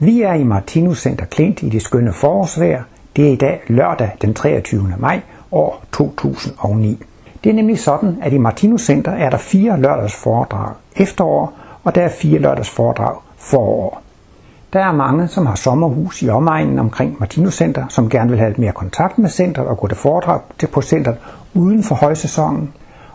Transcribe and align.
Vi 0.00 0.22
er 0.22 0.32
i 0.32 0.44
Martinus 0.44 1.02
Center 1.02 1.24
Klint 1.26 1.62
i 1.62 1.68
det 1.68 1.82
skønne 1.82 2.12
forårsvejr. 2.12 2.82
Det 3.16 3.28
er 3.28 3.32
i 3.32 3.36
dag 3.36 3.60
lørdag 3.66 4.10
den 4.22 4.34
23. 4.34 4.94
maj 4.98 5.20
år 5.52 5.84
2009. 5.92 7.02
Det 7.44 7.50
er 7.50 7.54
nemlig 7.54 7.78
sådan, 7.78 8.18
at 8.22 8.32
i 8.32 8.38
Martinus 8.38 8.82
Center 8.82 9.12
er 9.12 9.30
der 9.30 9.36
fire 9.36 9.80
lørdagsforedrag 9.80 10.74
efterår, 10.96 11.52
og 11.84 11.94
der 11.94 12.02
er 12.02 12.08
fire 12.08 12.38
lørdagsforedrag 12.38 13.16
forår. 13.36 14.02
Der 14.72 14.80
er 14.80 14.92
mange, 14.92 15.28
som 15.28 15.46
har 15.46 15.54
sommerhus 15.54 16.22
i 16.22 16.28
omegnen 16.28 16.78
omkring 16.78 17.16
Martinus 17.20 17.54
Center, 17.54 17.84
som 17.88 18.08
gerne 18.08 18.30
vil 18.30 18.38
have 18.38 18.50
lidt 18.50 18.58
mere 18.58 18.72
kontakt 18.72 19.18
med 19.18 19.30
centret 19.30 19.66
og 19.66 19.78
gå 19.78 19.88
til 19.88 19.96
foredrag 19.96 20.40
til 20.58 20.66
på 20.66 20.82
centret 20.82 21.16
uden 21.54 21.82
for 21.82 21.94
højsæsonen. 21.94 22.72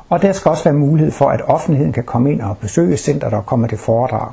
Og 0.09 0.21
der 0.21 0.31
skal 0.31 0.49
også 0.49 0.63
være 0.63 0.73
mulighed 0.73 1.11
for, 1.11 1.25
at 1.25 1.41
offentligheden 1.47 1.93
kan 1.93 2.03
komme 2.03 2.31
ind 2.31 2.41
og 2.41 2.57
besøge 2.57 2.97
centret 2.97 3.33
og 3.33 3.45
komme 3.45 3.67
til 3.67 3.77
foredrag. 3.77 4.31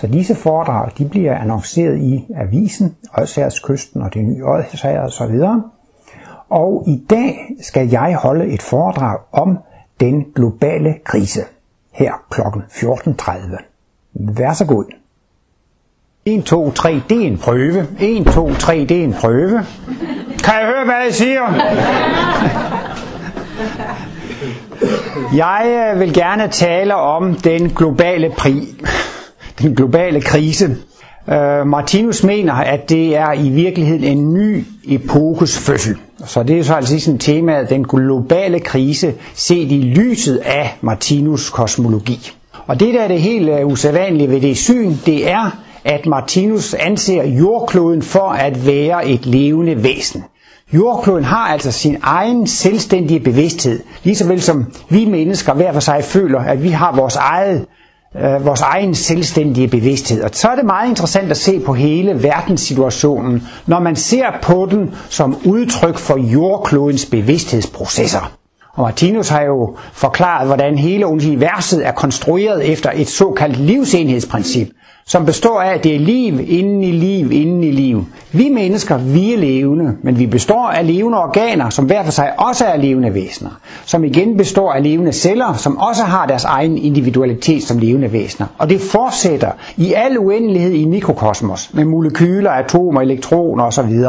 Så 0.00 0.06
disse 0.06 0.34
foredrag 0.34 0.90
de 0.98 1.08
bliver 1.08 1.38
annonceret 1.38 1.98
i 1.98 2.26
avisen, 2.36 2.96
Kysten 3.64 4.02
og 4.02 4.14
det 4.14 4.24
nye 4.24 4.44
Odsherred 4.44 5.04
osv. 5.04 5.40
Og 6.48 6.84
i 6.86 7.04
dag 7.10 7.38
skal 7.60 7.88
jeg 7.88 8.16
holde 8.22 8.46
et 8.46 8.62
foredrag 8.62 9.18
om 9.32 9.58
den 10.00 10.26
globale 10.34 10.94
krise 11.04 11.40
her 11.92 12.12
kl. 12.30 12.40
14.30. 12.40 13.62
Vær 14.12 14.52
så 14.52 14.64
god. 14.64 14.84
1, 16.24 16.44
2, 16.44 16.70
3, 16.70 17.02
det 17.08 17.22
er 17.22 17.26
en 17.26 17.38
prøve. 17.38 17.86
1, 18.00 18.26
2, 18.26 18.54
3, 18.54 18.84
det 18.84 19.00
er 19.00 19.04
en 19.04 19.14
prøve. 19.20 19.64
Kan 20.44 20.54
jeg 20.54 20.66
høre, 20.66 20.84
hvad 20.84 20.94
jeg 21.04 21.14
siger? 21.14 21.42
Jeg 25.36 25.90
øh, 25.94 26.00
vil 26.00 26.14
gerne 26.14 26.48
tale 26.48 26.94
om 26.94 27.34
den 27.34 27.70
globale 27.70 28.32
pri 28.38 28.78
den 29.62 29.74
globale 29.74 30.20
krise. 30.20 30.76
Øh, 31.30 31.66
Martinus 31.66 32.24
mener, 32.24 32.52
at 32.52 32.88
det 32.88 33.16
er 33.16 33.32
i 33.32 33.48
virkeligheden 33.48 34.04
en 34.04 34.34
ny 34.34 34.64
epokes 34.88 35.58
fødsel. 35.58 35.96
Så 36.26 36.42
det 36.42 36.58
er 36.58 36.62
så 36.62 36.74
altså 36.74 37.00
sådan 37.00 37.18
temaet, 37.18 37.70
den 37.70 37.84
globale 37.84 38.60
krise, 38.60 39.14
set 39.34 39.72
i 39.72 39.92
lyset 39.96 40.36
af 40.36 40.76
Martinus 40.80 41.50
kosmologi. 41.50 42.32
Og 42.66 42.80
det 42.80 42.94
der 42.94 43.00
er 43.02 43.08
det 43.08 43.20
helt 43.20 43.48
øh, 43.48 43.66
usædvanlige 43.66 44.30
ved 44.30 44.40
det 44.40 44.56
syn, 44.56 44.94
det 45.06 45.30
er, 45.30 45.50
at 45.84 46.06
Martinus 46.06 46.74
anser 46.74 47.24
jordkloden 47.24 48.02
for 48.02 48.28
at 48.28 48.66
være 48.66 49.08
et 49.08 49.26
levende 49.26 49.82
væsen. 49.82 50.24
Jordkloden 50.74 51.24
har 51.24 51.46
altså 51.48 51.72
sin 51.72 51.96
egen 52.02 52.46
selvstændige 52.46 53.20
bevidsthed, 53.20 53.80
lige 54.02 54.16
så 54.16 54.26
vel 54.26 54.42
som 54.42 54.64
vi 54.88 55.04
mennesker 55.04 55.54
hver 55.54 55.72
for 55.72 55.80
sig 55.80 56.04
føler, 56.04 56.40
at 56.40 56.62
vi 56.62 56.68
har 56.68 56.96
vores 56.96 57.16
eget 57.16 57.66
øh, 58.16 58.46
vores 58.46 58.60
egen 58.60 58.94
selvstændige 58.94 59.68
bevidsthed. 59.68 60.22
Og 60.22 60.30
så 60.32 60.48
er 60.48 60.54
det 60.54 60.64
meget 60.64 60.88
interessant 60.88 61.30
at 61.30 61.36
se 61.36 61.60
på 61.60 61.72
hele 61.72 62.22
verdenssituationen, 62.22 63.42
når 63.66 63.80
man 63.80 63.96
ser 63.96 64.26
på 64.42 64.68
den 64.70 64.94
som 65.08 65.36
udtryk 65.44 65.98
for 65.98 66.16
jordklodens 66.18 67.06
bevidsthedsprocesser. 67.06 68.32
Og 68.74 68.82
Martinus 68.84 69.28
har 69.28 69.42
jo 69.42 69.76
forklaret, 69.92 70.46
hvordan 70.46 70.78
hele 70.78 71.06
universet 71.06 71.86
er 71.86 71.92
konstrueret 71.92 72.72
efter 72.72 72.90
et 72.94 73.08
såkaldt 73.08 73.56
livsenhedsprincip, 73.56 74.68
som 75.08 75.26
består 75.26 75.60
af, 75.60 75.74
at 75.74 75.84
det 75.84 75.94
er 75.94 75.98
liv 75.98 76.40
inden 76.48 76.82
i 76.82 76.90
liv 76.90 77.32
inden 77.32 77.64
i 77.64 77.70
liv. 77.70 78.04
Vi 78.32 78.48
mennesker, 78.48 78.98
vi 78.98 79.34
er 79.34 79.38
levende, 79.38 79.96
men 80.02 80.18
vi 80.18 80.26
består 80.26 80.68
af 80.68 80.86
levende 80.86 81.18
organer, 81.18 81.70
som 81.70 81.84
hver 81.84 82.04
for 82.04 82.10
sig 82.10 82.32
også 82.38 82.64
er 82.64 82.76
levende 82.76 83.14
væsener, 83.14 83.50
som 83.84 84.04
igen 84.04 84.36
består 84.36 84.72
af 84.72 84.82
levende 84.82 85.12
celler, 85.12 85.54
som 85.54 85.78
også 85.78 86.02
har 86.02 86.26
deres 86.26 86.44
egen 86.44 86.78
individualitet 86.78 87.62
som 87.62 87.78
levende 87.78 88.12
væsener. 88.12 88.46
Og 88.58 88.70
det 88.70 88.80
fortsætter 88.80 89.50
i 89.76 89.92
al 89.92 90.18
uendelighed 90.18 90.72
i 90.72 90.84
mikrokosmos, 90.84 91.74
med 91.74 91.84
molekyler, 91.84 92.50
atomer, 92.50 93.00
elektroner 93.00 93.64
osv. 93.64 94.04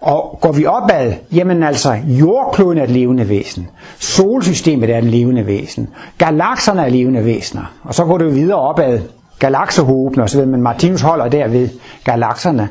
Og 0.00 0.38
går 0.40 0.52
vi 0.52 0.66
opad, 0.66 1.12
jamen 1.32 1.62
altså, 1.62 1.96
jordkloden 2.06 2.78
er 2.78 2.84
et 2.84 2.90
levende 2.90 3.28
væsen. 3.28 3.68
Solsystemet 3.98 4.90
er 4.90 4.98
et 4.98 5.04
levende 5.04 5.46
væsen. 5.46 5.88
Galakserne 6.18 6.82
er 6.82 6.88
levende 6.88 7.24
væsener. 7.24 7.72
Og 7.84 7.94
så 7.94 8.04
går 8.04 8.18
det 8.18 8.34
videre 8.34 8.58
opad, 8.58 9.00
galaksehoben 9.38 10.20
osv., 10.20 10.46
men 10.46 10.62
Martinus 10.62 11.00
holder 11.00 11.28
derved 11.28 11.68
galakserne. 12.04 12.68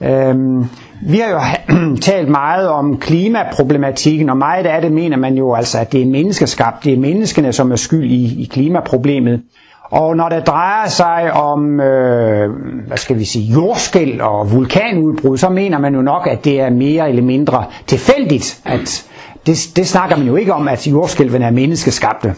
Øhm, 0.00 0.64
vi 1.02 1.18
har 1.18 1.30
jo 1.30 1.40
talt 2.10 2.28
meget 2.28 2.68
om 2.68 2.98
klimaproblematikken, 2.98 4.30
og 4.30 4.36
meget 4.36 4.66
af 4.66 4.82
det 4.82 4.92
mener 4.92 5.16
man 5.16 5.34
jo 5.34 5.54
altså, 5.54 5.78
at 5.78 5.92
det 5.92 6.02
er 6.02 6.06
menneskeskabt. 6.06 6.84
Det 6.84 6.92
er 6.92 6.98
menneskene, 6.98 7.52
som 7.52 7.72
er 7.72 7.76
skyld 7.76 8.10
i, 8.10 8.42
i 8.42 8.48
klimaproblemet. 8.52 9.42
Og 9.90 10.16
når 10.16 10.28
det 10.28 10.46
drejer 10.46 10.88
sig 10.88 11.32
om, 11.32 11.80
øh, 11.80 12.50
hvad 12.86 12.96
skal 12.96 13.18
vi 13.18 13.24
sige, 13.24 13.52
jordskæl 13.52 14.20
og 14.20 14.52
vulkanudbrud, 14.52 15.38
så 15.38 15.48
mener 15.48 15.78
man 15.78 15.94
jo 15.94 16.02
nok, 16.02 16.26
at 16.26 16.44
det 16.44 16.60
er 16.60 16.70
mere 16.70 17.08
eller 17.08 17.22
mindre 17.22 17.64
tilfældigt. 17.86 18.60
At 18.64 19.06
det, 19.46 19.56
det 19.76 19.86
snakker 19.86 20.16
man 20.16 20.26
jo 20.26 20.36
ikke 20.36 20.54
om, 20.54 20.68
at 20.68 20.86
jordskælven 20.86 21.42
er 21.42 21.50
menneskeskabte. 21.50 22.34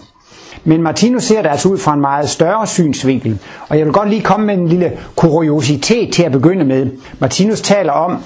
Men 0.65 0.83
Martinus 0.83 1.25
ser 1.25 1.43
det 1.43 1.49
altså 1.49 1.69
ud 1.69 1.79
fra 1.79 1.95
en 1.95 2.01
meget 2.01 2.29
større 2.29 2.67
synsvinkel. 2.67 3.39
Og 3.69 3.79
jeg 3.79 3.87
vil 3.87 3.93
godt 3.93 4.09
lige 4.09 4.23
komme 4.23 4.47
med 4.47 4.55
en 4.55 4.69
lille 4.69 4.93
kuriositet 5.17 6.13
til 6.13 6.23
at 6.23 6.33
begynde 6.33 6.65
med. 6.65 6.87
Martinus 7.19 7.61
taler 7.61 7.93
om, 7.93 8.19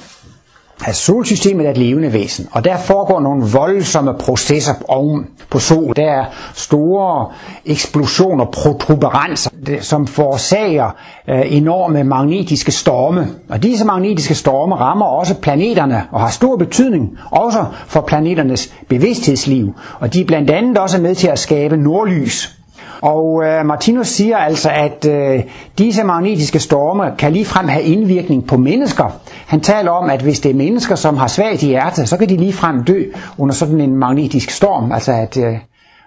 at 0.86 0.96
solsystemet 0.96 1.66
er 1.66 1.70
et 1.70 1.78
levende 1.78 2.12
væsen, 2.12 2.48
og 2.52 2.64
der 2.64 2.76
foregår 2.76 3.20
nogle 3.20 3.44
voldsomme 3.52 4.14
processer 4.18 4.74
oven 4.88 5.26
på 5.50 5.58
sol. 5.58 5.96
Der 5.96 6.10
er 6.10 6.24
store 6.54 7.26
eksplosioner, 7.66 8.44
protuberanser, 8.44 9.50
som 9.80 10.06
forårsager 10.06 10.90
øh, 11.28 11.42
enorme 11.46 12.04
magnetiske 12.04 12.72
storme. 12.72 13.28
Og 13.48 13.62
disse 13.62 13.84
magnetiske 13.84 14.34
storme 14.34 14.74
rammer 14.74 15.06
også 15.06 15.34
planeterne 15.34 16.02
og 16.12 16.20
har 16.20 16.30
stor 16.30 16.56
betydning 16.56 17.18
også 17.30 17.64
for 17.86 18.00
planeternes 18.00 18.74
bevidsthedsliv. 18.88 19.74
Og 20.00 20.14
de 20.14 20.20
er 20.20 20.24
blandt 20.26 20.50
andet 20.50 20.78
også 20.78 21.00
med 21.00 21.14
til 21.14 21.28
at 21.28 21.38
skabe 21.38 21.76
nordlys 21.76 22.58
og 23.02 23.42
øh, 23.44 23.66
Martinus 23.66 24.08
siger 24.08 24.36
altså, 24.36 24.70
at 24.70 25.06
øh, 25.08 25.42
disse 25.78 26.04
magnetiske 26.04 26.58
storme 26.58 27.04
kan 27.18 27.32
ligefrem 27.32 27.68
have 27.68 27.84
indvirkning 27.84 28.46
på 28.46 28.56
mennesker. 28.56 29.20
Han 29.46 29.60
taler 29.60 29.90
om, 29.90 30.10
at 30.10 30.22
hvis 30.22 30.40
det 30.40 30.50
er 30.50 30.54
mennesker, 30.54 30.94
som 30.94 31.16
har 31.16 31.26
svagt 31.26 31.62
i 31.62 31.66
hjertet, 31.66 32.08
så 32.08 32.16
kan 32.16 32.28
de 32.28 32.36
ligefrem 32.36 32.84
dø 32.84 33.02
under 33.38 33.54
sådan 33.54 33.80
en 33.80 33.96
magnetisk 33.96 34.50
storm. 34.50 34.92
Altså 34.92 35.12
at, 35.12 35.36
øh, 35.36 35.54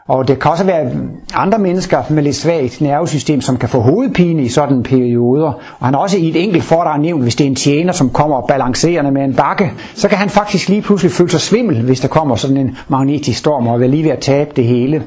og 0.08 0.28
det 0.28 0.40
kan 0.40 0.52
også 0.52 0.64
være 0.64 0.92
andre 1.34 1.60
mennesker 1.60 2.04
med 2.10 2.24
lidt 2.24 2.36
svagt 2.36 2.82
nervesystem, 2.82 3.42
som 3.42 3.58
kan 3.58 3.70
få 3.70 3.80
hovedpine 3.80 4.44
i 4.44 4.50
sådan 4.50 4.84
perioder. 4.84 5.48
Og 5.80 5.86
han 5.86 5.94
har 5.94 6.02
også 6.02 6.18
i 6.18 6.30
et 6.30 6.44
enkelt 6.44 6.64
foredrag 6.64 7.00
nævnt, 7.00 7.24
hvis 7.24 7.36
det 7.36 7.44
er 7.44 7.50
en 7.50 7.56
tjener, 7.56 7.94
som 7.94 8.10
kommer 8.10 8.42
balancerende 8.42 9.12
med 9.12 9.24
en 9.24 9.34
bakke, 9.34 9.72
så 9.96 10.08
kan 10.08 10.18
han 10.18 10.30
faktisk 10.30 10.70
lige 10.70 10.82
pludselig 10.82 11.12
føle 11.12 11.30
sig 11.30 11.42
svimmel, 11.42 11.82
hvis 11.82 12.00
der 12.00 12.08
kommer 12.08 12.36
sådan 12.36 12.58
en 12.58 12.78
magnetisk 12.88 13.40
storm, 13.40 13.68
og 13.68 13.84
er 13.84 13.88
lige 13.88 14.04
ved 14.04 14.12
at 14.12 14.20
tabe 14.20 14.50
det 14.56 14.64
hele. 14.64 15.04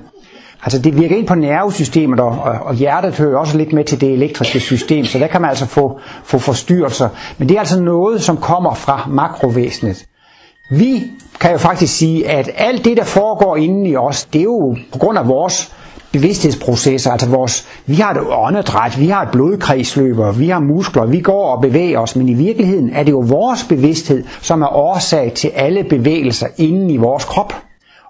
Altså 0.62 0.78
det 0.78 1.00
virker 1.00 1.16
ind 1.16 1.26
på 1.26 1.34
nervesystemet, 1.34 2.20
og, 2.20 2.38
og 2.38 2.74
hjertet 2.74 3.14
hører 3.14 3.38
også 3.38 3.58
lidt 3.58 3.72
med 3.72 3.84
til 3.84 4.00
det 4.00 4.12
elektriske 4.12 4.60
system, 4.60 5.04
så 5.04 5.18
der 5.18 5.26
kan 5.26 5.40
man 5.40 5.50
altså 5.50 5.66
få, 5.66 6.00
få 6.24 6.38
forstyrrelser. 6.38 7.08
Men 7.38 7.48
det 7.48 7.54
er 7.54 7.58
altså 7.58 7.80
noget, 7.80 8.22
som 8.22 8.36
kommer 8.36 8.74
fra 8.74 9.06
makrovæsenet. 9.08 10.06
Vi 10.70 11.02
kan 11.40 11.52
jo 11.52 11.58
faktisk 11.58 11.96
sige, 11.96 12.28
at 12.28 12.50
alt 12.56 12.84
det, 12.84 12.96
der 12.96 13.04
foregår 13.04 13.56
inden 13.56 13.86
i 13.86 13.96
os, 13.96 14.24
det 14.24 14.38
er 14.38 14.42
jo 14.42 14.76
på 14.92 14.98
grund 14.98 15.18
af 15.18 15.28
vores 15.28 15.72
bevidsthedsprocesser, 16.12 17.10
altså 17.12 17.28
vores, 17.28 17.66
vi 17.86 17.94
har 17.94 18.10
et 18.14 18.20
åndedræt, 18.30 19.00
vi 19.00 19.08
har 19.08 19.22
et 19.22 19.28
blodkredsløb, 19.32 20.16
vi 20.38 20.48
har 20.48 20.60
muskler, 20.60 21.04
vi 21.06 21.20
går 21.20 21.54
og 21.54 21.62
bevæger 21.62 21.98
os, 21.98 22.16
men 22.16 22.28
i 22.28 22.34
virkeligheden 22.34 22.90
er 22.92 23.02
det 23.02 23.12
jo 23.12 23.24
vores 23.26 23.64
bevidsthed, 23.64 24.24
som 24.40 24.62
er 24.62 24.76
årsag 24.76 25.32
til 25.34 25.48
alle 25.48 25.84
bevægelser 25.84 26.46
inden 26.56 26.90
i 26.90 26.96
vores 26.96 27.24
krop. 27.24 27.54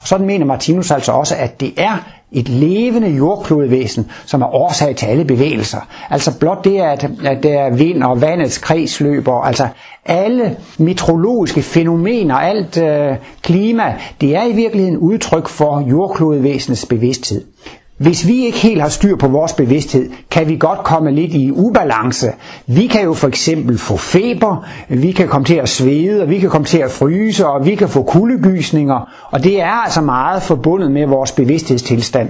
Og 0.01 0.09
sådan 0.09 0.27
mener 0.27 0.47
Martinus 0.47 0.91
altså 0.91 1.13
også, 1.13 1.35
at 1.37 1.61
det 1.61 1.73
er 1.77 2.20
et 2.33 2.49
levende 2.49 3.09
jordklodevæsen, 3.09 4.11
som 4.27 4.43
er 4.43 4.55
årsag 4.55 4.97
til 4.97 5.07
alle 5.07 5.25
bevægelser. 5.25 5.79
Altså 6.11 6.39
blot 6.39 6.65
det, 6.65 6.81
at, 6.81 7.11
at 7.25 7.43
der 7.43 7.61
er 7.61 7.71
vind 7.71 8.03
og 8.03 8.21
vandets 8.21 8.59
kredsløb, 8.59 9.29
og 9.29 9.47
altså 9.47 9.69
alle 10.07 10.57
meteorologiske 10.79 11.63
fænomener, 11.63 12.35
alt 12.35 12.77
øh, 12.83 13.17
klima, 13.43 13.95
det 14.21 14.37
er 14.37 14.45
i 14.45 14.53
virkeligheden 14.53 14.99
udtryk 14.99 15.49
for 15.49 15.81
jordklodevæsenets 15.91 16.87
bevidsthed. 16.87 17.45
Hvis 18.01 18.27
vi 18.27 18.45
ikke 18.47 18.59
helt 18.59 18.81
har 18.81 18.89
styr 18.89 19.17
på 19.17 19.29
vores 19.29 19.53
bevidsthed, 19.53 20.11
kan 20.31 20.49
vi 20.49 20.57
godt 20.57 20.79
komme 20.79 21.11
lidt 21.13 21.35
i 21.35 21.51
ubalance. 21.51 22.27
Vi 22.67 22.87
kan 22.87 23.03
jo 23.05 23.15
for 23.15 23.29
eksempel 23.29 23.79
få 23.79 23.97
feber, 23.97 24.67
vi 24.89 25.13
kan 25.13 25.29
komme 25.29 25.45
til 25.45 25.55
at 25.55 25.69
svede, 25.69 26.23
og 26.23 26.31
vi 26.31 26.39
kan 26.39 26.51
komme 26.51 26.65
til 26.67 26.79
at 26.79 26.91
fryse, 26.91 27.47
og 27.47 27.67
vi 27.67 27.75
kan 27.75 27.89
få 27.89 28.03
kuldegysninger, 28.03 29.09
og 29.31 29.45
det 29.45 29.61
er 29.61 29.71
altså 29.85 30.01
meget 30.01 30.43
forbundet 30.43 30.91
med 30.91 31.07
vores 31.07 31.33
bevidsthedstilstand. 31.33 32.29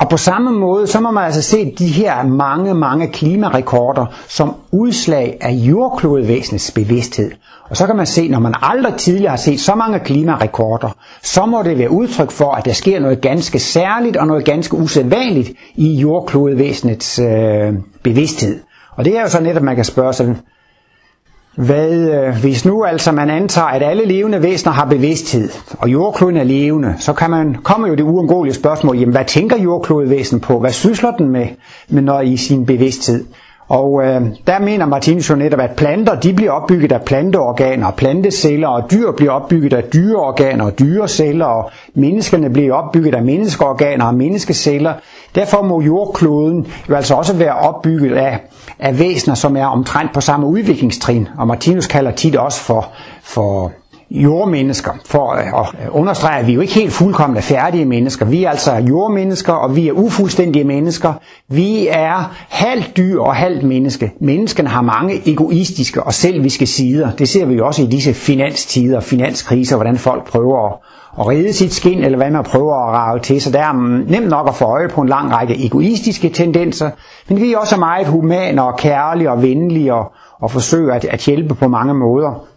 Og 0.00 0.08
på 0.08 0.16
samme 0.16 0.50
måde, 0.52 0.86
så 0.86 1.00
må 1.00 1.10
man 1.10 1.24
altså 1.24 1.42
se 1.42 1.74
de 1.78 1.86
her 1.86 2.22
mange, 2.26 2.74
mange 2.74 3.08
klimarekorder 3.08 4.06
som 4.28 4.54
udslag 4.72 5.38
af 5.40 5.50
jordklodevæsenets 5.52 6.70
bevidsthed. 6.70 7.30
Og 7.70 7.76
så 7.76 7.86
kan 7.86 7.96
man 7.96 8.06
se, 8.06 8.28
når 8.28 8.38
man 8.38 8.54
aldrig 8.62 8.94
tidligere 8.94 9.30
har 9.30 9.36
set 9.36 9.60
så 9.60 9.74
mange 9.74 9.98
klimarekorder, 10.00 10.88
så 11.22 11.46
må 11.46 11.62
det 11.62 11.78
være 11.78 11.90
udtryk 11.90 12.30
for, 12.30 12.52
at 12.52 12.64
der 12.64 12.72
sker 12.72 13.00
noget 13.00 13.20
ganske 13.20 13.58
særligt 13.58 14.16
og 14.16 14.26
noget 14.26 14.44
ganske 14.44 14.76
usædvanligt 14.76 15.50
i 15.74 15.94
jordklodevæsenets 15.94 17.18
øh, 17.18 17.72
bevidsthed. 18.02 18.60
Og 18.96 19.04
det 19.04 19.16
er 19.16 19.22
jo 19.22 19.28
så 19.28 19.40
netop, 19.40 19.62
man 19.62 19.76
kan 19.76 19.84
spørge 19.84 20.12
sig, 20.12 20.36
hvad, 21.66 22.10
øh, 22.10 22.40
hvis 22.40 22.64
nu 22.64 22.84
altså 22.84 23.12
man 23.12 23.30
antager, 23.30 23.66
at 23.66 23.82
alle 23.82 24.04
levende 24.04 24.42
væsener 24.42 24.72
har 24.72 24.84
bevidsthed, 24.84 25.50
og 25.78 25.92
jordkloden 25.92 26.36
er 26.36 26.44
levende, 26.44 26.94
så 26.98 27.12
kan 27.12 27.30
man, 27.30 27.54
kommer 27.54 27.88
jo 27.88 27.94
det 27.94 28.02
uundgåelige 28.02 28.54
spørgsmål, 28.54 28.98
jamen 28.98 29.12
hvad 29.12 29.24
tænker 29.24 29.58
jordklodvæsen 29.58 30.40
på? 30.40 30.60
Hvad 30.60 30.72
sysler 30.72 31.10
den 31.10 31.28
med, 31.28 31.46
med 31.88 32.02
når 32.02 32.20
i 32.20 32.36
sin 32.36 32.66
bevidsthed? 32.66 33.24
Og 33.70 34.02
øh, 34.04 34.22
der 34.46 34.58
mener 34.58 34.86
Martinus 34.86 35.30
jo 35.30 35.34
netop, 35.34 35.60
at 35.60 35.70
planter 35.76 36.20
de 36.20 36.32
bliver 36.34 36.50
opbygget 36.52 36.92
af 36.92 37.02
planteorganer, 37.02 37.90
planteceller, 37.90 38.68
og 38.68 38.90
dyr 38.90 39.12
bliver 39.16 39.32
opbygget 39.32 39.72
af 39.72 39.82
dyreorganer 39.82 40.64
og 40.64 40.78
dyreceller, 40.78 41.46
og 41.46 41.70
menneskerne 41.94 42.50
bliver 42.50 42.74
opbygget 42.74 43.14
af 43.14 43.22
menneskeorganer 43.22 44.04
og 44.04 44.14
menneskeceller. 44.14 44.94
Derfor 45.34 45.62
må 45.62 45.80
jordkloden 45.80 46.66
jo 46.88 46.94
altså 46.94 47.14
også 47.14 47.36
være 47.36 47.54
opbygget 47.54 48.16
af, 48.16 48.38
af 48.78 48.98
væsener, 48.98 49.34
som 49.34 49.56
er 49.56 49.66
omtrent 49.66 50.14
på 50.14 50.20
samme 50.20 50.46
udviklingstrin. 50.46 51.28
Og 51.38 51.46
Martinus 51.46 51.86
kalder 51.86 52.10
tit 52.10 52.36
også 52.36 52.60
for, 52.60 52.88
for 53.22 53.72
jordmennesker, 54.10 54.92
for 55.04 55.30
at 55.30 55.88
understrege, 55.90 56.40
at 56.40 56.46
vi 56.46 56.52
jo 56.52 56.60
ikke 56.60 56.74
helt 56.74 56.92
fuldkomne 56.92 57.42
færdige 57.42 57.84
mennesker. 57.84 58.26
Vi 58.26 58.44
er 58.44 58.50
altså 58.50 58.72
jordmennesker, 58.72 59.52
og 59.52 59.76
vi 59.76 59.88
er 59.88 59.92
ufuldstændige 59.92 60.64
mennesker. 60.64 61.12
Vi 61.48 61.88
er 61.90 62.34
halvt 62.48 62.96
dyr 62.96 63.20
og 63.20 63.34
halvt 63.34 63.62
menneske. 63.62 64.12
Mennesken 64.20 64.66
har 64.66 64.82
mange 64.82 65.22
egoistiske 65.26 66.02
og 66.02 66.14
selviske 66.14 66.66
sider. 66.66 67.10
Det 67.10 67.28
ser 67.28 67.44
vi 67.44 67.54
jo 67.54 67.66
også 67.66 67.82
i 67.82 67.86
disse 67.86 68.14
finanstider, 68.14 69.00
finanskriser, 69.00 69.76
hvordan 69.76 69.98
folk 69.98 70.30
prøver 70.30 70.66
at, 70.66 70.78
at 71.20 71.28
redde 71.28 71.52
sit 71.52 71.74
skin, 71.74 72.04
eller 72.04 72.16
hvad 72.16 72.30
man 72.30 72.44
prøver 72.44 72.74
at 72.74 72.94
rave 72.94 73.20
til. 73.20 73.40
Så 73.40 73.50
der 73.50 73.60
er 73.60 73.72
nemt 74.08 74.28
nok 74.28 74.48
at 74.48 74.54
få 74.54 74.64
øje 74.64 74.88
på 74.88 75.00
en 75.00 75.08
lang 75.08 75.32
række 75.32 75.66
egoistiske 75.66 76.28
tendenser, 76.28 76.90
men 77.28 77.40
vi 77.40 77.52
er 77.52 77.58
også 77.58 77.76
meget 77.76 78.06
humane 78.06 78.62
og 78.62 78.76
kærlige 78.76 79.30
og 79.30 79.42
venlige 79.42 79.94
og, 79.94 80.12
og 80.40 80.50
forsøger 80.50 80.94
at, 80.94 81.04
at 81.04 81.20
hjælpe 81.20 81.54
på 81.54 81.68
mange 81.68 81.94
måder. 81.94 82.49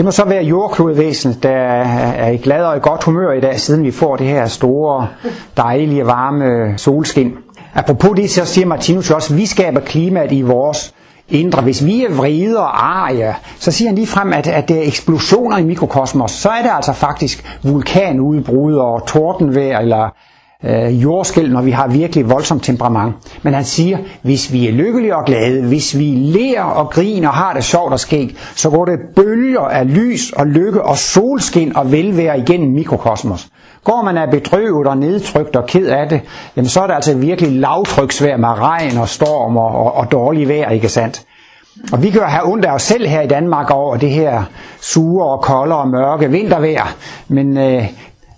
Det 0.00 0.04
må 0.04 0.10
så 0.10 0.24
være 0.24 0.44
jordklodvæsen, 0.44 1.38
der 1.42 1.50
er 1.50 2.30
i 2.30 2.36
glad 2.36 2.64
og 2.64 2.76
i 2.76 2.80
godt 2.80 3.04
humør 3.04 3.32
i 3.32 3.40
dag, 3.40 3.60
siden 3.60 3.84
vi 3.84 3.90
får 3.90 4.16
det 4.16 4.26
her 4.26 4.46
store, 4.46 5.08
dejlige, 5.56 6.06
varme 6.06 6.78
solskin. 6.78 7.32
Apropos 7.74 8.16
det, 8.16 8.30
så 8.30 8.44
siger 8.44 8.66
Martinus 8.66 9.10
også, 9.10 9.34
at 9.34 9.38
vi 9.38 9.46
skaber 9.46 9.80
klimaet 9.80 10.32
i 10.32 10.42
vores 10.42 10.94
indre. 11.28 11.62
Hvis 11.62 11.84
vi 11.84 12.04
er 12.04 12.14
vrede 12.14 12.58
og 12.58 12.86
arje, 12.86 13.34
så 13.58 13.72
siger 13.72 13.88
han 13.88 13.94
lige 13.94 14.06
frem, 14.06 14.32
at, 14.32 14.46
at 14.46 14.68
det 14.68 14.76
er 14.76 14.82
eksplosioner 14.82 15.58
i 15.58 15.64
mikrokosmos. 15.64 16.30
Så 16.30 16.48
er 16.48 16.62
det 16.62 16.70
altså 16.72 16.92
faktisk 16.92 17.58
vulkanudbrud 17.62 18.74
og 18.74 19.06
tordenvejr 19.06 19.78
eller 19.78 20.08
øh, 20.64 21.02
jordskæld, 21.02 21.52
når 21.52 21.62
vi 21.62 21.70
har 21.70 21.88
virkelig 21.88 22.30
voldsomt 22.30 22.62
temperament. 22.64 23.14
Men 23.42 23.54
han 23.54 23.64
siger, 23.64 23.98
hvis 24.22 24.52
vi 24.52 24.68
er 24.68 24.72
lykkelige 24.72 25.16
og 25.16 25.24
glade, 25.24 25.62
hvis 25.62 25.98
vi 25.98 26.04
lærer 26.04 26.62
og 26.64 26.90
griner 26.90 27.28
og 27.28 27.34
har 27.34 27.52
det 27.54 27.64
sjovt 27.64 27.92
og 27.92 28.00
skæg, 28.00 28.36
så 28.56 28.70
går 28.70 28.84
det 28.84 28.98
bølger 29.16 29.60
af 29.60 29.94
lys 29.94 30.32
og 30.32 30.46
lykke 30.46 30.82
og 30.82 30.96
solskin 30.98 31.76
og 31.76 31.92
velvære 31.92 32.38
igennem 32.38 32.70
mikrokosmos. 32.74 33.48
Går 33.84 34.02
man 34.04 34.16
af 34.16 34.30
bedrøvet 34.30 34.86
og 34.86 34.98
nedtrykt 34.98 35.56
og 35.56 35.66
ked 35.66 35.86
af 35.86 36.08
det, 36.08 36.20
jamen 36.56 36.68
så 36.68 36.80
er 36.80 36.86
det 36.86 36.94
altså 36.94 37.14
virkelig 37.14 37.52
lavtryksvær 37.52 38.36
med 38.36 38.48
regn 38.48 38.98
og 38.98 39.08
storm 39.08 39.56
og, 39.56 39.66
og, 39.68 39.94
og 39.94 40.12
dårlig 40.12 40.48
vejr, 40.48 40.70
ikke 40.70 40.88
sandt? 40.88 41.22
Og 41.92 42.02
vi 42.02 42.10
kan 42.10 42.20
jo 42.20 42.26
have 42.26 42.52
ondt 42.52 42.64
af 42.64 42.72
os 42.74 42.82
selv 42.82 43.06
her 43.06 43.20
i 43.20 43.26
Danmark 43.26 43.70
over 43.70 43.96
det 43.96 44.10
her 44.10 44.42
sure 44.80 45.26
og 45.26 45.42
kolde 45.42 45.76
og 45.76 45.88
mørke 45.88 46.30
vintervejr. 46.30 46.94
Men 47.28 47.58
øh, 47.58 47.86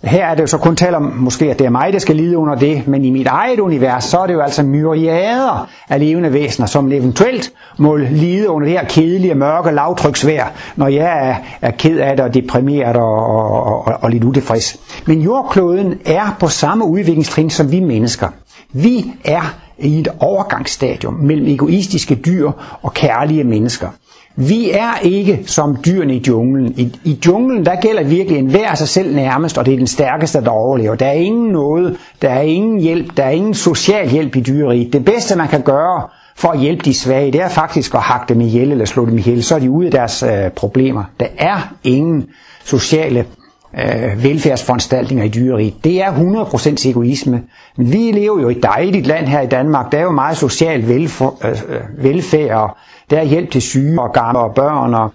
her 0.04 0.26
er 0.26 0.34
det 0.34 0.42
jo 0.42 0.46
så 0.46 0.58
kun 0.58 0.76
tale 0.76 0.96
om, 0.96 1.02
måske 1.02 1.50
at 1.50 1.58
det 1.58 1.64
er 1.64 1.70
mig, 1.70 1.92
der 1.92 1.98
skal 1.98 2.16
lide 2.16 2.38
under 2.38 2.54
det, 2.54 2.88
men 2.88 3.04
i 3.04 3.10
mit 3.10 3.26
eget 3.26 3.60
univers, 3.60 4.04
så 4.04 4.18
er 4.18 4.26
det 4.26 4.34
jo 4.34 4.40
altså 4.40 4.62
myriader 4.62 5.68
af 5.88 6.00
levende 6.00 6.32
væsener, 6.32 6.66
som 6.66 6.92
eventuelt 6.92 7.52
må 7.78 7.96
lide 7.96 8.50
under 8.50 8.68
det 8.68 8.78
her 8.78 8.84
kedelige, 8.88 9.34
mørke 9.34 9.70
lavtryksvær, 9.70 10.52
når 10.76 10.88
jeg 10.88 11.28
er, 11.28 11.34
er 11.60 11.70
ked 11.70 11.98
af 11.98 12.16
det 12.16 12.24
og 12.24 12.34
deprimeret 12.34 12.96
og, 12.96 13.26
og, 13.26 13.86
og, 13.86 13.94
og 14.00 14.10
lidt 14.10 14.24
utilfreds. 14.24 14.80
Men 15.06 15.20
jordkloden 15.20 15.98
er 16.06 16.36
på 16.40 16.48
samme 16.48 16.84
udviklingstrin 16.84 17.50
som 17.50 17.72
vi 17.72 17.80
mennesker. 17.80 18.28
Vi 18.72 19.12
er 19.24 19.54
i 19.78 20.00
et 20.00 20.08
overgangsstadium 20.20 21.14
mellem 21.14 21.46
egoistiske 21.46 22.14
dyr 22.14 22.50
og 22.82 22.94
kærlige 22.94 23.44
mennesker. 23.44 23.88
Vi 24.36 24.70
er 24.70 24.98
ikke 25.02 25.42
som 25.46 25.76
dyrene 25.86 26.14
i 26.14 26.22
junglen. 26.28 26.74
I, 26.76 26.92
I 27.04 27.18
junglen 27.26 27.66
der 27.66 27.80
gælder 27.80 28.02
virkelig 28.02 28.38
en 28.38 28.46
hver 28.46 28.74
sig 28.74 28.88
selv 28.88 29.14
nærmest, 29.14 29.58
og 29.58 29.66
det 29.66 29.74
er 29.74 29.78
den 29.78 29.86
stærkeste, 29.86 30.40
der 30.40 30.50
overlever. 30.50 30.94
Der 30.94 31.06
er 31.06 31.12
ingen 31.12 31.52
noget, 31.52 31.96
der 32.22 32.28
er 32.28 32.40
ingen 32.40 32.80
hjælp, 32.80 33.16
der 33.16 33.24
er 33.24 33.30
ingen 33.30 33.54
social 33.54 34.08
hjælp 34.08 34.36
i 34.36 34.40
dyreriet. 34.40 34.92
Det 34.92 35.04
bedste, 35.04 35.36
man 35.36 35.48
kan 35.48 35.62
gøre 35.62 36.02
for 36.36 36.48
at 36.48 36.60
hjælpe 36.60 36.84
de 36.84 36.94
svage, 36.94 37.32
det 37.32 37.40
er 37.40 37.48
faktisk 37.48 37.94
at 37.94 38.00
hakke 38.00 38.34
dem 38.34 38.40
ihjel 38.40 38.72
eller 38.72 38.84
slå 38.84 39.06
dem 39.06 39.18
ihjel. 39.18 39.42
Så 39.42 39.54
er 39.54 39.58
de 39.58 39.70
ude 39.70 39.86
af 39.86 39.92
deres 39.92 40.22
øh, 40.22 40.50
problemer. 40.50 41.04
Der 41.20 41.26
er 41.38 41.74
ingen 41.84 42.26
sociale 42.64 43.24
øh, 43.78 44.24
velfærdsforanstaltninger 44.24 45.24
i 45.24 45.28
dyreriet. 45.28 45.84
Det 45.84 46.02
er 46.02 46.12
100% 46.12 46.88
egoisme. 46.88 47.42
Men 47.76 47.92
vi 47.92 47.98
lever 47.98 48.40
jo 48.40 48.48
i 48.48 48.52
et 48.56 48.62
dejligt 48.62 49.06
land 49.06 49.26
her 49.26 49.40
i 49.40 49.46
Danmark. 49.46 49.92
Der 49.92 49.98
er 49.98 50.02
jo 50.02 50.10
meget 50.10 50.36
social 50.36 50.88
velfor, 50.88 51.38
øh, 51.44 51.50
øh 51.50 52.04
velfærd, 52.04 52.60
og 52.60 52.76
der 53.12 53.18
er 53.18 53.24
hjælp 53.24 53.50
til 53.50 53.62
syge 53.62 54.00
og 54.00 54.12
gamle 54.12 54.38
og 54.40 54.54
børn, 54.54 54.94
og, 54.94 55.12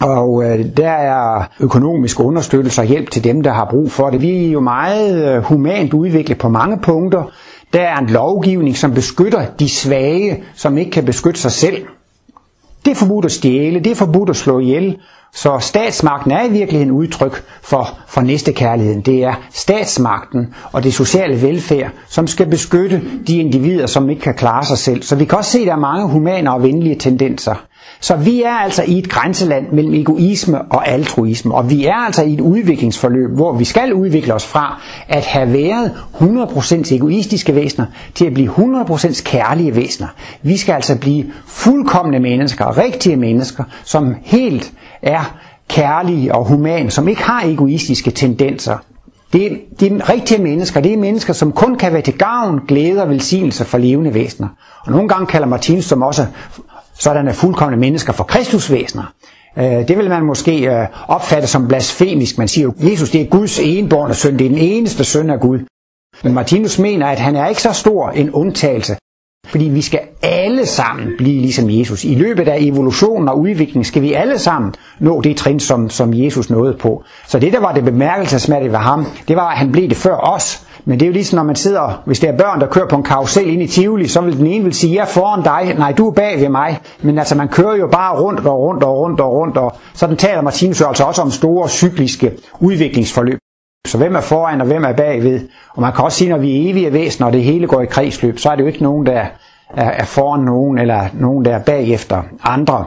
og 0.00 0.44
øh, 0.44 0.66
der 0.76 0.90
er 0.90 1.44
økonomisk 1.60 2.20
understøttelse 2.20 2.80
og 2.80 2.86
hjælp 2.86 3.10
til 3.10 3.24
dem, 3.24 3.42
der 3.42 3.52
har 3.52 3.64
brug 3.70 3.90
for 3.92 4.10
det. 4.10 4.20
Vi 4.22 4.46
er 4.46 4.50
jo 4.50 4.60
meget 4.60 5.36
øh, 5.36 5.42
humant 5.42 5.94
udviklet 5.94 6.38
på 6.38 6.48
mange 6.48 6.78
punkter. 6.78 7.24
Der 7.72 7.80
er 7.80 7.98
en 7.98 8.06
lovgivning, 8.06 8.76
som 8.76 8.94
beskytter 8.94 9.46
de 9.58 9.68
svage, 9.68 10.42
som 10.54 10.78
ikke 10.78 10.90
kan 10.90 11.04
beskytte 11.04 11.40
sig 11.40 11.52
selv. 11.52 11.82
Det 12.84 12.90
er 12.90 12.94
forbudt 12.94 13.24
at 13.24 13.32
stjæle, 13.32 13.80
det 13.80 13.90
er 13.90 13.94
forbudt 13.96 14.30
at 14.30 14.36
slå 14.36 14.58
ihjel, 14.58 14.96
så 15.34 15.58
statsmagten 15.60 16.30
er 16.30 16.44
i 16.44 16.50
virkeligheden 16.50 16.90
udtryk 16.90 17.44
for, 17.62 17.98
for 18.06 18.20
næstekærligheden. 18.20 19.00
Det 19.00 19.24
er 19.24 19.34
statsmagten 19.52 20.54
og 20.72 20.84
det 20.84 20.94
sociale 20.94 21.42
velfærd, 21.42 21.90
som 22.08 22.26
skal 22.26 22.46
beskytte 22.46 23.02
de 23.26 23.36
individer, 23.38 23.86
som 23.86 24.10
ikke 24.10 24.22
kan 24.22 24.34
klare 24.34 24.64
sig 24.64 24.78
selv. 24.78 25.02
Så 25.02 25.16
vi 25.16 25.24
kan 25.24 25.38
også 25.38 25.50
se, 25.50 25.58
at 25.58 25.66
der 25.66 25.72
er 25.72 25.76
mange 25.76 26.08
humane 26.08 26.52
og 26.52 26.62
venlige 26.62 26.94
tendenser. 26.94 27.54
Så 28.00 28.16
vi 28.16 28.42
er 28.42 28.50
altså 28.52 28.82
i 28.82 28.98
et 28.98 29.08
grænseland 29.08 29.72
mellem 29.72 29.94
egoisme 29.94 30.62
og 30.62 30.88
altruisme, 30.88 31.54
og 31.54 31.70
vi 31.70 31.86
er 31.86 31.94
altså 31.94 32.22
i 32.22 32.34
et 32.34 32.40
udviklingsforløb, 32.40 33.30
hvor 33.30 33.52
vi 33.52 33.64
skal 33.64 33.94
udvikle 33.94 34.34
os 34.34 34.46
fra 34.46 34.82
at 35.08 35.26
have 35.26 35.52
været 35.52 35.92
100% 36.14 36.94
egoistiske 36.94 37.54
væsener 37.54 37.86
til 38.14 38.26
at 38.26 38.34
blive 38.34 38.50
100% 38.50 39.22
kærlige 39.24 39.76
væsener. 39.76 40.08
Vi 40.42 40.56
skal 40.56 40.72
altså 40.72 40.98
blive 40.98 41.24
fuldkommende 41.46 42.20
mennesker, 42.20 42.78
rigtige 42.78 43.16
mennesker, 43.16 43.64
som 43.84 44.14
helt 44.22 44.72
er 45.02 45.38
kærlige 45.68 46.34
og 46.34 46.44
humane, 46.44 46.90
som 46.90 47.08
ikke 47.08 47.22
har 47.22 47.42
egoistiske 47.44 48.10
tendenser. 48.10 48.76
Det, 49.32 49.60
det 49.80 49.92
er 49.92 50.10
rigtige 50.10 50.42
mennesker, 50.42 50.80
det 50.80 50.92
er 50.92 50.96
mennesker, 50.96 51.32
som 51.32 51.52
kun 51.52 51.76
kan 51.76 51.92
være 51.92 52.02
til 52.02 52.18
gavn, 52.18 52.60
glæde 52.68 53.02
og 53.02 53.08
velsignelse 53.08 53.64
for 53.64 53.78
levende 53.78 54.14
væsener. 54.14 54.48
Og 54.86 54.92
nogle 54.92 55.08
gange 55.08 55.26
kalder 55.26 55.46
Martinus 55.46 55.84
som 55.84 56.02
også 56.02 56.26
sådanne 56.94 57.32
fuldkommende 57.32 57.80
mennesker 57.80 58.12
for 58.12 58.24
kristusvæsener. 58.24 59.12
Øh, 59.58 59.88
det 59.88 59.98
vil 59.98 60.08
man 60.08 60.24
måske 60.24 60.70
øh, 60.70 60.86
opfatte 61.08 61.48
som 61.48 61.68
blasfemisk. 61.68 62.38
Man 62.38 62.48
siger 62.48 62.62
jo, 62.64 62.74
Jesus 62.90 63.10
det 63.10 63.20
er 63.20 63.26
Guds 63.26 63.58
enborne 63.58 64.14
søn, 64.14 64.38
det 64.38 64.44
er 64.44 64.48
den 64.48 64.58
eneste 64.58 65.04
søn 65.04 65.30
af 65.30 65.40
Gud. 65.40 65.58
Men 66.24 66.34
Martinus 66.34 66.78
mener, 66.78 67.06
at 67.06 67.18
han 67.18 67.36
er 67.36 67.46
ikke 67.46 67.62
så 67.62 67.72
stor 67.72 68.10
en 68.10 68.30
undtagelse, 68.30 68.96
fordi 69.50 69.64
vi 69.64 69.82
skal 69.82 70.00
alle 70.22 70.66
sammen 70.66 71.08
blive 71.18 71.40
ligesom 71.40 71.70
Jesus. 71.70 72.04
I 72.04 72.14
løbet 72.14 72.48
af 72.48 72.58
evolutionen 72.60 73.28
og 73.28 73.40
udviklingen 73.40 73.84
skal 73.84 74.02
vi 74.02 74.12
alle 74.12 74.38
sammen 74.38 74.74
nå 75.00 75.20
det 75.20 75.36
trin, 75.36 75.60
som, 75.60 75.90
som 75.90 76.14
Jesus 76.14 76.50
nåede 76.50 76.74
på. 76.74 77.02
Så 77.26 77.38
det, 77.38 77.52
der 77.52 77.60
var 77.60 77.72
det 77.72 77.84
bemærkelsesmærdige 77.84 78.72
ved 78.72 78.78
ham, 78.78 79.06
det 79.28 79.36
var, 79.36 79.48
at 79.48 79.58
han 79.58 79.72
blev 79.72 79.88
det 79.88 79.96
før 79.96 80.16
os. 80.16 80.64
Men 80.84 81.00
det 81.00 81.06
er 81.06 81.08
jo 81.08 81.12
ligesom, 81.12 81.36
når 81.36 81.42
man 81.42 81.56
sidder, 81.56 82.02
hvis 82.06 82.20
det 82.20 82.28
er 82.28 82.36
børn, 82.36 82.60
der 82.60 82.66
kører 82.66 82.88
på 82.88 82.96
en 82.96 83.02
karusel 83.02 83.48
ind 83.48 83.62
i 83.62 83.66
Tivoli, 83.66 84.08
så 84.08 84.20
vil 84.20 84.36
den 84.36 84.46
ene 84.46 84.64
vil 84.64 84.74
sige, 84.74 84.94
jeg 84.94 85.02
er 85.02 85.06
foran 85.06 85.42
dig, 85.42 85.74
nej, 85.78 85.92
du 85.92 86.08
er 86.08 86.12
bag 86.12 86.40
ved 86.40 86.48
mig. 86.48 86.78
Men 87.02 87.18
altså, 87.18 87.34
man 87.34 87.48
kører 87.48 87.76
jo 87.76 87.86
bare 87.86 88.20
rundt 88.20 88.40
og 88.46 88.58
rundt 88.58 88.82
og 88.84 88.98
rundt 88.98 89.20
og 89.20 89.32
rundt, 89.32 89.56
og 89.56 89.76
sådan 89.94 90.16
taler 90.16 90.40
Martinus 90.40 90.80
altså 90.80 91.04
også 91.04 91.22
om 91.22 91.30
store 91.30 91.68
cykliske 91.68 92.32
udviklingsforløb. 92.60 93.38
Så 93.86 93.98
hvem 93.98 94.16
er 94.16 94.20
foran, 94.20 94.60
og 94.60 94.66
hvem 94.66 94.84
er 94.84 94.92
bagved? 94.92 95.48
Og 95.74 95.82
man 95.82 95.92
kan 95.92 96.04
også 96.04 96.18
sige, 96.18 96.30
når 96.30 96.38
vi 96.38 96.56
er 96.56 96.70
evige 96.70 96.92
væsener, 96.92 97.26
og 97.26 97.32
det 97.32 97.42
hele 97.42 97.66
går 97.66 97.80
i 97.80 97.86
kredsløb, 97.86 98.38
så 98.38 98.50
er 98.50 98.56
det 98.56 98.62
jo 98.62 98.66
ikke 98.66 98.82
nogen, 98.82 99.06
der 99.06 99.24
er 99.74 100.04
foran 100.04 100.44
nogen, 100.44 100.78
eller 100.78 101.06
nogen, 101.14 101.44
der 101.44 101.54
er 101.54 101.62
bagefter 101.62 102.22
andre. 102.42 102.84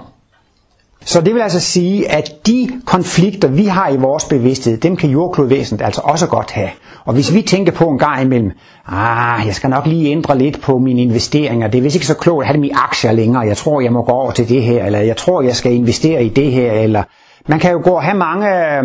Så 1.06 1.22
det 1.22 1.34
vil 1.34 1.42
altså 1.42 1.60
sige, 1.60 2.12
at 2.12 2.48
de 2.48 2.70
konflikter, 2.86 3.48
vi 3.48 3.66
har 3.66 3.90
i 3.90 3.98
vores 3.98 4.26
bevidsthed, 4.26 4.78
dem 4.78 4.96
kan 4.96 5.10
jordklodvæsenet 5.10 5.82
altså 5.82 6.02
også 6.04 6.28
godt 6.28 6.52
have. 6.52 6.70
Og 7.06 7.14
hvis 7.14 7.34
vi 7.34 7.42
tænker 7.42 7.72
på 7.72 7.86
en 7.90 8.00
gang 8.00 8.22
imellem, 8.22 8.52
ah, 8.88 9.48
jeg 9.48 9.56
skal 9.56 9.70
nok 9.70 9.86
lige 9.86 10.12
ændre 10.12 10.38
lidt 10.38 10.62
på 10.62 10.78
mine 10.78 11.02
investeringer, 11.02 11.68
det 11.68 11.78
er 11.78 11.82
vist 11.82 11.96
ikke 11.96 12.08
så 12.08 12.14
klogt 12.14 12.42
at 12.42 12.48
have 12.48 12.56
dem 12.56 12.64
i 12.64 12.72
aktier 12.76 13.12
længere, 13.12 13.48
jeg 13.48 13.58
tror, 13.58 13.82
jeg 13.82 13.94
må 13.94 14.02
gå 14.02 14.12
over 14.12 14.32
til 14.32 14.50
det 14.50 14.64
her, 14.64 14.86
eller 14.86 15.00
jeg 15.00 15.18
tror, 15.18 15.42
jeg 15.42 15.56
skal 15.56 15.74
investere 15.74 16.24
i 16.24 16.30
det 16.30 16.52
her, 16.52 16.72
eller 16.72 17.04
man 17.48 17.60
kan 17.60 17.72
jo 17.72 17.82
gå 17.84 17.90
og 17.90 18.04
have 18.04 18.18
mange, 18.18 18.78
øh, 18.78 18.84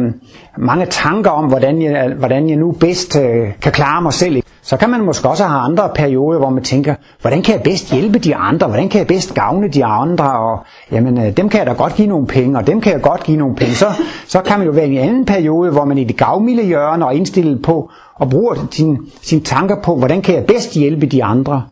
mange 0.59 0.87
tanker 0.87 1.31
om, 1.31 1.45
hvordan 1.45 1.83
jeg, 1.83 2.13
hvordan 2.19 2.49
jeg 2.49 2.57
nu 2.57 2.73
bedst 2.73 3.17
øh, 3.17 3.53
kan 3.63 3.73
klare 3.73 4.03
mig 4.03 4.13
selv. 4.13 4.43
Så 4.63 4.77
kan 4.77 4.91
man 4.91 5.01
måske 5.01 5.29
også 5.29 5.45
have 5.45 5.61
andre 5.61 5.91
perioder, 5.95 6.39
hvor 6.39 6.51
man 6.51 6.63
tænker, 6.65 6.95
hvordan 7.21 7.43
kan 7.43 7.55
jeg 7.55 7.63
bedst 7.63 7.93
hjælpe 7.93 8.19
de 8.19 8.37
andre? 8.37 8.67
Hvordan 8.67 8.89
kan 8.89 8.99
jeg 8.99 9.07
bedst 9.07 9.35
gavne 9.35 9.69
de 9.69 9.85
andre? 9.85 10.33
Og 10.33 10.59
jamen, 10.93 11.19
øh, 11.19 11.37
dem 11.37 11.49
kan 11.49 11.59
jeg 11.59 11.67
da 11.67 11.73
godt 11.73 11.95
give 11.95 12.09
nogle 12.09 12.27
penge, 12.27 12.59
og 12.59 12.67
dem 12.67 12.81
kan 12.81 12.93
jeg 12.93 13.03
godt 13.03 13.25
give 13.25 13.37
nogle 13.37 13.55
penge. 13.55 13.75
Så, 13.75 13.87
så 14.27 14.41
kan 14.41 14.59
man 14.59 14.67
jo 14.67 14.73
være 14.73 14.89
i 14.89 14.97
en 14.97 15.09
anden 15.09 15.25
periode, 15.27 15.71
hvor 15.71 15.85
man 15.85 15.99
i 15.99 16.05
det 16.05 16.17
gavmilde 16.17 16.63
hjørne 16.63 17.07
og 17.07 17.15
indstillet 17.15 17.63
på 17.63 17.91
og 18.15 18.31
bruger 18.31 18.55
sine 18.71 18.99
sin 19.23 19.43
tanker 19.43 19.77
på, 19.83 19.97
hvordan 19.97 20.23
kan 20.23 20.35
jeg 20.35 20.45
bedst 20.45 20.75
hjælpe 20.75 21.07
de 21.07 21.25
andre? 21.25 21.63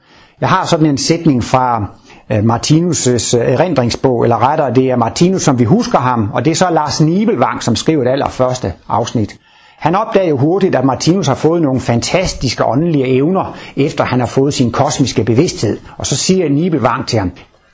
Jeg 0.40 0.48
har 0.48 0.66
sådan 0.66 0.86
en 0.86 0.98
sætning 0.98 1.44
fra 1.44 1.86
Øh, 2.32 2.38
Martinus' 2.38 3.38
øh, 3.38 3.52
erindringsbog, 3.52 4.22
eller 4.22 4.50
rettere, 4.50 4.74
det 4.74 4.90
er 4.90 4.96
Martinus, 4.96 5.42
som 5.42 5.58
vi 5.58 5.64
husker 5.64 5.98
ham, 5.98 6.30
og 6.32 6.44
det 6.44 6.50
er 6.50 6.54
så 6.54 6.70
Lars 6.70 7.00
Nibelvang, 7.00 7.62
som 7.62 7.76
skriver 7.76 8.04
det 8.04 8.10
allerførste 8.10 8.72
afsnit. 8.88 9.36
Han 9.78 9.94
opdager 9.94 10.28
jo 10.28 10.36
hurtigt, 10.36 10.74
at 10.74 10.84
Martinus 10.84 11.26
har 11.26 11.34
fået 11.34 11.62
nogle 11.62 11.80
fantastiske 11.80 12.64
åndelige 12.64 13.06
evner, 13.06 13.56
efter 13.76 14.04
han 14.04 14.20
har 14.20 14.26
fået 14.26 14.54
sin 14.54 14.72
kosmiske 14.72 15.24
bevidsthed. 15.24 15.78
Og 15.96 16.06
så 16.06 16.16
siger 16.16 16.48
Nibelvang 16.48 17.06
til 17.06 17.18
ham, 17.18 17.32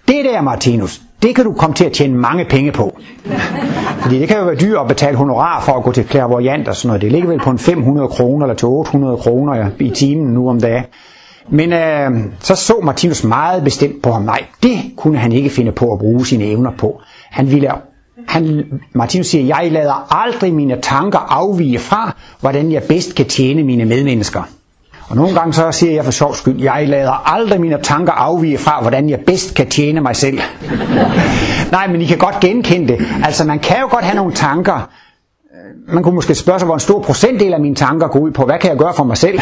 det 0.08 0.24
der 0.24 0.40
Martinus, 0.40 1.00
det 1.22 1.34
kan 1.34 1.44
du 1.44 1.52
komme 1.52 1.74
til 1.74 1.84
at 1.84 1.92
tjene 1.92 2.16
mange 2.16 2.44
penge 2.44 2.72
på. 2.72 2.98
Fordi 4.02 4.18
det 4.18 4.28
kan 4.28 4.38
jo 4.38 4.44
være 4.44 4.54
dyrt 4.54 4.80
at 4.80 4.88
betale 4.88 5.16
honorar 5.16 5.60
for 5.60 5.72
at 5.72 5.82
gå 5.82 5.92
til 5.92 6.04
klærvoyant 6.04 6.68
og 6.68 6.76
sådan 6.76 6.88
noget. 6.88 7.02
Det 7.02 7.12
ligger 7.12 7.28
vel 7.28 7.38
på 7.38 7.50
en 7.50 7.58
500 7.58 8.08
kroner 8.08 8.46
eller 8.46 8.56
til 8.56 8.68
800 8.68 9.16
kroner 9.16 9.70
i 9.78 9.90
timen 9.90 10.26
nu 10.34 10.48
om 10.48 10.60
dagen. 10.60 10.84
Men 11.48 11.72
øh, 11.72 12.10
så 12.40 12.54
så 12.54 12.74
Martinus 12.82 13.24
meget 13.24 13.64
bestemt 13.64 14.02
på 14.02 14.12
ham. 14.12 14.22
Nej, 14.22 14.44
det 14.62 14.78
kunne 14.96 15.18
han 15.18 15.32
ikke 15.32 15.50
finde 15.50 15.72
på 15.72 15.92
at 15.92 15.98
bruge 15.98 16.26
sine 16.26 16.44
evner 16.44 16.70
på. 16.78 17.00
Han 17.30 17.50
ville 17.50 17.70
han, 18.28 18.64
Martinus 18.92 19.26
siger, 19.26 19.56
jeg 19.56 19.72
lader 19.72 20.24
aldrig 20.24 20.54
mine 20.54 20.80
tanker 20.82 21.18
afvige 21.18 21.78
fra, 21.78 22.16
hvordan 22.40 22.72
jeg 22.72 22.82
bedst 22.82 23.14
kan 23.14 23.26
tjene 23.26 23.62
mine 23.62 23.84
medmennesker. 23.84 24.42
Og 25.08 25.16
nogle 25.16 25.34
gange 25.34 25.52
så 25.52 25.72
siger 25.72 25.92
jeg 25.92 26.04
for 26.04 26.12
sjov 26.12 26.34
skyld, 26.34 26.60
jeg 26.60 26.88
lader 26.88 27.28
aldrig 27.34 27.60
mine 27.60 27.78
tanker 27.82 28.12
afvige 28.12 28.58
fra, 28.58 28.80
hvordan 28.80 29.10
jeg 29.10 29.20
bedst 29.26 29.54
kan 29.54 29.68
tjene 29.68 30.00
mig 30.00 30.16
selv. 30.16 30.38
Nej, 31.72 31.86
men 31.86 32.00
I 32.00 32.06
kan 32.06 32.18
godt 32.18 32.40
genkende 32.40 32.88
det. 32.88 33.06
Altså 33.24 33.44
man 33.44 33.58
kan 33.58 33.76
jo 33.80 33.88
godt 33.90 34.04
have 34.04 34.16
nogle 34.16 34.32
tanker. 34.32 34.90
Man 35.88 36.02
kunne 36.02 36.14
måske 36.14 36.34
spørge 36.34 36.58
sig, 36.58 36.66
hvor 36.66 36.74
en 36.74 36.80
stor 36.80 37.02
procentdel 37.02 37.54
af 37.54 37.60
mine 37.60 37.74
tanker 37.74 38.08
går 38.08 38.20
ud 38.20 38.30
på, 38.30 38.44
hvad 38.44 38.58
kan 38.58 38.70
jeg 38.70 38.78
gøre 38.78 38.94
for 38.94 39.04
mig 39.04 39.16
selv? 39.16 39.40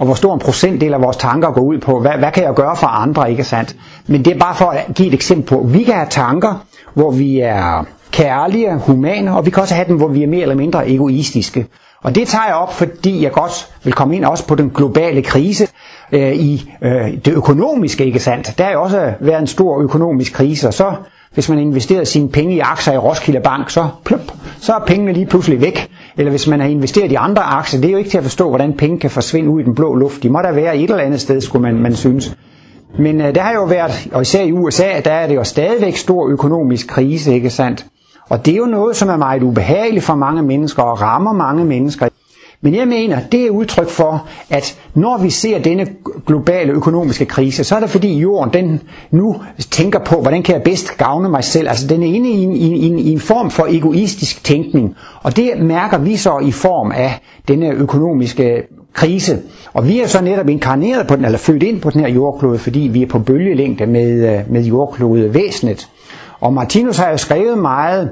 Og 0.00 0.06
hvor 0.06 0.14
stor 0.14 0.34
en 0.34 0.40
procentdel 0.40 0.94
af 0.94 1.02
vores 1.02 1.16
tanker 1.16 1.50
går 1.50 1.60
ud 1.60 1.78
på, 1.78 2.00
hvad, 2.00 2.12
hvad 2.18 2.32
kan 2.32 2.42
jeg 2.42 2.54
gøre 2.54 2.76
for 2.76 2.86
andre, 2.86 3.30
ikke 3.30 3.44
sandt? 3.44 3.76
Men 4.06 4.24
det 4.24 4.34
er 4.34 4.38
bare 4.38 4.54
for 4.54 4.66
at 4.66 4.86
give 4.94 5.08
et 5.08 5.14
eksempel 5.14 5.46
på, 5.46 5.66
vi 5.68 5.82
kan 5.82 5.94
have 5.94 6.06
tanker, 6.10 6.64
hvor 6.94 7.10
vi 7.10 7.38
er 7.40 7.84
kærlige, 8.10 8.78
humane, 8.78 9.36
og 9.36 9.46
vi 9.46 9.50
kan 9.50 9.62
også 9.62 9.74
have 9.74 9.88
dem, 9.88 9.96
hvor 9.96 10.08
vi 10.08 10.22
er 10.22 10.26
mere 10.26 10.42
eller 10.42 10.54
mindre 10.54 10.90
egoistiske. 10.90 11.66
Og 12.02 12.14
det 12.14 12.28
tager 12.28 12.44
jeg 12.46 12.54
op, 12.54 12.72
fordi 12.72 13.22
jeg 13.22 13.32
godt 13.32 13.68
vil 13.84 13.92
komme 13.92 14.16
ind 14.16 14.24
også 14.24 14.46
på 14.46 14.54
den 14.54 14.70
globale 14.70 15.22
krise 15.22 15.68
øh, 16.12 16.32
i 16.32 16.70
øh, 16.82 17.12
det 17.24 17.32
økonomiske, 17.32 18.04
ikke 18.04 18.18
sandt? 18.18 18.58
Der 18.58 18.64
er 18.64 18.72
jo 18.72 18.82
også 18.82 19.12
været 19.20 19.40
en 19.40 19.46
stor 19.46 19.80
økonomisk 19.80 20.32
krise, 20.32 20.68
og 20.68 20.74
så 20.74 20.92
hvis 21.34 21.48
man 21.48 21.58
investerer 21.58 22.04
sine 22.04 22.28
penge 22.28 22.54
i 22.54 22.58
aktier 22.58 22.94
i 22.94 22.98
Roskilde 22.98 23.40
Bank, 23.40 23.70
så 23.70 23.88
plup, 24.04 24.20
så 24.60 24.72
er 24.72 24.84
pengene 24.86 25.12
lige 25.12 25.26
pludselig 25.26 25.60
væk. 25.60 25.90
Eller 26.16 26.30
hvis 26.30 26.46
man 26.46 26.60
har 26.60 26.68
investeret 26.68 27.12
i 27.12 27.14
andre 27.14 27.42
aktier, 27.42 27.80
det 27.80 27.88
er 27.88 27.92
jo 27.92 27.98
ikke 27.98 28.10
til 28.10 28.18
at 28.18 28.24
forstå, 28.24 28.48
hvordan 28.48 28.72
penge 28.72 28.98
kan 28.98 29.10
forsvinde 29.10 29.50
ud 29.50 29.60
i 29.60 29.64
den 29.64 29.74
blå 29.74 29.94
luft. 29.94 30.22
De 30.22 30.30
må 30.30 30.40
da 30.42 30.50
være 30.50 30.76
et 30.76 30.90
eller 30.90 31.04
andet 31.04 31.20
sted, 31.20 31.40
skulle 31.40 31.62
man, 31.62 31.74
man 31.74 31.94
synes. 31.94 32.36
Men 32.98 33.20
øh, 33.20 33.34
der 33.34 33.40
har 33.40 33.52
jo 33.52 33.64
været, 33.64 34.08
og 34.12 34.22
især 34.22 34.42
i 34.42 34.52
USA, 34.52 35.00
der 35.04 35.12
er 35.12 35.26
det 35.26 35.34
jo 35.34 35.44
stadigvæk 35.44 35.96
stor 35.96 36.28
økonomisk 36.28 36.88
krise, 36.88 37.34
ikke 37.34 37.50
sandt? 37.50 37.86
Og 38.28 38.46
det 38.46 38.52
er 38.52 38.58
jo 38.58 38.64
noget, 38.66 38.96
som 38.96 39.08
er 39.08 39.16
meget 39.16 39.42
ubehageligt 39.42 40.04
for 40.04 40.14
mange 40.14 40.42
mennesker 40.42 40.82
og 40.82 41.00
rammer 41.00 41.32
mange 41.32 41.64
mennesker. 41.64 42.08
Men 42.62 42.74
jeg 42.74 42.88
mener, 42.88 43.20
det 43.32 43.46
er 43.46 43.50
udtryk 43.50 43.88
for, 43.88 44.26
at 44.50 44.78
når 44.94 45.18
vi 45.18 45.30
ser 45.30 45.58
denne 45.58 45.86
globale 46.26 46.72
økonomiske 46.72 47.24
krise, 47.24 47.64
så 47.64 47.76
er 47.76 47.80
det 47.80 47.90
fordi 47.90 48.18
jorden 48.18 48.52
den 48.52 48.80
nu 49.10 49.36
tænker 49.70 49.98
på, 49.98 50.20
hvordan 50.20 50.42
kan 50.42 50.54
jeg 50.54 50.62
bedst 50.62 50.98
gavne 50.98 51.28
mig 51.28 51.44
selv. 51.44 51.68
Altså 51.68 51.86
den 51.86 52.02
er 52.02 52.06
inde 52.06 52.30
i 52.30 52.42
en, 52.42 52.56
i, 52.56 52.86
en, 52.86 52.98
i 52.98 53.12
en 53.12 53.20
form 53.20 53.50
for 53.50 53.66
egoistisk 53.70 54.44
tænkning. 54.44 54.94
Og 55.22 55.36
det 55.36 55.50
mærker 55.58 55.98
vi 55.98 56.16
så 56.16 56.38
i 56.38 56.52
form 56.52 56.92
af 56.92 57.20
denne 57.48 57.70
økonomiske 57.70 58.62
krise. 58.92 59.38
Og 59.72 59.88
vi 59.88 60.00
er 60.00 60.06
så 60.06 60.22
netop 60.22 60.48
inkarneret 60.48 61.06
på 61.06 61.16
den, 61.16 61.24
eller 61.24 61.38
født 61.38 61.62
ind 61.62 61.80
på 61.80 61.90
den 61.90 62.00
her 62.00 62.08
jordklode, 62.08 62.58
fordi 62.58 62.80
vi 62.80 63.02
er 63.02 63.06
på 63.06 63.18
bølgelængde 63.18 63.86
med, 63.86 64.38
øh, 64.38 64.52
med 64.52 64.62
jordklodevæsenet. 64.64 65.88
Og 66.40 66.52
Martinus 66.52 66.96
har 66.96 67.10
jo 67.10 67.16
skrevet 67.16 67.58
meget 67.58 68.10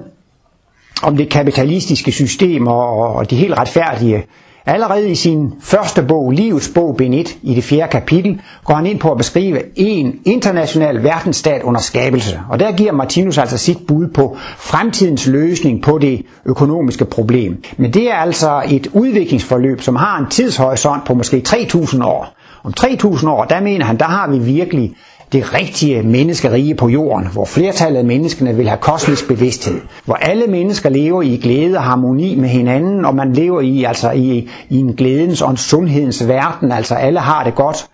om 1.02 1.16
det 1.16 1.28
kapitalistiske 1.28 2.12
system 2.12 2.66
og, 2.66 3.14
og 3.14 3.30
det 3.30 3.38
helt 3.38 3.58
retfærdige. 3.58 4.24
Allerede 4.66 5.10
i 5.10 5.14
sin 5.14 5.52
første 5.60 6.02
bog, 6.02 6.30
Livets 6.30 6.70
bog, 6.74 6.96
bind 6.96 7.14
1, 7.14 7.38
i 7.42 7.54
det 7.54 7.64
fjerde 7.64 7.90
kapitel, 7.90 8.40
går 8.64 8.74
han 8.74 8.86
ind 8.86 9.00
på 9.00 9.10
at 9.10 9.16
beskrive 9.18 9.60
en 9.76 10.14
international 10.24 11.02
verdensstat 11.04 11.62
under 11.62 11.80
skabelse. 11.80 12.40
Og 12.50 12.60
der 12.60 12.72
giver 12.72 12.92
Martinus 12.92 13.38
altså 13.38 13.58
sit 13.58 13.78
bud 13.86 14.08
på 14.08 14.36
fremtidens 14.58 15.26
løsning 15.26 15.82
på 15.82 15.98
det 15.98 16.26
økonomiske 16.46 17.04
problem. 17.04 17.62
Men 17.76 17.92
det 17.92 18.10
er 18.10 18.14
altså 18.14 18.62
et 18.70 18.86
udviklingsforløb, 18.92 19.80
som 19.80 19.96
har 19.96 20.18
en 20.18 20.26
tidshorisont 20.30 21.04
på 21.04 21.14
måske 21.14 21.42
3.000 21.48 22.04
år. 22.04 22.34
Om 22.64 22.72
3.000 22.80 23.28
år, 23.28 23.44
der 23.44 23.60
mener 23.60 23.84
han, 23.84 23.98
der 23.98 24.04
har 24.04 24.28
vi 24.30 24.38
virkelig 24.38 24.94
det 25.32 25.54
rigtige 25.54 26.02
menneskerige 26.02 26.74
på 26.74 26.88
jorden, 26.88 27.26
hvor 27.32 27.44
flertallet 27.44 27.98
af 27.98 28.04
menneskene 28.04 28.56
vil 28.56 28.68
have 28.68 28.78
kosmisk 28.80 29.28
bevidsthed, 29.28 29.80
hvor 30.04 30.14
alle 30.14 30.46
mennesker 30.46 30.90
lever 30.90 31.22
i 31.22 31.36
glæde 31.36 31.76
og 31.76 31.82
harmoni 31.82 32.34
med 32.36 32.48
hinanden, 32.48 33.04
og 33.04 33.14
man 33.14 33.32
lever 33.32 33.60
i, 33.60 33.84
altså 33.84 34.10
i, 34.10 34.48
i 34.68 34.76
en 34.76 34.92
glædens 34.94 35.42
og 35.42 35.50
en 35.50 35.56
sundhedens 35.56 36.28
verden, 36.28 36.72
altså 36.72 36.94
alle 36.94 37.20
har 37.20 37.44
det 37.44 37.54
godt, 37.54 37.86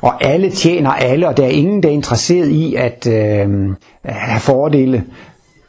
og 0.00 0.24
alle 0.24 0.50
tjener 0.50 0.90
alle, 0.90 1.28
og 1.28 1.36
der 1.36 1.44
er 1.44 1.48
ingen, 1.48 1.82
der 1.82 1.88
er 1.88 1.92
interesseret 1.92 2.48
i 2.48 2.74
at 2.74 3.06
øh, 3.06 3.48
have 4.04 4.40
fordele. 4.40 5.04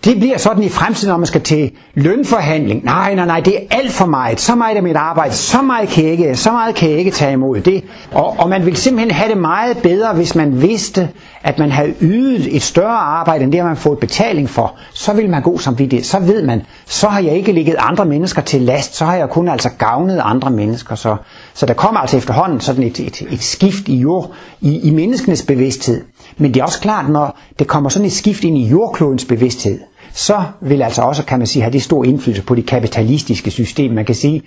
Det 0.03 0.19
bliver 0.19 0.37
sådan 0.37 0.63
i 0.63 0.69
fremtiden, 0.69 1.09
når 1.09 1.17
man 1.17 1.27
skal 1.27 1.41
til 1.41 1.71
lønforhandling. 1.93 2.83
Nej, 2.83 3.15
nej, 3.15 3.25
nej, 3.25 3.39
det 3.39 3.55
er 3.55 3.77
alt 3.77 3.91
for 3.91 4.05
meget. 4.05 4.39
Så 4.39 4.55
meget 4.55 4.75
af 4.75 4.83
mit 4.83 4.95
arbejde, 4.95 5.33
så 5.33 5.61
meget 5.61 5.89
kan 5.89 6.03
jeg 6.03 6.11
ikke, 6.11 6.35
så 6.35 6.51
meget 6.51 6.75
kan 6.75 6.89
jeg 6.89 6.97
ikke 6.97 7.11
tage 7.11 7.33
imod 7.33 7.59
det. 7.61 7.83
Og, 8.11 8.35
og 8.39 8.49
man 8.49 8.65
vil 8.65 8.75
simpelthen 8.75 9.11
have 9.11 9.29
det 9.29 9.37
meget 9.37 9.77
bedre, 9.77 10.13
hvis 10.13 10.35
man 10.35 10.61
vidste, 10.61 11.09
at 11.43 11.59
man 11.59 11.71
havde 11.71 11.93
ydet 12.01 12.55
et 12.55 12.61
større 12.61 12.97
arbejde, 12.97 13.43
end 13.43 13.51
det 13.51 13.63
man 13.63 13.77
fået 13.77 13.99
betaling 13.99 14.49
for. 14.49 14.75
Så 14.93 15.13
vil 15.13 15.29
man 15.29 15.41
god 15.41 15.59
som 15.59 15.75
det. 15.75 16.05
Så 16.05 16.19
ved 16.19 16.43
man, 16.43 16.61
så 16.85 17.07
har 17.07 17.19
jeg 17.19 17.33
ikke 17.35 17.51
ligget 17.51 17.75
andre 17.79 18.05
mennesker 18.05 18.41
til 18.41 18.61
last, 18.61 18.95
så 18.95 19.05
har 19.05 19.15
jeg 19.15 19.29
kun 19.29 19.47
altså 19.47 19.69
gavnet 19.69 20.21
andre 20.23 20.51
mennesker. 20.51 20.95
Så, 20.95 21.15
så 21.53 21.65
der 21.65 21.73
kommer 21.73 21.99
altså 21.99 22.17
efterhånden 22.17 22.59
sådan 22.59 22.83
et, 22.83 22.99
et, 22.99 23.21
et 23.31 23.43
skift 23.43 23.87
i, 23.87 23.95
jord, 23.97 24.31
i, 24.61 24.79
i 24.79 24.91
menneskenes 24.91 25.43
bevidsthed. 25.43 26.01
Men 26.39 26.53
det 26.53 26.59
er 26.59 26.63
også 26.63 26.79
klart, 26.81 27.09
når 27.09 27.37
det 27.59 27.67
kommer 27.67 27.89
sådan 27.89 28.05
et 28.05 28.11
skift 28.11 28.43
ind 28.43 28.57
i 28.57 28.67
jordklodens 28.67 29.25
bevidsthed, 29.25 29.79
så 30.13 30.43
vil 30.61 30.81
altså 30.81 31.01
også, 31.01 31.25
kan 31.25 31.37
man 31.37 31.47
sige, 31.47 31.63
have 31.63 31.73
det 31.73 31.83
stor 31.83 32.03
indflydelse 32.03 32.43
på 32.43 32.55
det 32.55 32.65
kapitalistiske 32.65 33.51
system. 33.51 33.91
Man 33.91 34.05
kan 34.05 34.15
sige, 34.15 34.43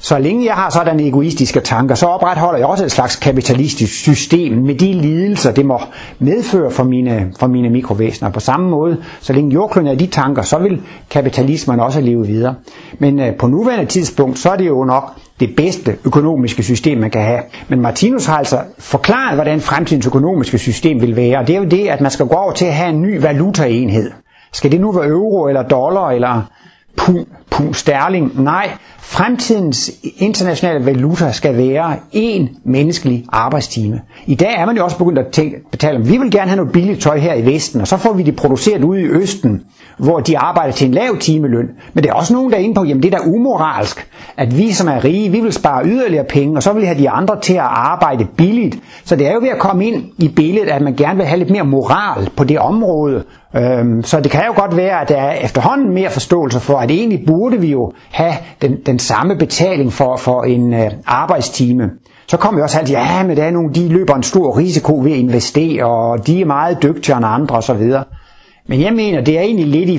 så 0.00 0.18
længe 0.18 0.46
jeg 0.46 0.54
har 0.54 0.70
sådan 0.70 1.00
egoistiske 1.00 1.60
tanker, 1.60 1.94
så 1.94 2.06
opretholder 2.06 2.58
jeg 2.58 2.66
også 2.66 2.84
et 2.84 2.92
slags 2.92 3.16
kapitalistisk 3.16 3.92
system 3.92 4.52
med 4.52 4.74
de 4.74 4.92
lidelser, 4.92 5.52
det 5.52 5.66
må 5.66 5.80
medføre 6.18 6.70
for 6.70 6.84
mine, 6.84 7.32
for 7.40 7.46
mine 7.46 7.70
mikrovæsener. 7.70 8.30
På 8.30 8.40
samme 8.40 8.70
måde, 8.70 8.96
så 9.20 9.32
længe 9.32 9.52
jordkloden 9.54 9.88
er 9.88 9.94
de 9.94 10.06
tanker, 10.06 10.42
så 10.42 10.58
vil 10.58 10.82
kapitalismen 11.10 11.80
også 11.80 12.00
leve 12.00 12.26
videre. 12.26 12.54
Men 12.98 13.20
øh, 13.20 13.34
på 13.34 13.46
nuværende 13.46 13.86
tidspunkt, 13.86 14.38
så 14.38 14.50
er 14.50 14.56
det 14.56 14.66
jo 14.66 14.84
nok 14.84 15.12
det 15.40 15.56
bedste 15.56 15.96
økonomiske 16.04 16.62
system, 16.62 16.98
man 16.98 17.10
kan 17.10 17.20
have. 17.22 17.40
Men 17.68 17.80
Martinus 17.80 18.26
har 18.26 18.38
altså 18.38 18.58
forklaret, 18.78 19.34
hvordan 19.34 19.60
fremtidens 19.60 20.06
økonomiske 20.06 20.58
system 20.58 21.00
vil 21.00 21.16
være. 21.16 21.38
Og 21.38 21.46
det 21.46 21.54
er 21.56 21.58
jo 21.58 21.64
det, 21.64 21.88
at 21.88 22.00
man 22.00 22.10
skal 22.10 22.26
gå 22.26 22.34
over 22.34 22.52
til 22.52 22.64
at 22.64 22.74
have 22.74 22.90
en 22.90 23.02
ny 23.02 23.20
valutaenhed. 23.20 24.10
Skal 24.52 24.72
det 24.72 24.80
nu 24.80 24.92
være 24.92 25.06
euro 25.06 25.48
eller 25.48 25.62
dollar 25.62 26.10
eller 26.10 26.42
pund, 26.96 27.26
pund 27.58 27.74
sterling? 27.74 28.42
Nej, 28.42 28.70
Fremtidens 29.10 29.90
internationale 30.16 30.86
valuta 30.86 31.32
skal 31.32 31.56
være 31.56 31.96
en 32.12 32.48
menneskelig 32.64 33.24
arbejdstime. 33.28 34.00
I 34.26 34.34
dag 34.34 34.54
er 34.56 34.66
man 34.66 34.76
jo 34.76 34.84
også 34.84 34.98
begyndt 34.98 35.18
at 35.18 35.26
tænke, 35.26 35.56
betale 35.70 35.96
om, 35.96 36.08
vi 36.08 36.16
vil 36.16 36.30
gerne 36.30 36.48
have 36.48 36.56
noget 36.56 36.72
billigt 36.72 37.00
tøj 37.02 37.18
her 37.18 37.34
i 37.34 37.46
Vesten, 37.46 37.80
og 37.80 37.88
så 37.88 37.96
får 37.96 38.12
vi 38.12 38.22
det 38.22 38.36
produceret 38.36 38.84
ude 38.84 39.00
i 39.02 39.04
Østen, 39.04 39.62
hvor 39.98 40.20
de 40.20 40.38
arbejder 40.38 40.72
til 40.72 40.86
en 40.86 40.94
lav 40.94 41.16
timeløn. 41.20 41.68
Men 41.94 42.04
det 42.04 42.10
er 42.10 42.14
også 42.14 42.32
nogen, 42.34 42.50
der 42.50 42.56
er 42.56 42.60
inde 42.60 42.74
på, 42.74 42.84
jamen 42.84 43.02
det 43.02 43.14
er 43.14 43.18
da 43.18 43.24
umoralsk, 43.24 44.06
at 44.36 44.58
vi 44.58 44.72
som 44.72 44.88
er 44.88 45.04
rige, 45.04 45.30
vi 45.30 45.40
vil 45.40 45.52
spare 45.52 45.86
yderligere 45.86 46.24
penge, 46.24 46.56
og 46.56 46.62
så 46.62 46.72
vil 46.72 46.80
vi 46.82 46.86
have 46.86 46.98
de 46.98 47.10
andre 47.10 47.40
til 47.40 47.54
at 47.54 47.60
arbejde 47.70 48.24
billigt. 48.36 48.78
Så 49.04 49.16
det 49.16 49.26
er 49.26 49.32
jo 49.32 49.40
ved 49.40 49.48
at 49.48 49.58
komme 49.58 49.86
ind 49.86 50.04
i 50.18 50.28
billedet, 50.28 50.68
at 50.68 50.82
man 50.82 50.94
gerne 50.94 51.16
vil 51.16 51.26
have 51.26 51.38
lidt 51.38 51.50
mere 51.50 51.64
moral 51.64 52.30
på 52.36 52.44
det 52.44 52.58
område. 52.58 53.24
Øhm, 53.56 54.02
så 54.02 54.20
det 54.20 54.30
kan 54.30 54.42
jo 54.46 54.60
godt 54.60 54.76
være, 54.76 55.00
at 55.00 55.08
der 55.08 55.16
er 55.16 55.32
efterhånden 55.44 55.94
mere 55.94 56.10
forståelse 56.10 56.60
for, 56.60 56.76
at 56.78 56.90
egentlig 56.90 57.24
burde 57.26 57.47
vi 57.56 57.70
jo 57.70 57.92
have 58.10 58.34
den, 58.62 58.76
den 58.86 58.98
samme 58.98 59.36
betaling 59.36 59.92
for, 59.92 60.16
for 60.16 60.42
en 60.42 60.74
øh, 60.74 60.90
arbejdstime. 61.06 61.90
Så 62.26 62.36
kommer 62.36 62.60
vi 62.60 62.62
også 62.62 62.78
altid, 62.78 62.94
ja, 62.94 63.22
men 63.22 63.36
der 63.36 63.44
er 63.44 63.50
nogle, 63.50 63.74
de 63.74 63.88
løber 63.88 64.14
en 64.14 64.22
stor 64.22 64.58
risiko 64.58 64.98
ved 64.98 65.12
at 65.12 65.18
investere, 65.18 65.84
og 65.84 66.26
de 66.26 66.40
er 66.40 66.46
meget 66.46 66.82
dygtigere 66.82 67.16
end 67.18 67.26
andre 67.26 67.56
osv. 67.56 67.92
Men 68.70 68.80
jeg 68.80 68.92
mener, 68.92 69.20
det 69.20 69.38
er 69.38 69.42
egentlig 69.42 69.66
lidt 69.66 69.90
i 69.90 69.98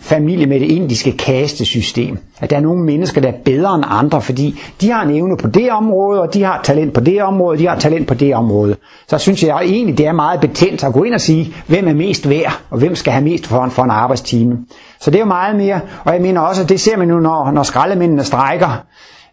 familie 0.00 0.46
med 0.46 0.60
det 0.60 0.66
indiske 0.70 1.12
kastesystem. 1.12 2.18
At 2.40 2.50
der 2.50 2.56
er 2.56 2.60
nogle 2.60 2.84
mennesker, 2.84 3.20
der 3.20 3.28
er 3.28 3.36
bedre 3.44 3.74
end 3.74 3.84
andre, 3.86 4.22
fordi 4.22 4.60
de 4.80 4.90
har 4.90 5.02
en 5.02 5.16
evne 5.16 5.36
på 5.36 5.48
det 5.48 5.70
område, 5.70 6.20
og 6.20 6.34
de 6.34 6.42
har 6.42 6.60
talent 6.64 6.92
på 6.94 7.00
det 7.00 7.22
område, 7.22 7.58
de 7.58 7.68
har 7.68 7.78
talent 7.78 8.08
på 8.08 8.14
det 8.14 8.34
område. 8.34 8.76
Så 9.08 9.18
synes 9.18 9.42
jeg 9.42 9.60
egentlig, 9.64 9.98
det 9.98 10.06
er 10.06 10.12
meget 10.12 10.40
betændt 10.40 10.84
at 10.84 10.92
gå 10.92 11.02
ind 11.02 11.14
og 11.14 11.20
sige, 11.20 11.54
hvem 11.66 11.88
er 11.88 11.94
mest 11.94 12.28
værd, 12.28 12.60
og 12.70 12.78
hvem 12.78 12.94
skal 12.94 13.12
have 13.12 13.24
mest 13.24 13.46
for 13.46 13.64
en, 13.64 13.70
for 13.70 13.82
en 13.82 13.90
arbejdstime. 13.90 14.58
Så 15.00 15.10
det 15.10 15.16
er 15.16 15.20
jo 15.20 15.26
meget 15.26 15.56
mere, 15.56 15.80
og 16.04 16.12
jeg 16.12 16.22
mener 16.22 16.40
også, 16.40 16.62
at 16.62 16.68
det 16.68 16.80
ser 16.80 16.96
man 16.96 17.08
nu, 17.08 17.20
når, 17.20 17.50
når 17.50 17.62
skraldemændene 17.62 18.24
strækker, 18.24 18.82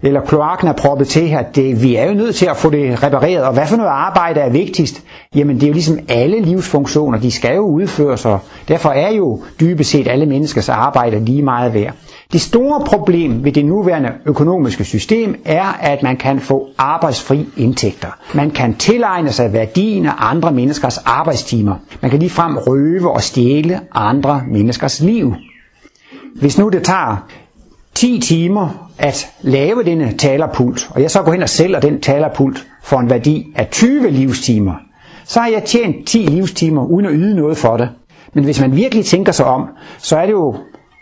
eller 0.03 0.21
kloakken 0.21 0.67
er 0.67 0.73
proppet 0.73 1.07
til, 1.07 1.29
at 1.39 1.55
det, 1.55 1.83
vi 1.83 1.95
er 1.95 2.05
jo 2.05 2.13
nødt 2.13 2.35
til 2.35 2.45
at 2.45 2.57
få 2.57 2.69
det 2.69 3.03
repareret. 3.03 3.43
Og 3.43 3.53
hvad 3.53 3.67
for 3.67 3.77
noget 3.77 3.89
arbejde 3.89 4.39
er 4.39 4.49
vigtigst? 4.49 5.03
Jamen 5.35 5.55
det 5.55 5.63
er 5.63 5.67
jo 5.67 5.73
ligesom 5.73 5.99
alle 6.09 6.41
livsfunktioner, 6.41 7.19
de 7.19 7.31
skal 7.31 7.55
jo 7.55 7.61
udføres, 7.61 8.25
og 8.25 8.39
derfor 8.67 8.89
er 8.89 9.11
jo 9.11 9.41
dybest 9.59 9.89
set 9.89 10.07
alle 10.07 10.25
menneskers 10.25 10.69
arbejde 10.69 11.25
lige 11.25 11.41
meget 11.41 11.73
værd. 11.73 11.93
Det 12.33 12.41
store 12.41 12.81
problem 12.85 13.43
ved 13.43 13.51
det 13.51 13.65
nuværende 13.65 14.11
økonomiske 14.25 14.83
system 14.83 15.35
er, 15.45 15.77
at 15.81 16.03
man 16.03 16.17
kan 16.17 16.39
få 16.39 16.67
arbejdsfri 16.77 17.49
indtægter. 17.57 18.07
Man 18.33 18.51
kan 18.51 18.75
tilegne 18.75 19.31
sig 19.31 19.53
værdien 19.53 20.05
af 20.05 20.13
andre 20.17 20.51
menneskers 20.51 20.97
arbejdstimer. 20.97 21.75
Man 22.01 22.11
kan 22.11 22.19
ligefrem 22.19 22.57
røve 22.57 23.11
og 23.11 23.21
stjæle 23.23 23.79
andre 23.95 24.43
menneskers 24.47 24.99
liv. 24.99 25.35
Hvis 26.35 26.57
nu 26.57 26.69
det 26.69 26.83
tager 26.83 27.27
10 27.95 28.19
timer 28.19 28.89
at 28.97 29.27
lave 29.41 29.83
denne 29.83 30.13
talerpult, 30.17 30.89
og 30.89 31.01
jeg 31.01 31.11
så 31.11 31.21
går 31.21 31.31
hen 31.31 31.43
og 31.43 31.49
sælger 31.49 31.79
den 31.79 32.01
talerpult 32.01 32.67
for 32.83 32.97
en 32.99 33.09
værdi 33.09 33.53
af 33.55 33.67
20 33.71 34.09
livstimer, 34.09 34.73
så 35.25 35.39
har 35.39 35.47
jeg 35.47 35.63
tjent 35.63 36.07
10 36.07 36.17
livstimer 36.17 36.85
uden 36.85 37.05
at 37.05 37.11
yde 37.15 37.35
noget 37.35 37.57
for 37.57 37.77
det. 37.77 37.89
Men 38.33 38.43
hvis 38.43 38.61
man 38.61 38.75
virkelig 38.75 39.05
tænker 39.05 39.31
sig 39.31 39.45
om, 39.45 39.67
så 39.97 40.17
er 40.17 40.25
det 40.25 40.31
jo, 40.31 40.55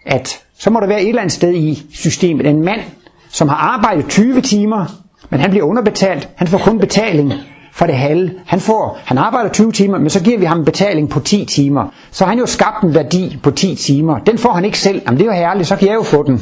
at 0.05 0.39
så 0.59 0.69
må 0.69 0.79
der 0.79 0.87
være 0.87 1.01
et 1.01 1.09
eller 1.09 1.21
andet 1.21 1.33
sted 1.33 1.53
i 1.53 1.83
systemet 1.93 2.45
en 2.45 2.65
mand, 2.65 2.81
som 3.29 3.47
har 3.49 3.55
arbejdet 3.55 4.05
20 4.09 4.41
timer, 4.41 4.85
men 5.29 5.39
han 5.39 5.49
bliver 5.49 5.65
underbetalt. 5.65 6.29
Han 6.35 6.47
får 6.47 6.57
kun 6.57 6.79
betaling 6.79 7.33
for 7.73 7.85
det 7.85 7.95
halve. 7.95 8.31
Han, 8.45 8.59
får, 8.59 8.99
han 9.05 9.17
arbejder 9.17 9.49
20 9.49 9.71
timer, 9.71 9.99
men 9.99 10.09
så 10.09 10.23
giver 10.23 10.37
vi 10.39 10.45
ham 10.45 10.59
en 10.59 10.65
betaling 10.65 11.09
på 11.09 11.19
10 11.19 11.45
timer. 11.45 11.93
Så 12.11 12.23
har 12.23 12.29
han 12.29 12.39
jo 12.39 12.45
skabt 12.45 12.83
en 12.83 12.95
værdi 12.95 13.39
på 13.43 13.51
10 13.51 13.75
timer. 13.75 14.19
Den 14.19 14.37
får 14.37 14.51
han 14.51 14.65
ikke 14.65 14.79
selv. 14.79 15.01
Jamen 15.05 15.17
det 15.19 15.27
er 15.27 15.31
jo 15.35 15.37
herligt, 15.37 15.67
så 15.67 15.75
kan 15.75 15.87
jeg 15.87 15.95
jo 15.95 16.03
få 16.03 16.23
den. 16.23 16.41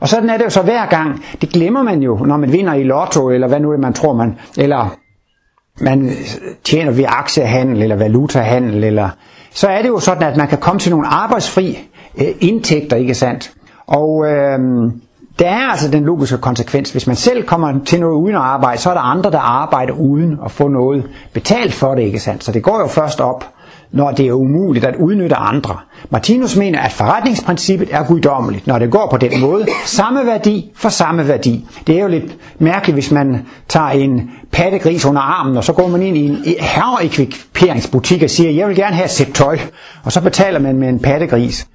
Og 0.00 0.08
sådan 0.08 0.30
er 0.30 0.36
det 0.36 0.44
jo 0.44 0.50
så 0.50 0.62
hver 0.62 0.86
gang. 0.86 1.24
Det 1.40 1.48
glemmer 1.48 1.82
man 1.82 2.02
jo, 2.02 2.16
når 2.16 2.36
man 2.36 2.52
vinder 2.52 2.74
i 2.74 2.82
lotto, 2.82 3.30
eller 3.30 3.48
hvad 3.48 3.60
nu 3.60 3.72
er 3.72 3.76
man 3.76 3.92
tror 3.92 4.12
man, 4.12 4.38
eller 4.58 4.96
man 5.80 6.12
tjener 6.64 6.92
ved 6.92 7.04
aktiehandel, 7.08 7.82
eller 7.82 7.96
valutahandel, 7.96 8.84
eller 8.84 9.08
så 9.50 9.68
er 9.68 9.82
det 9.82 9.88
jo 9.88 9.98
sådan, 9.98 10.22
at 10.22 10.36
man 10.36 10.48
kan 10.48 10.58
komme 10.58 10.78
til 10.78 10.90
nogle 10.90 11.06
arbejdsfri 11.06 11.78
øh, 12.18 12.28
indtægter, 12.40 12.96
ikke 12.96 13.14
sandt? 13.14 13.52
Og 13.86 14.26
øh, 14.26 14.58
der 15.40 15.48
er 15.48 15.70
altså 15.70 15.90
den 15.90 16.04
logiske 16.04 16.38
konsekvens. 16.38 16.90
Hvis 16.90 17.06
man 17.06 17.16
selv 17.16 17.46
kommer 17.46 17.84
til 17.86 18.00
noget 18.00 18.14
uden 18.14 18.34
at 18.34 18.40
arbejde, 18.40 18.80
så 18.80 18.90
er 18.90 18.94
der 18.94 19.00
andre, 19.00 19.30
der 19.30 19.38
arbejder 19.38 19.92
uden 19.92 20.38
at 20.44 20.50
få 20.50 20.68
noget 20.68 21.04
betalt 21.32 21.74
for 21.74 21.94
det, 21.94 22.02
ikke 22.02 22.20
sandt? 22.20 22.44
Så 22.44 22.52
det 22.52 22.62
går 22.62 22.80
jo 22.80 22.86
først 22.86 23.20
op, 23.20 23.44
når 23.92 24.10
det 24.10 24.26
er 24.26 24.32
umuligt 24.32 24.84
at 24.84 24.96
udnytte 24.96 25.36
andre. 25.36 25.76
Martinus 26.10 26.56
mener, 26.56 26.80
at 26.80 26.92
forretningsprincippet 26.92 27.88
er 27.92 28.04
guddommeligt, 28.04 28.66
når 28.66 28.78
det 28.78 28.90
går 28.90 29.08
på 29.10 29.16
den 29.16 29.40
måde. 29.40 29.66
Samme 29.84 30.26
værdi 30.26 30.70
for 30.76 30.88
samme 30.88 31.28
værdi. 31.28 31.66
Det 31.86 31.96
er 31.98 32.02
jo 32.02 32.08
lidt 32.08 32.36
mærkeligt, 32.58 32.96
hvis 32.96 33.10
man 33.10 33.46
tager 33.68 33.88
en 33.88 34.30
pattegris 34.52 35.04
under 35.04 35.20
armen, 35.22 35.56
og 35.56 35.64
så 35.64 35.72
går 35.72 35.88
man 35.88 36.02
ind 36.02 36.16
i 36.16 36.26
en 36.26 36.44
herreekviperingsbutik 36.60 38.22
og 38.22 38.30
siger, 38.30 38.50
jeg 38.50 38.68
vil 38.68 38.76
gerne 38.76 38.94
have 38.96 39.04
et 39.04 39.10
sæt 39.10 39.28
tøj, 39.34 39.58
og 40.04 40.12
så 40.12 40.20
betaler 40.20 40.58
man 40.58 40.76
med 40.76 40.88
en 40.88 40.98
pattegris. 40.98 41.66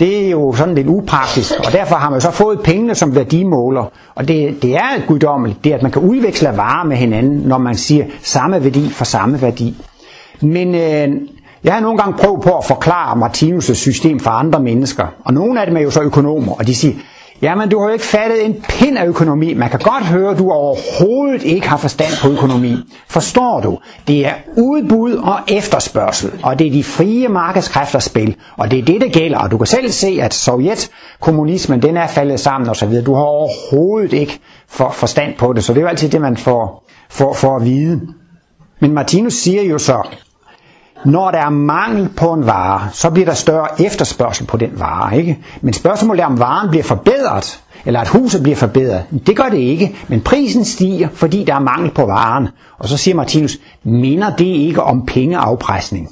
Det 0.00 0.26
er 0.26 0.30
jo 0.30 0.52
sådan 0.52 0.74
lidt 0.74 0.86
upraktisk, 0.86 1.52
og 1.66 1.72
derfor 1.72 1.96
har 1.96 2.10
man 2.10 2.20
så 2.20 2.30
fået 2.30 2.60
pengene 2.64 2.94
som 2.94 3.14
værdimåler. 3.14 3.84
Og 4.14 4.28
det, 4.28 4.62
det 4.62 4.76
er 4.76 5.06
guddommeligt, 5.06 5.64
det 5.64 5.72
er, 5.72 5.76
at 5.76 5.82
man 5.82 5.92
kan 5.92 6.02
udveksle 6.02 6.48
varer 6.48 6.84
med 6.84 6.96
hinanden, 6.96 7.38
når 7.38 7.58
man 7.58 7.74
siger 7.76 8.04
samme 8.22 8.64
værdi 8.64 8.90
for 8.90 9.04
samme 9.04 9.42
værdi. 9.42 9.76
Men 10.40 10.74
øh, 10.74 11.08
jeg 11.64 11.74
har 11.74 11.80
nogle 11.80 11.98
gange 11.98 12.18
prøvet 12.18 12.42
på 12.42 12.58
at 12.58 12.64
forklare 12.64 13.26
Martinus' 13.26 13.74
system 13.74 14.20
for 14.20 14.30
andre 14.30 14.60
mennesker, 14.60 15.06
og 15.24 15.34
nogle 15.34 15.60
af 15.60 15.66
dem 15.66 15.76
er 15.76 15.80
jo 15.80 15.90
så 15.90 16.02
økonomer, 16.02 16.52
og 16.52 16.66
de 16.66 16.74
siger, 16.74 16.94
jamen 17.44 17.68
du 17.68 17.80
har 17.80 17.86
jo 17.86 17.92
ikke 17.92 18.04
fattet 18.04 18.44
en 18.44 18.64
pind 18.68 18.98
af 18.98 19.06
økonomi. 19.06 19.54
Man 19.54 19.70
kan 19.70 19.78
godt 19.78 20.04
høre, 20.04 20.30
at 20.30 20.38
du 20.38 20.50
overhovedet 20.50 21.42
ikke 21.42 21.68
har 21.68 21.76
forstand 21.76 22.12
på 22.22 22.28
økonomi. 22.28 22.76
Forstår 23.08 23.60
du? 23.60 23.78
Det 24.08 24.26
er 24.26 24.32
udbud 24.56 25.12
og 25.12 25.38
efterspørgsel, 25.48 26.30
og 26.42 26.58
det 26.58 26.66
er 26.66 26.70
de 26.70 26.84
frie 26.84 27.28
markedskræfters 27.28 28.04
spil, 28.04 28.36
og 28.56 28.70
det 28.70 28.78
er 28.78 28.84
det, 28.84 29.00
det 29.00 29.12
gælder. 29.12 29.38
Og 29.38 29.50
du 29.50 29.58
kan 29.58 29.66
selv 29.66 29.90
se, 29.90 30.18
at 30.22 30.34
Sovjetkommunismen 30.34 31.82
den 31.82 31.96
er 31.96 32.06
faldet 32.06 32.40
sammen 32.40 32.70
osv. 32.70 32.92
Du 33.06 33.14
har 33.14 33.22
overhovedet 33.22 34.12
ikke 34.12 34.40
for, 34.68 34.90
forstand 34.90 35.34
på 35.38 35.52
det, 35.52 35.64
så 35.64 35.72
det 35.72 35.78
er 35.78 35.82
jo 35.82 35.88
altid 35.88 36.08
det, 36.08 36.20
man 36.20 36.36
får, 36.36 36.84
får, 37.10 37.34
får 37.34 37.56
at 37.56 37.64
vide. 37.64 38.00
Men 38.80 38.92
Martinus 38.92 39.34
siger 39.34 39.62
jo 39.62 39.78
så, 39.78 40.02
når 41.04 41.30
der 41.30 41.38
er 41.38 41.50
mangel 41.50 42.08
på 42.08 42.32
en 42.32 42.46
vare, 42.46 42.88
så 42.92 43.10
bliver 43.10 43.26
der 43.26 43.34
større 43.34 43.82
efterspørgsel 43.82 44.46
på 44.46 44.56
den 44.56 44.70
vare. 44.74 45.16
Ikke? 45.18 45.38
Men 45.60 45.74
spørgsmålet 45.74 46.22
er, 46.22 46.26
om 46.26 46.38
varen 46.38 46.70
bliver 46.70 46.84
forbedret, 46.84 47.60
eller 47.86 48.00
at 48.00 48.08
huset 48.08 48.42
bliver 48.42 48.56
forbedret. 48.56 49.04
Det 49.26 49.36
gør 49.36 49.48
det 49.48 49.58
ikke, 49.58 49.96
men 50.08 50.20
prisen 50.20 50.64
stiger, 50.64 51.08
fordi 51.12 51.44
der 51.44 51.54
er 51.54 51.58
mangel 51.58 51.90
på 51.90 52.06
varen. 52.06 52.48
Og 52.78 52.88
så 52.88 52.96
siger 52.96 53.14
Martinus, 53.14 53.58
minder 53.82 54.36
det 54.36 54.44
ikke 54.44 54.82
om 54.82 55.06
pengeafpresning? 55.06 56.08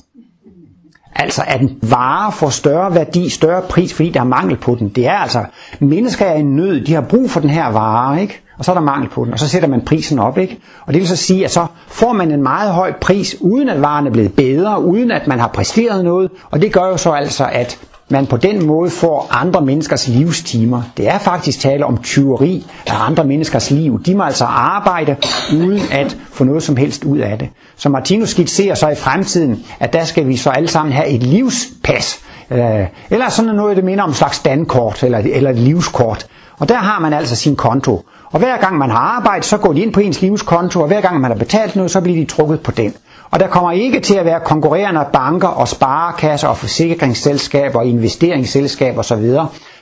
Altså 1.15 1.43
at 1.47 1.61
en 1.61 1.79
vare 1.83 2.33
får 2.33 2.51
større 2.51 2.95
værdi, 2.95 3.29
større 3.29 3.63
pris, 3.63 3.95
fordi 3.95 4.11
der 4.11 4.21
er 4.21 4.25
mangel 4.25 4.57
på 4.57 4.77
den. 4.79 4.89
Det 4.89 5.07
er 5.07 5.17
altså, 5.17 5.45
mennesker 5.81 6.27
er 6.27 6.35
i 6.35 6.43
nød, 6.43 6.81
de 6.81 6.95
har 6.95 7.01
brug 7.01 7.31
for 7.31 7.41
den 7.41 7.51
her 7.51 7.67
vare, 7.67 8.21
ikke? 8.21 8.41
og 8.59 8.65
så 8.65 8.73
er 8.73 8.75
der 8.75 8.83
mangel 8.83 9.11
på 9.11 9.25
den, 9.25 9.33
og 9.33 9.39
så 9.39 9.49
sætter 9.49 9.69
man 9.69 9.81
prisen 9.81 10.19
op. 10.19 10.39
Ikke? 10.39 10.59
Og 10.87 10.93
det 10.93 11.01
vil 11.01 11.09
så 11.09 11.17
sige, 11.17 11.45
at 11.45 11.51
så 11.51 11.67
får 11.87 12.13
man 12.13 12.31
en 12.31 12.43
meget 12.43 12.73
høj 12.73 12.93
pris, 13.01 13.37
uden 13.41 13.69
at 13.69 13.83
varen 13.83 14.07
er 14.07 14.11
blevet 14.11 14.35
bedre, 14.35 14.85
uden 14.85 15.11
at 15.11 15.27
man 15.27 15.39
har 15.41 15.49
præsteret 15.49 16.05
noget, 16.05 16.31
og 16.51 16.63
det 16.63 16.73
gør 16.73 16.87
jo 16.87 16.97
så 16.97 17.11
altså, 17.11 17.49
at 17.53 17.79
man 18.13 18.27
på 18.27 18.37
den 18.37 18.67
måde 18.67 18.91
får 18.91 19.29
andre 19.31 19.61
menneskers 19.61 20.09
livstimer. 20.09 20.83
Det 20.97 21.09
er 21.09 21.19
faktisk 21.19 21.61
tale 21.61 21.87
om 21.87 21.99
tyveri 22.03 22.67
af 22.87 23.07
andre 23.07 23.25
menneskers 23.25 23.71
liv. 23.71 24.03
De 24.03 24.15
må 24.15 24.23
altså 24.23 24.45
arbejde 24.45 25.17
uden 25.57 25.81
at 25.91 26.17
få 26.33 26.45
noget 26.45 26.63
som 26.63 26.77
helst 26.77 27.05
ud 27.05 27.19
af 27.19 27.39
det. 27.39 27.49
Så 27.77 27.89
Martinus 27.89 28.29
skitserer 28.31 28.75
så 28.75 28.89
i 28.89 28.95
fremtiden, 28.95 29.65
at 29.81 29.93
der 29.93 30.05
skal 30.05 30.29
vi 30.29 30.37
så 30.37 30.51
alle 30.51 30.69
sammen 30.69 30.93
have 30.93 31.09
et 31.09 31.23
livspas. 31.23 32.19
Øh, 32.51 32.87
eller 33.11 33.29
sådan 33.29 33.55
noget, 33.55 33.77
det 33.77 33.85
minder 33.85 34.05
om 34.05 34.11
en 34.11 34.15
slags 34.15 34.39
dankort 34.39 35.03
eller, 35.03 35.19
eller 35.19 35.51
et 35.51 35.59
livskort. 35.59 36.27
Og 36.59 36.69
der 36.69 36.77
har 36.77 37.01
man 37.01 37.13
altså 37.13 37.37
sin 37.37 37.57
konto. 37.57 38.05
Og 38.33 38.39
hver 38.39 38.57
gang 38.57 38.79
man 38.79 38.91
har 38.91 38.99
arbejdet, 38.99 39.45
så 39.45 39.59
går 39.59 39.73
de 39.73 39.81
ind 39.81 39.93
på 39.93 40.01
ens 40.01 40.21
livskonto, 40.21 40.81
og 40.81 40.87
hver 40.87 41.01
gang 41.01 41.21
man 41.21 41.31
har 41.31 41.39
betalt 41.39 41.77
noget, 41.77 41.91
så 41.91 42.01
bliver 42.01 42.19
de 42.19 42.25
trukket 42.25 42.61
på 42.61 42.71
den. 42.71 42.95
Og 43.33 43.41
der 43.41 43.47
kommer 43.47 43.73
ikke 43.73 44.01
til 44.01 44.15
at 44.15 44.25
være 44.25 44.41
konkurrerende 44.41 45.05
banker 45.13 45.49
og 45.49 45.69
sparekasser 45.69 46.49
og 46.49 46.57
forsikringsselskaber 46.57 47.79
og 47.79 47.87
investeringsselskaber 47.87 48.99
osv. 48.99 49.31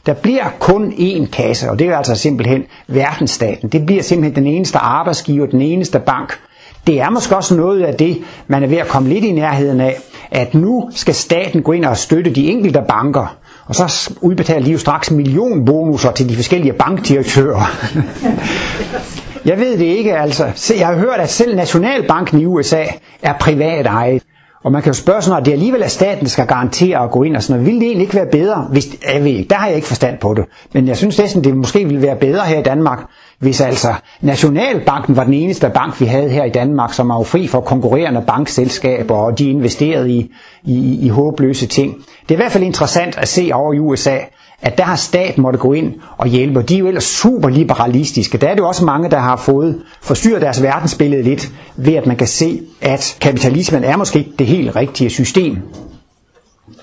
Der 0.07 0.15
bliver 0.23 0.45
kun 0.59 0.93
én 0.93 1.31
kasse, 1.31 1.71
og 1.71 1.79
det 1.79 1.87
er 1.87 1.97
altså 1.97 2.15
simpelthen 2.15 2.65
verdensstaten. 2.89 3.69
Det 3.69 3.87
bliver 3.87 4.03
simpelthen 4.03 4.45
den 4.45 4.53
eneste 4.53 4.79
arbejdsgiver, 4.79 5.47
den 5.47 5.63
eneste 5.63 5.99
bank. 5.99 6.39
Det 6.87 7.01
er 7.01 7.11
måske 7.11 7.37
også 7.37 7.57
noget 7.57 7.83
af 7.83 7.95
det, 7.95 8.19
man 8.47 8.63
er 8.63 8.67
ved 8.67 8.79
at 8.79 8.89
komme 8.89 9.09
lidt 9.09 9.25
i 9.25 9.33
nærheden 9.33 9.81
af, 9.81 9.97
at 10.31 10.55
nu 10.55 10.91
skal 10.95 11.15
staten 11.15 11.63
gå 11.63 11.73
ind 11.73 11.85
og 11.85 11.97
støtte 11.97 12.31
de 12.31 12.51
enkelte 12.51 12.83
banker, 12.89 13.37
og 13.67 13.75
så 13.75 14.11
udbetaler 14.21 14.65
de 14.65 14.73
jo 14.73 14.79
straks 14.79 15.11
millionbonusser 15.11 16.13
til 16.13 16.29
de 16.29 16.37
forskellige 16.37 16.73
bankdirektører. 16.73 17.71
Jeg 19.45 19.59
ved 19.59 19.79
det 19.79 19.85
ikke, 19.85 20.17
altså. 20.19 20.75
Jeg 20.79 20.87
har 20.87 20.95
hørt, 20.95 21.21
at 21.21 21.31
selv 21.31 21.57
Nationalbanken 21.57 22.41
i 22.41 22.47
USA 22.47 22.85
er 23.23 23.33
privat 23.41 23.87
ejet. 23.87 24.23
Og 24.65 24.73
man 24.73 24.83
kan 24.83 24.93
jo 24.93 24.95
spørge 24.95 25.23
sådan, 25.23 25.41
at 25.41 25.47
det 25.47 25.53
alligevel 25.53 25.83
er 25.83 25.89
staten, 25.89 26.25
der 26.25 26.31
skal 26.31 26.47
garantere 26.47 27.05
at 27.05 27.11
gå 27.11 27.23
ind 27.23 27.37
og 27.37 27.43
sådan 27.43 27.61
noget. 27.61 27.73
Vil 27.73 27.81
det 27.81 27.87
egentlig 27.87 28.03
ikke 28.05 28.15
være 28.17 28.27
bedre? 28.27 28.69
Hvis, 28.71 28.97
jeg 29.15 29.25
ved 29.25 29.31
ikke, 29.31 29.49
der 29.49 29.57
har 29.57 29.67
jeg 29.67 29.77
ikke 29.77 29.89
forstand 29.89 30.19
på 30.19 30.35
det. 30.35 30.45
Men 30.75 30.89
jeg 30.89 30.97
synes 30.97 31.19
næsten, 31.19 31.45
det 31.45 31.57
måske 31.57 31.85
ville 31.85 32.03
være 32.03 32.17
bedre 32.17 32.45
her 32.47 32.59
i 32.59 32.63
Danmark, 32.63 32.99
hvis 33.39 33.61
altså 33.61 33.95
Nationalbanken 34.21 35.17
var 35.17 35.25
den 35.25 35.35
eneste 35.35 35.71
bank, 35.75 36.01
vi 36.01 36.07
havde 36.07 36.29
her 36.29 36.45
i 36.45 36.51
Danmark, 36.51 36.93
som 36.93 37.09
var 37.09 37.17
jo 37.17 37.23
fri 37.23 37.47
for 37.47 37.61
konkurrerende 37.61 38.25
bankselskaber, 38.27 39.15
og 39.15 39.39
de 39.39 39.51
investerede 39.51 40.11
i, 40.11 40.31
i, 40.65 41.07
i 41.07 41.09
håbløse 41.09 41.67
ting. 41.67 41.95
Det 42.23 42.31
er 42.31 42.35
i 42.35 42.37
hvert 42.43 42.53
fald 42.53 42.65
interessant 42.65 43.19
at 43.19 43.29
se 43.29 43.51
over 43.55 43.73
i 43.73 43.79
USA, 43.79 44.17
at 44.63 44.79
der 44.79 44.85
har 44.85 44.97
staten 44.97 45.43
måtte 45.43 45.59
gå 45.59 45.73
ind 45.73 45.95
og 46.17 46.27
hjælpe, 46.27 46.61
og 46.61 46.69
de 46.69 46.75
er 46.75 46.79
jo 46.79 46.87
ellers 46.87 47.05
super 47.05 47.49
liberalistiske. 47.49 48.39
Der 48.39 48.49
er 48.49 48.55
det 48.55 48.61
jo 48.61 48.69
også 48.69 48.85
mange, 48.85 49.11
der 49.11 49.19
har 49.19 49.37
fået 49.37 49.83
forstyrret 50.03 50.43
deres 50.43 50.63
verdensbillede 50.63 51.23
lidt, 51.23 51.51
ved 51.77 51.95
at 51.95 52.07
man 52.07 52.17
kan 52.17 52.27
se, 52.27 52.61
at 52.81 53.17
kapitalismen 53.21 53.85
er 53.85 53.97
måske 53.97 54.19
ikke 54.19 54.33
det 54.39 54.47
helt 54.47 54.77
rigtige 54.77 55.11
system. 55.11 55.59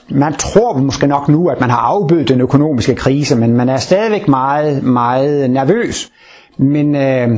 Man 0.10 0.34
tror 0.34 0.78
måske 0.78 1.08
nok 1.08 1.30
nu, 1.30 1.48
at 1.48 1.60
man 1.62 1.70
har 1.70 1.78
afbødet 1.78 2.28
den 2.28 2.42
økonomiske 2.42 2.96
krise, 2.96 3.36
men 3.36 3.54
man 3.54 3.70
er 3.70 3.78
stadigvæk 3.78 4.28
meget, 4.28 4.84
meget 4.84 5.50
nervøs. 5.50 6.10
Men, 6.58 6.96
øh, 6.96 7.30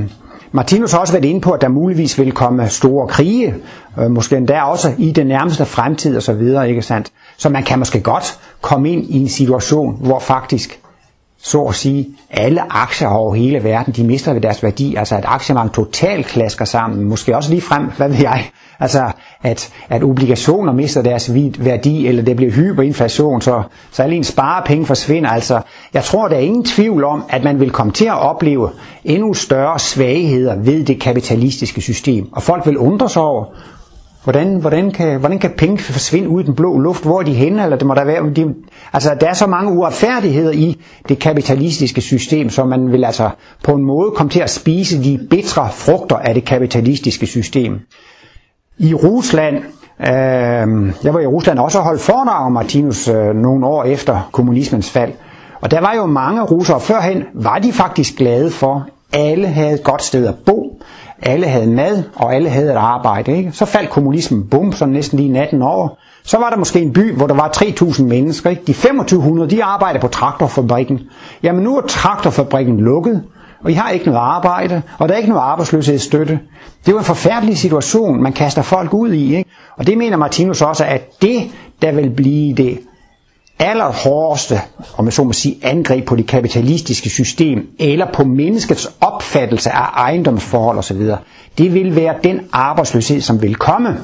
Martinus 0.51 0.91
har 0.91 0.99
også 0.99 1.13
været 1.13 1.25
inde 1.25 1.41
på, 1.41 1.51
at 1.51 1.61
der 1.61 1.67
muligvis 1.67 2.19
vil 2.19 2.31
komme 2.31 2.69
store 2.69 3.07
krige, 3.07 3.55
øh, 3.99 4.11
måske 4.11 4.37
endda 4.37 4.61
også 4.61 4.91
i 4.97 5.11
den 5.11 5.27
nærmeste 5.27 5.65
fremtid 5.65 6.15
og 6.17 6.23
så 6.23 6.33
videre, 6.33 6.69
ikke 6.69 6.81
sandt? 6.81 7.11
Så 7.39 7.49
man 7.49 7.63
kan 7.63 7.79
måske 7.79 8.01
godt 8.01 8.39
komme 8.61 8.91
ind 8.91 9.05
i 9.09 9.19
en 9.19 9.29
situation, 9.29 9.97
hvor 9.99 10.19
faktisk, 10.19 10.79
så 11.41 11.61
at 11.61 11.75
sige, 11.75 12.07
alle 12.29 12.73
aktier 12.73 13.07
over 13.07 13.35
hele 13.35 13.63
verden, 13.63 13.93
de 13.93 14.03
mister 14.03 14.33
ved 14.33 14.41
deres 14.41 14.63
værdi, 14.63 14.95
altså 14.95 15.15
at 15.15 15.23
aktiemarkedet 15.27 15.75
totalt 15.75 16.25
klasker 16.25 16.65
sammen, 16.65 17.03
måske 17.03 17.35
også 17.35 17.49
lige 17.49 17.61
frem, 17.61 17.91
hvad 17.97 18.09
ved 18.09 18.17
jeg, 18.17 18.49
Altså, 18.79 19.11
at, 19.43 19.73
at 19.89 20.03
obligationer 20.03 20.73
mister 20.73 21.01
deres 21.01 21.33
værdi, 21.59 22.07
eller 22.07 22.23
det 22.23 22.35
bliver 22.35 22.51
hyperinflation, 22.51 23.41
så, 23.41 23.63
så 23.91 24.03
alle 24.03 24.15
ens 24.15 24.27
sparepenge 24.27 24.85
forsvinder. 24.85 25.29
Altså, 25.29 25.61
jeg 25.93 26.03
tror, 26.03 26.27
der 26.27 26.35
er 26.35 26.39
ingen 26.39 26.65
tvivl 26.65 27.03
om, 27.03 27.23
at 27.29 27.43
man 27.43 27.59
vil 27.59 27.71
komme 27.71 27.93
til 27.93 28.05
at 28.05 28.19
opleve 28.19 28.69
endnu 29.03 29.33
større 29.33 29.79
svagheder 29.79 30.55
ved 30.55 30.83
det 30.83 31.01
kapitalistiske 31.01 31.81
system. 31.81 32.29
Og 32.31 32.43
folk 32.43 32.65
vil 32.65 32.77
undre 32.77 33.09
sig 33.09 33.21
over, 33.21 33.45
Hvordan, 34.23 34.55
hvordan, 34.55 34.91
kan, 34.91 35.19
hvordan 35.19 35.39
kan 35.39 35.51
penge 35.57 35.77
forsvinde 35.77 36.29
ud 36.29 36.43
i 36.43 36.45
den 36.45 36.55
blå 36.55 36.79
luft? 36.79 37.03
Hvor 37.03 37.19
er 37.19 37.23
de 37.23 37.33
henne? 37.33 37.63
Eller 37.63 37.77
det 37.77 37.87
må 37.87 37.93
der 37.93 38.03
være, 38.05 38.29
de, 38.35 38.55
altså, 38.93 39.15
der 39.21 39.27
er 39.29 39.33
så 39.33 39.47
mange 39.47 39.71
uretfærdigheder 39.71 40.51
i 40.51 40.81
det 41.09 41.19
kapitalistiske 41.19 42.01
system, 42.01 42.49
så 42.49 42.65
man 42.65 42.91
vil 42.91 43.05
altså 43.05 43.29
på 43.63 43.71
en 43.71 43.83
måde 43.85 44.11
komme 44.11 44.29
til 44.29 44.39
at 44.39 44.49
spise 44.49 45.03
de 45.03 45.27
bitre 45.29 45.69
frugter 45.71 46.15
af 46.15 46.33
det 46.33 46.45
kapitalistiske 46.45 47.27
system 47.27 47.79
i 48.79 48.93
Rusland, 48.93 49.55
øh, 49.99 50.93
jeg 51.03 51.13
var 51.13 51.19
i 51.19 51.27
Rusland 51.27 51.59
også 51.59 51.77
og 51.77 51.83
holdt 51.83 52.01
foredrag 52.01 52.45
om 52.45 52.51
Martinus 52.51 53.07
øh, 53.07 53.35
nogle 53.35 53.65
år 53.65 53.83
efter 53.83 54.29
kommunismens 54.31 54.89
fald. 54.89 55.11
Og 55.61 55.71
der 55.71 55.81
var 55.81 55.93
jo 55.95 56.05
mange 56.05 56.41
russere 56.41 56.79
førhen, 56.81 57.23
var 57.33 57.59
de 57.59 57.73
faktisk 57.73 58.17
glade 58.17 58.51
for, 58.51 58.87
alle 59.13 59.47
havde 59.47 59.73
et 59.73 59.83
godt 59.83 60.03
sted 60.03 60.27
at 60.27 60.35
bo, 60.45 60.81
alle 61.21 61.47
havde 61.47 61.67
mad, 61.67 62.03
og 62.15 62.35
alle 62.35 62.49
havde 62.49 62.71
et 62.71 62.75
arbejde. 62.77 63.37
Ikke? 63.37 63.51
Så 63.51 63.65
faldt 63.65 63.89
kommunismen, 63.89 64.47
bum, 64.49 64.71
så 64.71 64.85
næsten 64.85 65.19
lige 65.19 65.39
18 65.41 65.61
år. 65.61 65.97
Så 66.23 66.37
var 66.37 66.49
der 66.49 66.57
måske 66.57 66.81
en 66.81 66.93
by, 66.93 67.15
hvor 67.15 67.27
der 67.27 67.33
var 67.35 67.51
3.000 67.57 68.03
mennesker. 68.03 68.49
Ikke? 68.49 68.61
De 68.67 68.73
2500, 68.73 69.49
de 69.49 69.63
arbejdede 69.63 70.01
på 70.01 70.07
traktorfabrikken. 70.07 70.99
Jamen 71.43 71.63
nu 71.63 71.77
er 71.77 71.81
traktorfabrikken 71.81 72.79
lukket, 72.79 73.23
og 73.63 73.71
I 73.71 73.73
har 73.73 73.89
ikke 73.89 74.05
noget 74.05 74.19
arbejde, 74.19 74.81
og 74.97 75.07
der 75.09 75.13
er 75.13 75.17
ikke 75.17 75.29
noget 75.29 75.43
arbejdsløshedsstøtte. 75.43 76.39
Det 76.81 76.87
er 76.87 76.91
jo 76.91 76.97
en 76.97 77.03
forfærdelig 77.03 77.57
situation, 77.57 78.23
man 78.23 78.33
kaster 78.33 78.61
folk 78.61 78.93
ud 78.93 79.11
i. 79.11 79.35
Ikke? 79.37 79.49
Og 79.77 79.87
det 79.87 79.97
mener 79.97 80.17
Martinus 80.17 80.61
også, 80.61 80.85
at 80.85 81.21
det, 81.21 81.41
der 81.81 81.91
vil 81.91 82.09
blive 82.09 82.53
det 82.55 82.79
allerhårdeste, 83.59 84.61
om 84.97 85.05
jeg 85.05 85.13
så 85.13 85.23
må 85.23 85.33
sige, 85.33 85.57
angreb 85.61 86.05
på 86.05 86.15
det 86.15 86.27
kapitalistiske 86.27 87.09
system, 87.09 87.67
eller 87.79 88.05
på 88.13 88.23
menneskets 88.23 88.89
opfattelse 89.01 89.71
af 89.71 89.85
ejendomsforhold 89.95 90.77
osv., 90.77 91.01
det 91.57 91.73
vil 91.73 91.95
være 91.95 92.15
den 92.23 92.39
arbejdsløshed, 92.51 93.21
som 93.21 93.41
vil 93.41 93.55
komme. 93.55 93.97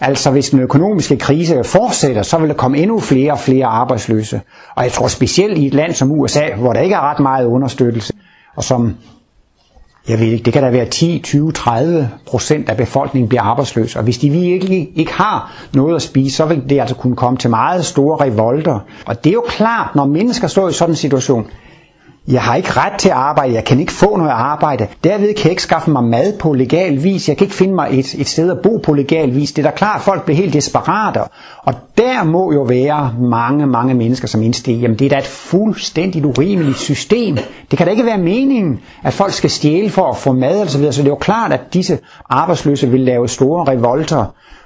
Altså 0.00 0.30
hvis 0.30 0.50
den 0.50 0.60
økonomiske 0.60 1.16
krise 1.16 1.64
fortsætter, 1.64 2.22
så 2.22 2.38
vil 2.38 2.48
der 2.48 2.54
komme 2.54 2.78
endnu 2.78 3.00
flere 3.00 3.32
og 3.32 3.38
flere 3.38 3.66
arbejdsløse. 3.66 4.40
Og 4.76 4.84
jeg 4.84 4.92
tror 4.92 5.08
specielt 5.08 5.58
i 5.58 5.66
et 5.66 5.74
land 5.74 5.92
som 5.94 6.10
USA, 6.12 6.54
hvor 6.58 6.72
der 6.72 6.80
ikke 6.80 6.94
er 6.94 7.10
ret 7.10 7.20
meget 7.20 7.46
understøttelse, 7.46 8.12
og 8.56 8.64
som, 8.64 8.96
jeg 10.08 10.18
ved 10.18 10.26
ikke, 10.26 10.44
det 10.44 10.52
kan 10.52 10.62
da 10.62 10.70
være 10.70 10.84
10, 10.86 11.20
20, 11.24 11.52
30 11.52 12.10
procent 12.26 12.68
af 12.68 12.76
befolkningen 12.76 13.28
bliver 13.28 13.42
arbejdsløs, 13.42 13.96
og 13.96 14.02
hvis 14.02 14.18
de 14.18 14.30
virkelig 14.30 14.88
ikke 14.94 15.12
har 15.12 15.52
noget 15.74 15.94
at 15.96 16.02
spise, 16.02 16.36
så 16.36 16.44
vil 16.46 16.62
det 16.68 16.80
altså 16.80 16.94
kunne 16.96 17.16
komme 17.16 17.38
til 17.38 17.50
meget 17.50 17.84
store 17.84 18.24
revolter. 18.24 18.78
Og 19.06 19.24
det 19.24 19.30
er 19.30 19.34
jo 19.34 19.44
klart, 19.48 19.94
når 19.94 20.04
mennesker 20.06 20.46
står 20.48 20.68
i 20.68 20.72
sådan 20.72 20.92
en 20.92 20.96
situation, 20.96 21.46
jeg 22.28 22.42
har 22.42 22.54
ikke 22.54 22.70
ret 22.70 22.92
til 22.98 23.08
arbejde, 23.08 23.54
jeg 23.54 23.64
kan 23.64 23.80
ikke 23.80 23.92
få 23.92 24.16
noget 24.16 24.30
arbejde. 24.30 24.86
Derved 25.04 25.34
kan 25.34 25.44
jeg 25.44 25.50
ikke 25.52 25.62
skaffe 25.62 25.90
mig 25.90 26.04
mad 26.04 26.38
på 26.38 26.52
legal 26.52 27.04
vis, 27.04 27.28
jeg 27.28 27.36
kan 27.36 27.44
ikke 27.44 27.56
finde 27.56 27.74
mig 27.74 27.88
et, 27.90 28.14
et 28.14 28.28
sted 28.28 28.50
at 28.50 28.58
bo 28.62 28.76
på 28.76 28.92
legal 28.92 29.34
vis. 29.34 29.52
Det 29.52 29.66
er 29.66 29.70
da 29.70 29.76
klart, 29.76 29.96
at 29.96 30.02
folk 30.02 30.24
bliver 30.24 30.36
helt 30.36 30.52
desperate. 30.52 31.20
Og 31.58 31.74
der 31.98 32.24
må 32.24 32.52
jo 32.52 32.62
være 32.62 33.14
mange, 33.20 33.66
mange 33.66 33.94
mennesker, 33.94 34.28
som 34.28 34.42
indstiger, 34.42 34.80
jamen 34.80 34.98
det 34.98 35.04
er 35.04 35.08
da 35.08 35.18
et 35.18 35.26
fuldstændigt 35.26 36.24
urimeligt 36.24 36.78
system. 36.78 37.38
Det 37.70 37.78
kan 37.78 37.86
da 37.86 37.90
ikke 37.90 38.06
være 38.06 38.18
meningen, 38.18 38.80
at 39.02 39.12
folk 39.12 39.32
skal 39.32 39.50
stjæle 39.50 39.90
for 39.90 40.10
at 40.10 40.16
få 40.16 40.32
mad 40.32 40.62
osv. 40.62 40.92
Så 40.92 41.02
det 41.02 41.08
er 41.08 41.12
jo 41.12 41.14
klart, 41.14 41.52
at 41.52 41.60
disse 41.74 41.98
arbejdsløse 42.30 42.88
vil 42.90 43.00
lave 43.00 43.28
store 43.28 43.72
revolter. 43.72 44.24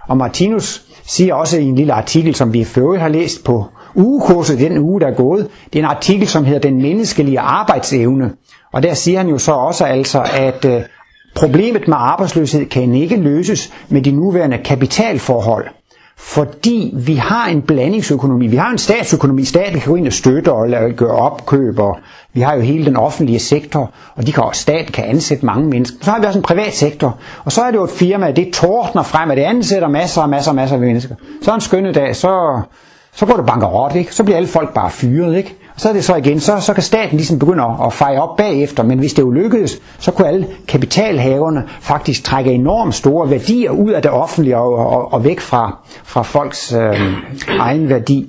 Og 0.08 0.16
Martinus 0.16 0.82
siger 1.06 1.34
også 1.34 1.58
i 1.58 1.64
en 1.64 1.74
lille 1.74 1.92
artikel, 1.92 2.34
som 2.34 2.52
vi 2.52 2.64
før 2.64 2.98
har 2.98 3.08
læst 3.08 3.44
på 3.44 3.64
ugekurset 3.96 4.58
den 4.58 4.78
uge, 4.78 5.00
der 5.00 5.06
er 5.06 5.14
gået. 5.14 5.48
Det 5.72 5.78
er 5.78 5.82
en 5.82 5.90
artikel, 5.90 6.28
som 6.28 6.44
hedder 6.44 6.60
Den 6.60 6.82
menneskelige 6.82 7.40
arbejdsevne. 7.40 8.32
Og 8.72 8.82
der 8.82 8.94
siger 8.94 9.18
han 9.18 9.28
jo 9.28 9.38
så 9.38 9.52
også 9.52 9.84
altså, 9.84 10.26
at 10.34 10.64
øh, 10.64 10.82
problemet 11.34 11.88
med 11.88 11.96
arbejdsløshed 11.98 12.66
kan 12.66 12.94
ikke 12.94 13.16
løses 13.16 13.72
med 13.88 14.02
de 14.02 14.10
nuværende 14.10 14.58
kapitalforhold. 14.58 15.66
Fordi 16.18 16.92
vi 16.96 17.14
har 17.14 17.48
en 17.48 17.62
blandingsøkonomi. 17.62 18.46
Vi 18.46 18.56
har 18.56 18.70
en 18.70 18.78
statsøkonomi. 18.78 19.44
Staten 19.44 19.80
kan 19.80 19.90
gå 19.90 19.96
ind 19.96 20.06
og 20.06 20.12
støtte 20.12 20.52
og 20.52 20.68
gøre 20.96 21.10
opkøb. 21.10 21.78
Og 21.78 21.98
vi 22.32 22.40
har 22.40 22.54
jo 22.54 22.60
hele 22.60 22.84
den 22.86 22.96
offentlige 22.96 23.38
sektor. 23.38 23.90
Og 24.14 24.26
de 24.26 24.32
kan, 24.32 24.42
staten 24.52 24.92
kan 24.92 25.04
ansætte 25.04 25.46
mange 25.46 25.68
mennesker. 25.68 25.96
Så 26.02 26.10
har 26.10 26.20
vi 26.20 26.26
også 26.26 26.38
en 26.38 26.42
privat 26.42 26.74
sektor. 26.74 27.18
Og 27.44 27.52
så 27.52 27.62
er 27.62 27.70
det 27.70 27.78
jo 27.78 27.84
et 27.84 27.90
firma, 27.90 28.30
det 28.30 28.52
tordner 28.52 29.02
frem, 29.02 29.30
at 29.30 29.36
det 29.36 29.42
ansætter 29.42 29.88
masser 29.88 30.22
og 30.22 30.28
masser 30.28 30.50
og 30.50 30.54
masser 30.54 30.76
af 30.76 30.80
mennesker. 30.80 31.14
Så 31.42 31.54
en 31.54 31.60
skønne 31.60 31.92
dag, 31.92 32.16
så, 32.16 32.60
så 33.16 33.26
går 33.26 33.36
det 33.36 33.46
bankerot, 33.46 33.94
ikke? 33.94 34.14
Så 34.14 34.24
bliver 34.24 34.36
alle 34.36 34.48
folk 34.48 34.74
bare 34.74 34.90
fyret, 34.90 35.36
ikke? 35.36 35.54
Og 35.74 35.80
så 35.80 35.88
er 35.88 35.92
det 35.92 36.04
så 36.04 36.16
igen, 36.16 36.40
så, 36.40 36.60
så 36.60 36.74
kan 36.74 36.82
staten 36.82 37.16
ligesom 37.16 37.38
begynde 37.38 37.62
at, 37.62 37.86
at 37.86 37.92
feje 37.92 38.20
op 38.20 38.36
bagefter, 38.36 38.82
men 38.82 38.98
hvis 38.98 39.14
det 39.14 39.22
jo 39.22 39.30
lykkedes, 39.30 39.78
så 39.98 40.10
kunne 40.10 40.28
alle 40.28 40.46
kapitalhaverne 40.68 41.64
faktisk 41.80 42.24
trække 42.24 42.52
enormt 42.52 42.94
store 42.94 43.30
værdier 43.30 43.70
ud 43.70 43.90
af 43.90 44.02
det 44.02 44.10
offentlige 44.10 44.56
og, 44.56 44.76
og, 44.76 45.12
og 45.12 45.24
væk 45.24 45.40
fra, 45.40 45.78
fra 46.04 46.22
folks 46.22 46.72
øh, 46.72 47.00
egen 47.58 47.88
værdi. 47.88 48.28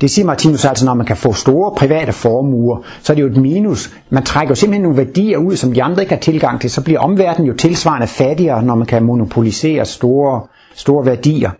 Det 0.00 0.10
siger 0.10 0.26
Martinus 0.26 0.64
altså, 0.64 0.84
når 0.84 0.94
man 0.94 1.06
kan 1.06 1.16
få 1.16 1.32
store 1.32 1.74
private 1.76 2.12
formuer, 2.12 2.76
så 3.02 3.12
er 3.12 3.14
det 3.14 3.22
jo 3.22 3.26
et 3.26 3.36
minus. 3.36 3.90
Man 4.10 4.22
trækker 4.22 4.50
jo 4.50 4.54
simpelthen 4.54 4.82
nogle 4.82 4.96
værdier 4.96 5.38
ud, 5.38 5.56
som 5.56 5.72
de 5.72 5.82
andre 5.82 6.02
ikke 6.02 6.14
har 6.14 6.20
tilgang 6.20 6.60
til. 6.60 6.70
Så 6.70 6.80
bliver 6.82 7.00
omverdenen 7.00 7.48
jo 7.48 7.56
tilsvarende 7.56 8.06
fattigere, 8.06 8.62
når 8.62 8.74
man 8.74 8.86
kan 8.86 9.02
monopolisere 9.02 9.84
store, 9.84 10.40
store 10.74 11.06
værdier. 11.06 11.50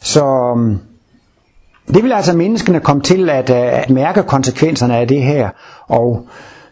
Så 0.00 0.24
øhm, 0.56 0.78
det 1.88 2.02
vil 2.02 2.12
altså 2.12 2.36
menneskene 2.36 2.80
komme 2.80 3.02
til 3.02 3.30
at, 3.30 3.50
øh, 3.50 3.78
at 3.82 3.90
mærke 3.90 4.22
konsekvenserne 4.22 4.96
af 4.96 5.08
det 5.08 5.22
her. 5.22 5.48
Og 5.88 6.26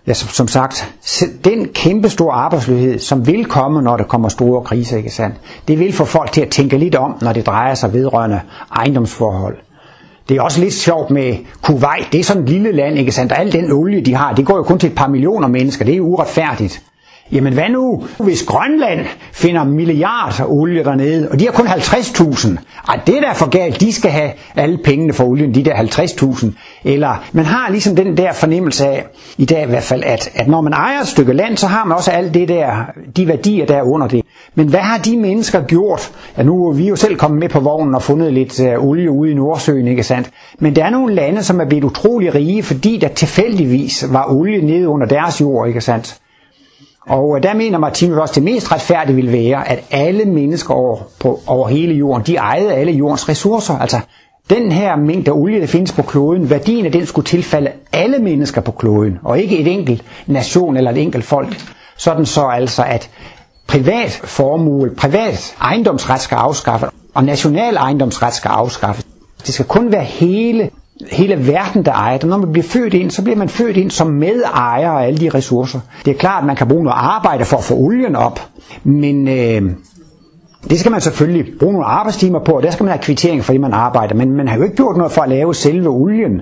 ja, 0.06 0.12
som, 0.12 0.28
som 0.28 0.48
sagt, 0.48 0.94
den 1.44 1.68
kæmpe 1.68 2.08
store 2.08 2.34
arbejdsløshed, 2.34 2.98
som 2.98 3.26
vil 3.26 3.44
komme, 3.44 3.82
når 3.82 3.96
der 3.96 4.04
kommer 4.04 4.28
store 4.28 4.62
kriser, 4.62 4.96
ikke 4.96 5.10
sandt? 5.10 5.36
det 5.68 5.78
vil 5.78 5.92
få 5.92 6.04
folk 6.04 6.32
til 6.32 6.40
at 6.40 6.48
tænke 6.48 6.78
lidt 6.78 6.94
om, 6.94 7.16
når 7.20 7.32
det 7.32 7.46
drejer 7.46 7.74
sig 7.74 7.92
vedrørende 7.92 8.40
ejendomsforhold. 8.76 9.56
Det 10.28 10.36
er 10.36 10.42
også 10.42 10.60
lidt 10.60 10.74
sjovt 10.74 11.10
med 11.10 11.36
Kuwait. 11.62 12.12
Det 12.12 12.20
er 12.20 12.24
sådan 12.24 12.42
et 12.42 12.48
lille 12.48 12.72
land, 12.72 12.98
ikke 12.98 13.12
sandt? 13.12 13.32
Og 13.32 13.38
al 13.38 13.52
den 13.52 13.72
olie, 13.72 14.00
de 14.00 14.14
har, 14.14 14.34
det 14.34 14.46
går 14.46 14.56
jo 14.56 14.62
kun 14.62 14.78
til 14.78 14.88
et 14.90 14.94
par 14.94 15.08
millioner 15.08 15.48
mennesker. 15.48 15.84
Det 15.84 15.96
er 15.96 16.00
uretfærdigt. 16.00 16.82
Jamen 17.32 17.52
hvad 17.52 17.68
nu, 17.68 18.04
hvis 18.18 18.42
Grønland 18.42 19.06
finder 19.32 19.64
milliarder 19.64 20.44
olie 20.50 20.84
dernede, 20.84 21.28
og 21.30 21.40
de 21.40 21.44
har 21.44 21.52
kun 21.52 21.66
50.000? 21.66 22.48
Ej, 22.88 23.00
det 23.06 23.16
er 23.16 23.20
da 23.20 23.32
for 23.32 23.48
galt, 23.48 23.80
de 23.80 23.92
skal 23.92 24.10
have 24.10 24.30
alle 24.56 24.78
pengene 24.84 25.12
for 25.12 25.24
olien, 25.24 25.54
de 25.54 25.64
der 25.64 25.74
50.000. 25.74 26.46
Eller 26.84 27.24
man 27.32 27.44
har 27.44 27.70
ligesom 27.70 27.96
den 27.96 28.16
der 28.16 28.32
fornemmelse 28.32 28.86
af, 28.86 29.04
i 29.38 29.44
dag 29.44 29.62
i 29.62 29.66
hvert 29.66 29.82
fald, 29.82 30.02
at, 30.06 30.30
at 30.34 30.48
når 30.48 30.60
man 30.60 30.72
ejer 30.72 31.00
et 31.00 31.08
stykke 31.08 31.32
land, 31.32 31.56
så 31.56 31.66
har 31.66 31.84
man 31.84 31.96
også 31.96 32.10
alt 32.10 32.34
det 32.34 32.48
der, 32.48 32.72
de 33.16 33.28
værdier 33.28 33.66
der 33.66 33.82
under 33.82 34.08
det. 34.08 34.22
Men 34.54 34.68
hvad 34.68 34.80
har 34.80 34.98
de 34.98 35.16
mennesker 35.16 35.62
gjort? 35.64 36.12
Ja, 36.38 36.42
nu 36.42 36.68
er 36.68 36.72
vi 36.72 36.88
jo 36.88 36.96
selv 36.96 37.16
kommet 37.16 37.40
med 37.40 37.48
på 37.48 37.60
vognen 37.60 37.94
og 37.94 38.02
fundet 38.02 38.32
lidt 38.32 38.60
øh, 38.60 38.84
olie 38.84 39.10
ude 39.10 39.30
i 39.30 39.34
Nordsøen, 39.34 39.88
ikke 39.88 40.02
sandt? 40.02 40.30
Men 40.58 40.76
der 40.76 40.84
er 40.84 40.90
nogle 40.90 41.14
lande, 41.14 41.42
som 41.42 41.60
er 41.60 41.64
blevet 41.64 41.84
utrolig 41.84 42.34
rige, 42.34 42.62
fordi 42.62 42.98
der 42.98 43.08
tilfældigvis 43.08 44.04
var 44.08 44.32
olie 44.32 44.66
nede 44.66 44.88
under 44.88 45.06
deres 45.06 45.40
jord, 45.40 45.68
ikke 45.68 45.80
sandt? 45.80 46.18
Og 47.08 47.36
øh, 47.36 47.42
der 47.42 47.54
mener 47.54 47.78
Martinus 47.78 48.18
også, 48.18 48.32
at 48.32 48.34
det 48.34 48.42
mest 48.42 48.72
retfærdige 48.72 49.16
vil 49.16 49.32
være, 49.32 49.68
at 49.68 49.84
alle 49.90 50.24
mennesker 50.24 50.74
over, 50.74 50.98
på, 51.20 51.40
over 51.46 51.68
hele 51.68 51.94
jorden, 51.94 52.26
de 52.26 52.36
ejede 52.36 52.74
alle 52.74 52.92
jordens 52.92 53.28
ressourcer. 53.28 53.78
Altså 53.78 54.00
den 54.50 54.72
her 54.72 54.96
mængde 54.96 55.30
olie, 55.30 55.60
der 55.60 55.66
findes 55.66 55.92
på 55.92 56.02
kloden, 56.02 56.50
værdien 56.50 56.86
af 56.86 56.92
den 56.92 57.06
skulle 57.06 57.26
tilfalde 57.26 57.70
alle 57.92 58.18
mennesker 58.18 58.60
på 58.60 58.72
kloden, 58.72 59.18
og 59.24 59.38
ikke 59.40 59.58
et 59.58 59.66
enkelt 59.66 60.02
nation 60.26 60.76
eller 60.76 60.90
et 60.90 60.98
enkelt 60.98 61.24
folk. 61.24 61.56
Sådan 61.96 62.26
så 62.26 62.46
altså, 62.46 62.82
at 62.84 63.10
privat 63.66 64.10
formue, 64.24 64.90
privat 64.96 65.54
ejendomsret 65.60 66.20
skal 66.20 66.36
afskaffes, 66.36 66.88
og 67.14 67.24
national 67.24 67.76
ejendomsret 67.76 68.34
skal 68.34 68.48
afskaffes. 68.48 69.06
Det 69.46 69.54
skal 69.54 69.66
kun 69.66 69.92
være 69.92 70.04
hele 70.04 70.70
hele 71.10 71.46
verden, 71.46 71.84
der 71.84 71.92
ejer 71.92 72.18
det. 72.18 72.28
Når 72.28 72.36
man 72.36 72.52
bliver 72.52 72.66
født 72.66 72.94
ind, 72.94 73.10
så 73.10 73.22
bliver 73.22 73.36
man 73.36 73.48
født 73.48 73.76
ind 73.76 73.90
som 73.90 74.06
medejer 74.06 74.90
af 74.90 75.06
alle 75.06 75.18
de 75.18 75.28
ressourcer. 75.28 75.80
Det 76.04 76.10
er 76.10 76.18
klart, 76.18 76.40
at 76.42 76.46
man 76.46 76.56
kan 76.56 76.68
bruge 76.68 76.84
noget 76.84 76.98
arbejde 77.00 77.44
for 77.44 77.56
at 77.56 77.64
få 77.64 77.74
olien 77.74 78.16
op, 78.16 78.40
men 78.84 79.28
øh, 79.28 79.62
det 80.70 80.80
skal 80.80 80.92
man 80.92 81.00
selvfølgelig 81.00 81.52
bruge 81.58 81.72
nogle 81.72 81.86
arbejdstimer 81.86 82.38
på, 82.44 82.52
og 82.52 82.62
der 82.62 82.70
skal 82.70 82.84
man 82.84 82.92
have 82.92 83.02
kvittering 83.02 83.44
for 83.44 83.52
at 83.52 83.60
man 83.60 83.72
arbejder. 83.72 84.14
Men 84.14 84.36
man 84.36 84.48
har 84.48 84.56
jo 84.56 84.62
ikke 84.62 84.76
gjort 84.76 84.96
noget 84.96 85.12
for 85.12 85.22
at 85.22 85.28
lave 85.28 85.54
selve 85.54 85.88
olien. 85.88 86.40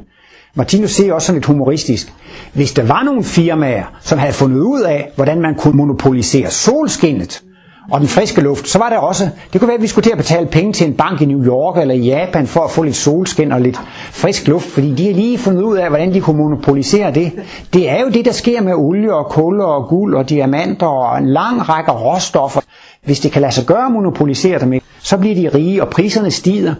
Martinus 0.54 0.90
ser 0.90 1.12
også 1.12 1.26
sådan 1.26 1.36
lidt 1.36 1.46
humoristisk. 1.46 2.12
Hvis 2.52 2.72
der 2.72 2.82
var 2.82 3.02
nogle 3.02 3.24
firmaer, 3.24 3.84
som 4.00 4.18
havde 4.18 4.32
fundet 4.32 4.58
ud 4.60 4.80
af, 4.80 5.10
hvordan 5.16 5.40
man 5.40 5.54
kunne 5.54 5.76
monopolisere 5.76 6.50
solskinnet, 6.50 7.42
og 7.90 8.00
den 8.00 8.08
friske 8.08 8.40
luft, 8.40 8.68
så 8.68 8.78
var 8.78 8.88
der 8.88 8.98
også, 8.98 9.28
det 9.52 9.60
kunne 9.60 9.68
være, 9.68 9.76
at 9.76 9.82
vi 9.82 9.86
skulle 9.86 10.02
til 10.04 10.12
at 10.12 10.18
betale 10.18 10.46
penge 10.46 10.72
til 10.72 10.86
en 10.86 10.94
bank 10.94 11.20
i 11.20 11.24
New 11.24 11.44
York 11.44 11.78
eller 11.78 11.94
i 11.94 12.00
Japan 12.00 12.46
for 12.46 12.60
at 12.60 12.70
få 12.70 12.82
lidt 12.82 12.96
solskin 12.96 13.52
og 13.52 13.60
lidt 13.60 13.80
frisk 14.10 14.48
luft, 14.48 14.66
fordi 14.66 14.94
de 14.94 15.06
har 15.06 15.12
lige 15.12 15.38
fundet 15.38 15.62
ud 15.62 15.76
af, 15.76 15.88
hvordan 15.88 16.14
de 16.14 16.20
kunne 16.20 16.36
monopolisere 16.36 17.10
det. 17.14 17.32
Det 17.74 17.90
er 17.90 18.00
jo 18.00 18.08
det, 18.08 18.24
der 18.24 18.32
sker 18.32 18.62
med 18.62 18.74
olie 18.74 19.14
og 19.14 19.26
kul 19.26 19.60
og 19.60 19.88
guld 19.88 20.14
og 20.14 20.28
diamanter 20.30 20.86
og 20.86 21.18
en 21.18 21.28
lang 21.28 21.68
række 21.68 21.90
råstoffer. 21.90 22.60
Hvis 23.04 23.20
det 23.20 23.32
kan 23.32 23.42
lade 23.42 23.52
sig 23.52 23.66
gøre 23.66 23.86
at 23.86 23.92
monopolisere 23.92 24.58
dem, 24.60 24.80
så 25.02 25.16
bliver 25.16 25.34
de 25.34 25.58
rige, 25.58 25.82
og 25.82 25.88
priserne 25.88 26.30
stiger. 26.30 26.74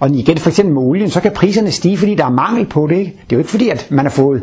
Og 0.00 0.10
igen 0.10 0.38
for 0.38 0.48
eksempel 0.50 0.74
med 0.74 0.82
olien, 0.82 1.10
så 1.10 1.20
kan 1.20 1.32
priserne 1.32 1.70
stige, 1.70 1.98
fordi 1.98 2.14
der 2.14 2.24
er 2.24 2.30
mangel 2.30 2.66
på 2.66 2.86
det. 2.86 2.96
Ikke? 2.96 3.10
Det 3.10 3.32
er 3.32 3.36
jo 3.36 3.38
ikke 3.38 3.50
fordi, 3.50 3.68
at 3.68 3.86
man 3.90 4.04
har 4.04 4.10
fået 4.10 4.42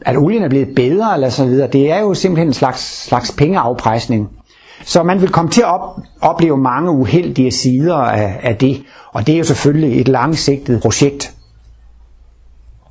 at 0.00 0.16
olien 0.16 0.42
er 0.42 0.48
blevet 0.48 0.74
bedre 0.76 1.14
eller 1.14 1.28
så 1.28 1.44
videre. 1.44 1.68
Det 1.68 1.90
er 1.90 2.00
jo 2.00 2.14
simpelthen 2.14 2.48
en 2.48 2.54
slags, 2.54 3.04
slags 3.04 3.32
pengeafpresning. 3.32 4.28
Så 4.84 5.02
man 5.02 5.20
vil 5.20 5.28
komme 5.28 5.50
til 5.50 5.60
at 5.60 5.66
op, 5.68 6.00
opleve 6.20 6.56
mange 6.56 6.90
uheldige 6.90 7.50
sider 7.50 7.94
af, 7.94 8.40
af 8.42 8.56
det, 8.56 8.82
og 9.12 9.26
det 9.26 9.34
er 9.34 9.38
jo 9.38 9.44
selvfølgelig 9.44 10.00
et 10.00 10.08
langsigtet 10.08 10.82
projekt. 10.82 11.34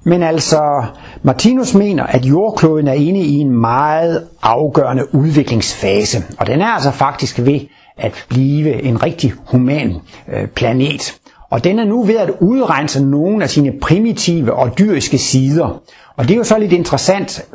Men 0.04 0.24
altså, 0.24 0.86
Martinus 1.24 1.74
mener, 1.76 2.04
at 2.04 2.26
jordkloden 2.26 2.88
er 2.88 2.94
inde 2.94 3.20
i 3.20 3.34
en 3.38 3.52
meget 3.62 4.28
afgørende 4.42 5.16
udviklingsfase, 5.16 6.24
og 6.38 6.48
den 6.48 6.62
er 6.62 6.68
altså 6.68 6.92
faktisk 6.92 7.40
ved 7.40 7.60
at 7.98 8.26
blive 8.30 8.82
en 8.82 9.04
rigtig 9.04 9.34
human 9.46 9.96
øh, 10.34 10.48
planet. 10.48 11.21
Og 11.52 11.64
den 11.64 11.80
er 11.80 11.86
nu 11.86 12.04
ved 12.04 12.16
at 12.16 12.32
udrense 12.40 13.06
nogle 13.06 13.44
af 13.44 13.50
sine 13.50 13.72
primitive 13.82 14.54
og 14.54 14.80
dyriske 14.80 15.18
sider. 15.18 15.82
Og 16.18 16.28
det 16.28 16.34
er 16.34 16.38
jo 16.38 16.44
så 16.44 16.58
lidt 16.58 16.74
interessant 16.74 17.46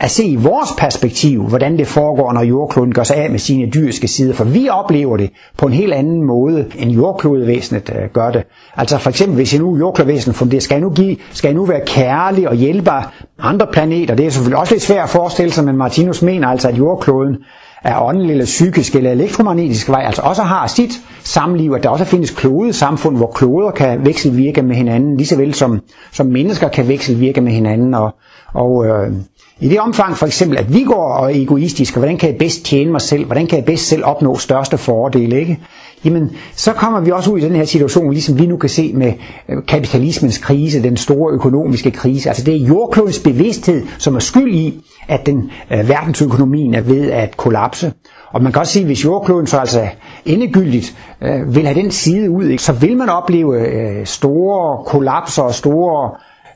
at 0.00 0.10
se 0.10 0.24
i 0.24 0.36
vores 0.36 0.68
perspektiv, 0.78 1.42
hvordan 1.48 1.78
det 1.78 1.86
foregår, 1.86 2.32
når 2.32 2.42
jordkloden 2.42 2.94
gør 2.94 3.02
sig 3.02 3.16
af 3.16 3.30
med 3.30 3.38
sine 3.38 3.70
dyriske 3.70 4.08
sider. 4.08 4.34
For 4.34 4.44
vi 4.44 4.68
oplever 4.68 5.16
det 5.16 5.30
på 5.58 5.66
en 5.66 5.72
helt 5.72 5.92
anden 5.92 6.24
måde, 6.24 6.66
end 6.78 6.90
jordklodevæsenet 6.90 7.92
øh, 7.96 8.10
gør 8.12 8.30
det. 8.30 8.42
Altså 8.76 8.98
for 8.98 9.10
eksempel, 9.10 9.36
hvis 9.36 9.52
jeg 9.52 9.60
nu 9.60 9.78
jordklodevæsenet 9.78 10.36
funderer, 10.36 10.60
skal 10.60 10.74
jeg 10.74 10.82
nu, 10.82 10.90
give, 10.90 11.16
skal 11.32 11.48
jeg 11.48 11.54
nu 11.54 11.64
være 11.64 11.80
kærlig 11.86 12.48
og 12.48 12.54
hjælpe 12.54 12.90
andre 13.38 13.66
planeter? 13.72 14.14
Det 14.14 14.26
er 14.26 14.30
selvfølgelig 14.30 14.58
også 14.58 14.74
lidt 14.74 14.82
svært 14.82 15.04
at 15.04 15.10
forestille 15.10 15.52
sig, 15.52 15.64
men 15.64 15.76
Martinus 15.76 16.22
mener 16.22 16.48
altså, 16.48 16.68
at 16.68 16.78
jordkloden 16.78 17.36
af 17.84 18.06
åndelig 18.06 18.30
eller 18.30 18.44
psykisk 18.44 18.94
eller 18.96 19.10
elektromagnetisk 19.10 19.88
vej, 19.88 20.02
altså 20.06 20.22
også 20.22 20.42
har 20.42 20.66
sit 20.66 21.00
samliv, 21.22 21.72
at 21.72 21.82
der 21.82 21.88
også 21.88 22.04
findes 22.04 22.30
klode 22.30 22.72
samfund, 22.72 23.16
hvor 23.16 23.26
kloder 23.26 23.70
kan 23.70 24.04
vekselvirke 24.04 24.62
med 24.62 24.76
hinanden, 24.76 25.16
lige 25.16 25.26
så 25.26 25.36
vel 25.36 25.54
som, 25.54 25.80
som 26.12 26.26
mennesker 26.26 26.68
kan 26.68 26.88
vekselvirke 26.88 27.40
med 27.40 27.52
hinanden. 27.52 27.94
Og, 27.94 28.14
og 28.54 28.86
øh, 28.86 29.12
i 29.60 29.68
det 29.68 29.80
omfang 29.80 30.16
for 30.16 30.26
eksempel, 30.26 30.58
at 30.58 30.74
vi 30.74 30.82
går 30.82 31.12
og 31.12 31.32
er 31.32 31.42
egoistiske, 31.42 31.98
hvordan 31.98 32.16
kan 32.18 32.28
jeg 32.28 32.38
bedst 32.38 32.64
tjene 32.64 32.92
mig 32.92 33.00
selv, 33.00 33.24
hvordan 33.24 33.46
kan 33.46 33.58
jeg 33.58 33.64
bedst 33.64 33.88
selv 33.88 34.04
opnå 34.04 34.38
største 34.38 34.78
fordele, 34.78 35.40
ikke? 35.40 35.58
Jamen, 36.04 36.30
så 36.56 36.72
kommer 36.72 37.00
vi 37.00 37.10
også 37.10 37.30
ud 37.30 37.38
i 37.38 37.42
den 37.42 37.56
her 37.56 37.64
situation, 37.64 38.12
ligesom 38.12 38.38
vi 38.38 38.46
nu 38.46 38.56
kan 38.56 38.68
se 38.68 38.92
med 38.94 39.12
øh, 39.48 39.56
kapitalismens 39.68 40.38
krise, 40.38 40.82
den 40.82 40.96
store 40.96 41.32
økonomiske 41.32 41.90
krise. 41.90 42.28
Altså 42.28 42.44
det 42.44 42.54
er 42.54 42.66
jordklodens 42.66 43.18
bevidsthed, 43.18 43.82
som 43.98 44.14
er 44.14 44.20
skyld 44.20 44.54
i, 44.54 44.80
at 45.08 45.26
den 45.26 45.50
øh, 45.70 45.88
verdensøkonomien 45.88 46.74
er 46.74 46.80
ved 46.80 47.10
at 47.10 47.36
kollapse. 47.36 47.92
Og 48.32 48.42
man 48.42 48.52
kan 48.52 48.60
også 48.60 48.72
sige, 48.72 48.82
at 48.82 48.86
hvis 48.86 49.04
jordkloden 49.04 49.46
så 49.46 49.58
altså 49.58 49.88
endegyldigt 50.24 50.96
øh, 51.22 51.54
vil 51.54 51.66
have 51.66 51.82
den 51.82 51.90
side 51.90 52.30
ud, 52.30 52.44
ikke, 52.44 52.62
så 52.62 52.72
vil 52.72 52.96
man 52.96 53.08
opleve 53.08 53.60
øh, 53.68 54.06
store 54.06 54.84
kollapser 54.84 55.42
og 55.42 55.54
store 55.54 56.10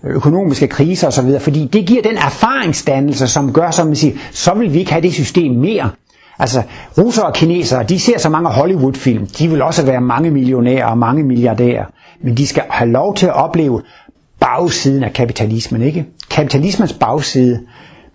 øh, 0.04 0.14
økonomiske 0.14 0.66
kriser 0.66 1.06
osv., 1.06 1.40
fordi 1.40 1.68
det 1.72 1.87
giver 1.87 2.02
den 2.02 2.16
erfaringsdannelse, 2.16 3.26
som 3.28 3.52
gør, 3.52 3.70
som 3.70 3.87
man 3.87 3.96
siger, 3.96 4.16
så 4.32 4.54
vil 4.54 4.72
vi 4.72 4.78
ikke 4.78 4.92
have 4.92 5.02
det 5.02 5.12
system 5.12 5.52
mere. 5.52 5.90
Altså, 6.38 6.62
russere 6.98 7.26
og 7.26 7.34
kinesere, 7.34 7.82
de 7.82 8.00
ser 8.00 8.18
så 8.18 8.28
mange 8.28 8.48
Hollywood-film, 8.50 9.26
de 9.26 9.48
vil 9.48 9.62
også 9.62 9.87
være 9.87 10.00
mange 10.00 10.30
millionærer 10.30 10.87
og 10.87 10.98
mange 10.98 11.22
milliardærer, 11.22 11.84
men 12.22 12.37
de 12.37 12.46
skal 12.46 12.62
have 12.70 12.90
lov 12.90 13.14
til 13.14 13.26
at 13.26 13.32
opleve 13.34 13.82
bagsiden 14.40 15.02
af 15.04 15.12
kapitalismen, 15.12 15.82
ikke? 15.82 16.04
Kapitalismens 16.30 16.92
bagside, 16.92 17.61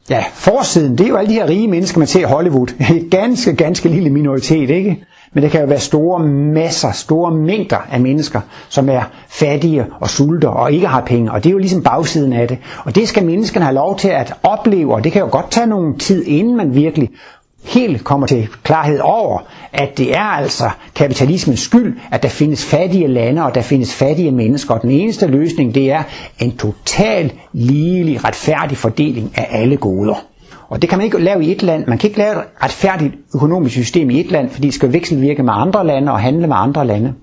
ja, 0.10 0.24
forsiden, 0.34 0.98
det 0.98 1.04
er 1.04 1.08
jo 1.10 1.16
alle 1.16 1.30
de 1.30 1.34
her 1.34 1.50
rige 1.50 1.68
mennesker, 1.68 2.00
man 2.00 2.08
ser 2.08 2.20
i 2.20 2.24
Hollywood. 2.24 2.68
En 2.90 3.10
ganske, 3.20 3.54
ganske 3.56 3.90
lille 3.90 4.10
minoritet, 4.10 4.70
ikke? 4.70 5.06
Men 5.34 5.44
det 5.44 5.52
kan 5.52 5.62
jo 5.62 5.68
være 5.68 5.80
store 5.80 6.20
masser, 6.30 6.92
store 6.92 7.32
mængder 7.36 7.78
af 7.92 8.00
mennesker, 8.00 8.42
som 8.70 8.90
er 8.90 9.02
fattige 9.28 9.86
og 10.00 10.10
sulter 10.10 10.48
og 10.48 10.72
ikke 10.72 10.88
har 10.88 11.02
penge. 11.02 11.32
Og 11.32 11.44
det 11.44 11.50
er 11.50 11.52
jo 11.52 11.58
ligesom 11.58 11.84
bagsiden 11.84 12.34
af 12.34 12.48
det. 12.48 12.58
Og 12.86 12.96
det 12.96 13.08
skal 13.08 13.26
menneskerne 13.26 13.66
have 13.66 13.76
lov 13.76 13.98
til 13.98 14.08
at 14.08 14.34
opleve, 14.44 14.94
og 14.94 15.04
det 15.04 15.12
kan 15.12 15.22
jo 15.22 15.28
godt 15.32 15.52
tage 15.52 15.68
nogen 15.68 16.00
tid, 16.00 16.24
inden 16.26 16.58
man 16.58 16.76
virkelig 16.76 17.10
helt 17.64 18.04
kommer 18.04 18.28
til 18.28 18.48
klarhed 18.64 19.00
over, 19.00 19.40
at 19.74 19.98
det 19.98 20.16
er 20.16 20.24
altså 20.24 20.70
kapitalismens 20.96 21.60
skyld, 21.60 21.98
at 22.12 22.24
der 22.24 22.30
findes 22.30 22.66
fattige 22.66 23.08
lande, 23.08 23.44
og 23.46 23.56
der 23.56 23.62
findes 23.62 23.94
fattige 23.94 24.32
mennesker. 24.32 24.74
Og 24.74 24.82
den 24.82 24.92
eneste 24.92 25.28
løsning, 25.28 25.76
det 25.76 25.92
er 25.92 26.04
en 26.40 26.58
total, 26.58 27.32
ligelig, 27.54 28.24
retfærdig 28.26 28.78
fordeling 28.78 29.32
af 29.36 29.48
alle 29.52 29.78
goder. 29.78 30.16
Og 30.70 30.82
det 30.82 30.90
kan 30.90 30.98
man 30.98 31.06
ikke 31.06 31.20
lave 31.24 31.46
i 31.46 31.52
et 31.52 31.64
land. 31.64 31.88
Man 31.88 31.98
kan 31.98 32.10
ikke 32.10 32.20
lave 32.20 32.32
et 32.32 32.44
retfærdigt 32.64 33.14
økonomisk 33.36 33.74
system 33.76 34.10
i 34.10 34.20
et 34.20 34.32
land, 34.32 34.50
fordi 34.50 34.68
det 34.68 34.74
skal 34.74 34.94
vekselvirke 34.94 35.44
med 35.44 35.54
andre 35.56 35.88
lande 35.88 36.12
og 36.12 36.20
handle 36.20 36.48
med 36.48 36.56
andre 36.60 36.88
lande. 36.88 37.14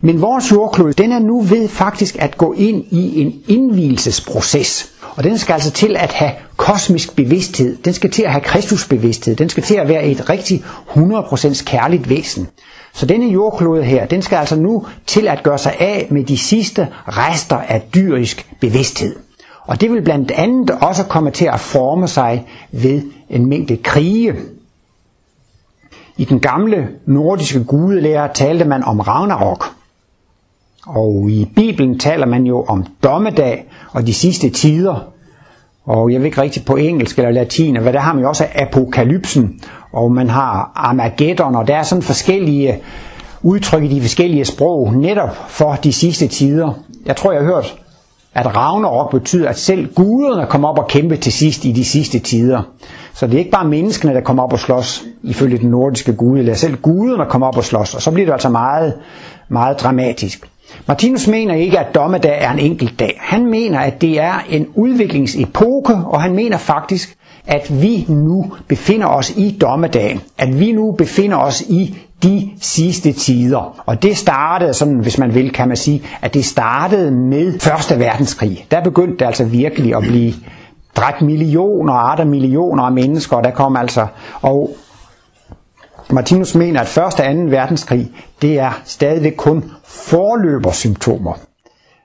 Men 0.00 0.20
vores 0.20 0.52
jordklode, 0.52 0.92
den 0.92 1.12
er 1.12 1.18
nu 1.18 1.40
ved 1.40 1.68
faktisk 1.68 2.16
at 2.18 2.38
gå 2.38 2.52
ind 2.52 2.84
i 2.90 3.20
en 3.20 3.34
indvielsesproces. 3.48 4.93
Og 5.16 5.24
den 5.24 5.38
skal 5.38 5.52
altså 5.52 5.70
til 5.70 5.96
at 5.96 6.12
have 6.12 6.32
kosmisk 6.56 7.16
bevidsthed. 7.16 7.76
Den 7.76 7.94
skal 7.94 8.10
til 8.10 8.22
at 8.22 8.30
have 8.30 8.40
kristusbevidsthed. 8.40 9.36
Den 9.36 9.48
skal 9.48 9.62
til 9.62 9.74
at 9.74 9.88
være 9.88 10.04
et 10.04 10.30
rigtig 10.30 10.64
100% 10.88 11.64
kærligt 11.64 12.10
væsen. 12.10 12.48
Så 12.92 13.06
denne 13.06 13.26
jordklode 13.26 13.84
her, 13.84 14.06
den 14.06 14.22
skal 14.22 14.36
altså 14.36 14.56
nu 14.56 14.86
til 15.06 15.28
at 15.28 15.42
gøre 15.42 15.58
sig 15.58 15.76
af 15.80 16.06
med 16.10 16.24
de 16.24 16.38
sidste 16.38 16.88
rester 17.08 17.56
af 17.56 17.82
dyrisk 17.94 18.50
bevidsthed. 18.60 19.16
Og 19.66 19.80
det 19.80 19.90
vil 19.92 20.02
blandt 20.02 20.30
andet 20.30 20.70
også 20.70 21.04
komme 21.04 21.30
til 21.30 21.44
at 21.44 21.60
forme 21.60 22.08
sig 22.08 22.46
ved 22.72 23.02
en 23.30 23.46
mængde 23.46 23.76
krige. 23.76 24.34
I 26.16 26.24
den 26.24 26.40
gamle 26.40 26.88
nordiske 27.06 27.64
gudelære 27.64 28.28
talte 28.34 28.64
man 28.64 28.82
om 28.84 29.00
Ragnarok. 29.00 29.64
Og 30.86 31.30
i 31.30 31.50
Bibelen 31.56 31.98
taler 31.98 32.26
man 32.26 32.44
jo 32.44 32.62
om 32.62 32.86
dommedag 33.02 33.64
og 33.92 34.06
de 34.06 34.14
sidste 34.14 34.50
tider. 34.50 35.04
Og 35.84 36.12
jeg 36.12 36.20
ved 36.20 36.26
ikke 36.26 36.42
rigtigt 36.42 36.66
på 36.66 36.76
engelsk 36.76 37.18
eller 37.18 37.30
latin, 37.30 37.76
hvad 37.82 37.92
der 37.92 38.00
har 38.00 38.12
man 38.12 38.22
jo 38.22 38.28
også 38.28 38.46
apokalypsen, 38.54 39.60
og 39.92 40.12
man 40.12 40.28
har 40.28 40.72
Armageddon, 40.74 41.54
og 41.54 41.68
der 41.68 41.76
er 41.76 41.82
sådan 41.82 42.02
forskellige 42.02 42.78
udtryk 43.42 43.82
i 43.82 43.88
de 43.88 44.00
forskellige 44.00 44.44
sprog, 44.44 44.92
netop 44.94 45.36
for 45.48 45.74
de 45.74 45.92
sidste 45.92 46.28
tider. 46.28 46.72
Jeg 47.06 47.16
tror, 47.16 47.32
jeg 47.32 47.40
har 47.40 47.46
hørt, 47.46 47.74
at 48.34 48.56
Ragnarok 48.56 49.10
betyder, 49.10 49.48
at 49.48 49.58
selv 49.58 49.94
guderne 49.94 50.46
kommer 50.46 50.68
op 50.68 50.78
og 50.78 50.88
kæmpe 50.88 51.16
til 51.16 51.32
sidst 51.32 51.64
i 51.64 51.72
de 51.72 51.84
sidste 51.84 52.18
tider. 52.18 52.62
Så 53.14 53.26
det 53.26 53.34
er 53.34 53.38
ikke 53.38 53.50
bare 53.50 53.68
menneskene, 53.68 54.14
der 54.14 54.20
kommer 54.20 54.42
op 54.42 54.52
og 54.52 54.58
slås, 54.58 55.04
ifølge 55.22 55.58
den 55.58 55.70
nordiske 55.70 56.12
gud, 56.12 56.38
eller 56.38 56.54
selv 56.54 56.76
guderne 56.76 57.24
kommer 57.30 57.46
op 57.46 57.56
og 57.56 57.64
slås, 57.64 57.94
og 57.94 58.02
så 58.02 58.10
bliver 58.10 58.26
det 58.26 58.32
altså 58.32 58.48
meget, 58.48 58.94
meget 59.48 59.80
dramatisk. 59.80 60.48
Martinus 60.86 61.26
mener 61.28 61.54
ikke, 61.54 61.78
at 61.78 61.94
dommedag 61.94 62.38
er 62.40 62.52
en 62.52 62.58
enkelt 62.58 63.00
dag. 63.00 63.18
Han 63.20 63.46
mener, 63.46 63.78
at 63.78 64.00
det 64.00 64.20
er 64.20 64.34
en 64.50 64.66
udviklingsepoke, 64.74 65.94
og 65.94 66.22
han 66.22 66.34
mener 66.34 66.56
faktisk, 66.56 67.16
at 67.46 67.82
vi 67.82 68.04
nu 68.08 68.52
befinder 68.68 69.06
os 69.06 69.30
i 69.30 69.56
dommedagen. 69.60 70.20
At 70.38 70.60
vi 70.60 70.72
nu 70.72 70.92
befinder 70.92 71.36
os 71.36 71.60
i 71.60 71.96
de 72.22 72.50
sidste 72.60 73.12
tider. 73.12 73.82
Og 73.86 74.02
det 74.02 74.16
startede, 74.16 74.74
sådan, 74.74 74.98
hvis 74.98 75.18
man 75.18 75.34
vil, 75.34 75.52
kan 75.52 75.68
man 75.68 75.76
sige, 75.76 76.02
at 76.22 76.34
det 76.34 76.44
startede 76.44 77.10
med 77.10 77.60
Første 77.60 77.98
Verdenskrig. 77.98 78.66
Der 78.70 78.80
begyndte 78.82 79.16
det 79.18 79.26
altså 79.26 79.44
virkelig 79.44 79.96
at 79.96 80.02
blive 80.02 80.32
dræbt 80.96 81.22
millioner 81.22 81.94
og 81.94 82.26
millioner 82.26 82.82
af 82.82 82.92
mennesker, 82.92 83.36
og 83.36 83.44
der 83.44 83.50
kom 83.50 83.76
altså, 83.76 84.06
og 84.42 84.76
Martinus 86.14 86.54
mener, 86.54 86.80
at 86.80 86.86
første 86.86 87.20
og 87.20 87.28
anden 87.28 87.50
verdenskrig, 87.50 88.10
det 88.42 88.58
er 88.58 88.82
stadigvæk 88.84 89.34
kun 89.36 89.64
forløbersymptomer. 89.84 91.32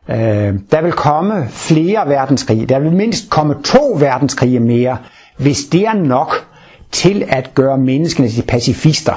Øh, 0.10 0.54
der 0.72 0.82
vil 0.82 0.92
komme 0.92 1.48
flere 1.50 2.10
verdenskrige. 2.10 2.66
Der 2.66 2.80
vil 2.80 2.92
mindst 2.92 3.30
komme 3.30 3.56
to 3.64 3.96
verdenskrige 4.00 4.60
mere, 4.60 4.98
hvis 5.38 5.64
det 5.64 5.88
er 5.88 5.94
nok 5.94 6.48
til 6.92 7.26
at 7.28 7.52
gøre 7.56 7.78
menneskene 7.78 8.30
til 8.30 8.44
pacifister. 8.48 9.14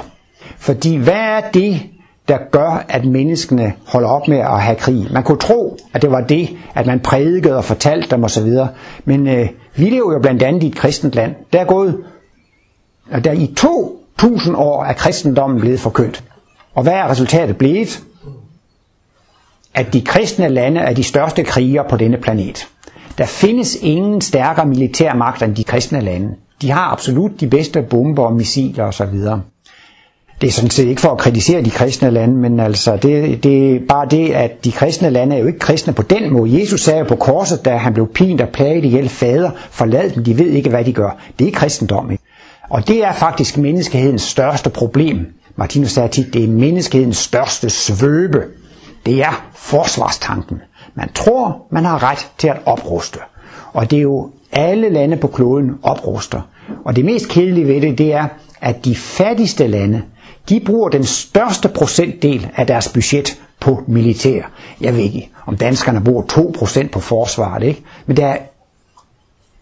Fordi 0.57 0.95
hvad 0.95 1.13
er 1.13 1.41
det, 1.53 1.81
der 2.27 2.37
gør, 2.51 2.85
at 2.89 3.05
menneskene 3.05 3.73
holder 3.87 4.09
op 4.09 4.27
med 4.27 4.37
at 4.37 4.61
have 4.61 4.75
krig? 4.75 5.07
Man 5.11 5.23
kunne 5.23 5.37
tro, 5.37 5.77
at 5.93 6.01
det 6.01 6.11
var 6.11 6.21
det, 6.21 6.49
at 6.75 6.85
man 6.85 6.99
prædikede 6.99 7.57
og 7.57 7.63
fortalte 7.63 8.09
dem 8.09 8.23
osv. 8.23 8.49
Men 9.05 9.27
øh, 9.27 9.49
vi 9.75 9.89
lever 9.89 10.13
jo 10.13 10.19
blandt 10.19 10.43
andet 10.43 10.63
i 10.63 10.67
et 10.67 10.75
kristent 10.75 11.15
land. 11.15 11.35
Der 11.53 11.59
er 11.59 11.65
gået, 11.65 11.97
og 13.11 13.23
der 13.23 13.31
i 13.31 13.53
to 13.57 14.02
tusind 14.17 14.55
år 14.55 14.83
er 14.83 14.93
kristendommen 14.93 15.59
blevet 15.59 15.79
forkyndt. 15.79 16.23
Og 16.75 16.83
hvad 16.83 16.93
er 16.93 17.09
resultatet 17.09 17.57
blevet? 17.57 18.03
At 19.73 19.93
de 19.93 20.01
kristne 20.01 20.49
lande 20.49 20.81
er 20.81 20.93
de 20.93 21.03
største 21.03 21.43
krigere 21.43 21.85
på 21.89 21.97
denne 21.97 22.17
planet. 22.17 22.67
Der 23.17 23.25
findes 23.25 23.75
ingen 23.81 24.21
stærkere 24.21 24.65
militærmagt 24.65 25.41
end 25.43 25.55
de 25.55 25.63
kristne 25.63 26.01
lande. 26.01 26.35
De 26.61 26.71
har 26.71 26.91
absolut 26.91 27.31
de 27.39 27.47
bedste 27.47 27.81
bomber 27.81 28.23
og 28.23 28.33
missiler 28.33 28.83
osv. 28.83 29.17
Det 30.41 30.47
er 30.47 30.51
sådan 30.51 30.69
set 30.69 30.87
ikke 30.87 31.01
for 31.01 31.09
at 31.09 31.17
kritisere 31.17 31.61
de 31.61 31.69
kristne 31.69 32.11
lande, 32.11 32.35
men 32.35 32.59
altså 32.59 32.97
det, 32.97 33.43
det 33.43 33.75
er 33.75 33.79
bare 33.89 34.07
det, 34.11 34.29
at 34.29 34.65
de 34.65 34.71
kristne 34.71 35.09
lande 35.09 35.35
er 35.35 35.39
jo 35.39 35.47
ikke 35.47 35.59
kristne 35.59 35.93
på 35.93 36.01
den 36.01 36.33
måde. 36.33 36.59
Jesus 36.59 36.81
sagde 36.81 36.99
jo 36.99 37.05
på 37.05 37.15
korset, 37.15 37.65
da 37.65 37.77
han 37.77 37.93
blev 37.93 38.07
pint 38.13 38.41
og 38.41 38.49
plaget 38.49 38.85
ihjel, 38.85 39.09
fader, 39.09 39.51
forlad 39.71 40.09
dem, 40.09 40.23
de 40.23 40.37
ved 40.37 40.45
ikke, 40.47 40.69
hvad 40.69 40.85
de 40.85 40.93
gør. 40.93 41.17
Det 41.39 41.47
er 41.47 41.51
kristendom, 41.51 42.11
ikke? 42.11 42.22
Og 42.69 42.87
det 42.87 43.03
er 43.03 43.13
faktisk 43.13 43.57
menneskehedens 43.57 44.21
største 44.21 44.69
problem. 44.69 45.25
Martinus 45.55 45.91
sagde 45.91 46.09
tit, 46.09 46.33
det 46.33 46.43
er 46.43 46.47
menneskehedens 46.47 47.17
største 47.17 47.69
svøbe. 47.69 48.43
Det 49.05 49.21
er 49.21 49.45
forsvarstanken. 49.55 50.61
Man 50.95 51.09
tror, 51.13 51.65
man 51.71 51.85
har 51.85 52.03
ret 52.03 52.31
til 52.37 52.47
at 52.47 52.57
opruste. 52.65 53.19
Og 53.73 53.91
det 53.91 53.97
er 53.97 54.01
jo 54.01 54.31
alle 54.51 54.89
lande 54.89 55.17
på 55.17 55.27
kloden 55.27 55.71
opruster. 55.83 56.41
Og 56.85 56.95
det 56.95 57.05
mest 57.05 57.29
kedelige 57.29 57.67
ved 57.67 57.81
det, 57.81 57.97
det 57.97 58.13
er, 58.13 58.27
at 58.61 58.85
de 58.85 58.95
fattigste 58.95 59.67
lande, 59.67 60.01
de 60.49 60.59
bruger 60.65 60.89
den 60.89 61.03
største 61.03 61.69
procentdel 61.69 62.49
af 62.55 62.67
deres 62.67 62.89
budget 62.93 63.41
på 63.59 63.83
militær. 63.87 64.41
Jeg 64.81 64.93
ved 64.93 64.99
ikke, 65.01 65.29
om 65.45 65.57
danskerne 65.57 66.03
bruger 66.03 66.23
2% 66.23 66.89
på 66.89 66.99
forsvaret, 66.99 67.63
ikke? 67.63 67.83
men 68.05 68.17
der 68.17 68.27
er 68.27 68.37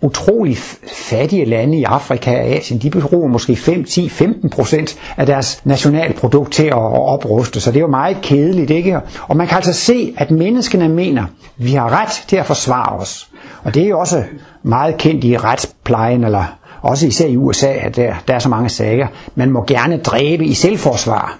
utrolig 0.02 0.58
fattige 0.94 1.46
lande 1.46 1.78
i 1.78 1.84
Afrika 1.84 2.32
og 2.32 2.46
Asien, 2.46 2.80
de 2.80 2.90
bruger 2.90 3.28
måske 3.28 3.56
5, 3.56 3.84
10, 3.84 4.10
15 4.10 4.50
procent 4.50 4.98
af 5.18 5.26
deres 5.26 5.62
nationalprodukt 5.66 6.54
til 6.54 6.64
at 6.66 6.74
opruste, 6.74 7.62
så 7.62 7.72
det 7.72 7.78
er 7.78 7.82
jo 7.82 7.88
meget 7.88 8.18
kedeligt, 8.22 8.72
ikke? 8.72 9.00
Og 9.28 9.38
man 9.38 9.48
kan 9.48 9.56
altså 9.56 9.74
se, 9.74 10.14
at 10.18 10.32
menneskene 10.32 10.90
mener, 10.90 11.24
at 11.24 11.30
vi 11.58 11.72
har 11.72 12.02
ret 12.02 12.24
til 12.28 12.36
at 12.36 12.46
forsvare 12.46 13.00
os. 13.00 13.30
Og 13.64 13.74
det 13.74 13.84
er 13.84 13.88
jo 13.88 14.00
også 14.00 14.24
meget 14.64 14.98
kendt 14.98 15.24
i 15.24 15.38
retsplejen, 15.38 16.24
eller 16.24 16.44
også 16.82 17.08
især 17.08 17.28
i 17.28 17.38
USA, 17.38 17.68
at 17.68 17.96
der, 17.96 18.14
der 18.28 18.34
er 18.34 18.40
så 18.40 18.50
mange 18.50 18.70
sager. 18.70 19.08
Man 19.36 19.52
må 19.52 19.64
gerne 19.68 19.98
dræbe 19.98 20.46
i 20.46 20.54
selvforsvar. 20.54 21.38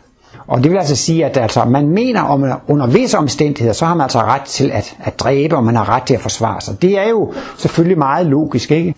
Og 0.52 0.64
det 0.64 0.72
vil 0.72 0.78
altså 0.78 0.96
sige, 0.96 1.26
at 1.26 1.38
altså, 1.38 1.66
man 1.66 1.88
mener, 1.88 2.22
om 2.22 2.46
under 2.68 2.88
visse 2.88 3.18
omstændigheder, 3.18 3.74
så 3.74 3.86
har 3.86 3.94
man 3.94 4.04
altså 4.04 4.20
ret 4.20 4.42
til 4.42 4.72
at, 4.72 4.98
at 5.04 5.20
dræbe, 5.20 5.56
og 5.56 5.64
man 5.64 5.76
har 5.76 5.90
ret 5.90 6.04
til 6.04 6.14
at 6.14 6.22
forsvare 6.22 6.62
sig. 6.62 6.82
Det 6.82 7.00
er 7.00 7.10
jo 7.10 7.34
selvfølgelig 7.58 7.98
meget 7.98 8.26
logisk, 8.26 8.72
ikke? 8.72 8.96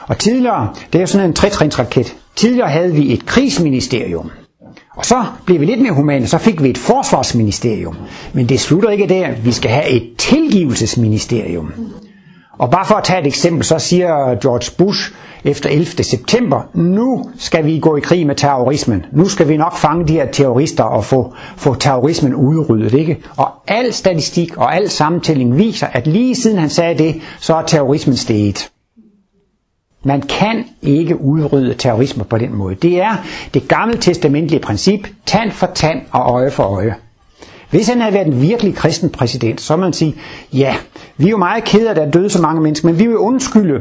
Og 0.00 0.18
tidligere, 0.18 0.68
det 0.92 0.98
er 0.98 1.00
jo 1.00 1.06
sådan 1.06 1.26
en 1.26 1.34
tretrinsraket. 1.34 2.16
Tidligere 2.36 2.68
havde 2.68 2.92
vi 2.92 3.12
et 3.12 3.26
krigsministerium. 3.26 4.30
Og 4.96 5.04
så 5.04 5.24
blev 5.46 5.60
vi 5.60 5.64
lidt 5.64 5.82
mere 5.82 5.92
humane, 5.92 6.26
så 6.26 6.38
fik 6.38 6.62
vi 6.62 6.70
et 6.70 6.78
forsvarsministerium. 6.78 7.96
Men 8.32 8.48
det 8.48 8.60
slutter 8.60 8.90
ikke 8.90 9.06
der. 9.08 9.28
Vi 9.44 9.52
skal 9.52 9.70
have 9.70 9.88
et 9.88 10.10
tilgivelsesministerium. 10.18 11.72
Og 12.58 12.70
bare 12.70 12.84
for 12.86 12.94
at 12.94 13.04
tage 13.04 13.20
et 13.20 13.26
eksempel, 13.26 13.64
så 13.64 13.78
siger 13.78 14.34
George 14.40 14.72
Bush 14.78 15.12
efter 15.44 15.70
11. 15.70 15.86
september, 15.86 16.60
nu 16.74 17.30
skal 17.38 17.64
vi 17.66 17.78
gå 17.78 17.96
i 17.96 18.00
krig 18.00 18.26
med 18.26 18.34
terrorismen. 18.34 19.06
Nu 19.12 19.28
skal 19.28 19.48
vi 19.48 19.56
nok 19.56 19.76
fange 19.76 20.08
de 20.08 20.12
her 20.12 20.26
terrorister 20.30 20.84
og 20.84 21.04
få, 21.04 21.34
få 21.56 21.74
terrorismen 21.74 22.34
udryddet. 22.34 22.94
Ikke? 22.94 23.18
Og 23.36 23.48
al 23.66 23.92
statistik 23.92 24.56
og 24.56 24.74
al 24.76 24.90
samtælling 24.90 25.56
viser, 25.58 25.86
at 25.86 26.06
lige 26.06 26.34
siden 26.34 26.58
han 26.58 26.70
sagde 26.70 26.98
det, 26.98 27.20
så 27.40 27.54
er 27.54 27.62
terrorismen 27.62 28.16
steget. 28.16 28.70
Man 30.04 30.20
kan 30.22 30.64
ikke 30.82 31.20
udrydde 31.20 31.74
terrorisme 31.74 32.24
på 32.24 32.38
den 32.38 32.54
måde. 32.54 32.74
Det 32.74 33.00
er 33.00 33.16
det 33.54 33.68
gamle 33.68 33.96
testamentlige 33.96 34.60
princip, 34.60 35.08
tand 35.26 35.50
for 35.50 35.66
tand 35.74 36.00
og 36.10 36.32
øje 36.34 36.50
for 36.50 36.62
øje. 36.64 36.94
Hvis 37.70 37.88
han 37.88 38.00
havde 38.00 38.14
været 38.14 38.26
en 38.26 38.42
virkelig 38.42 38.74
kristen 38.74 39.10
præsident, 39.10 39.60
så 39.60 39.76
må 39.76 39.80
man 39.82 39.92
sige, 39.92 40.14
ja, 40.52 40.74
vi 41.16 41.26
er 41.26 41.30
jo 41.30 41.36
meget 41.36 41.64
kede 41.64 41.86
af, 41.86 41.90
at 41.90 41.96
der 41.96 42.02
er 42.02 42.10
døde 42.10 42.30
så 42.30 42.42
mange 42.42 42.60
mennesker, 42.60 42.88
men 42.88 42.98
vi 42.98 43.06
vil 43.06 43.16
undskylde 43.16 43.80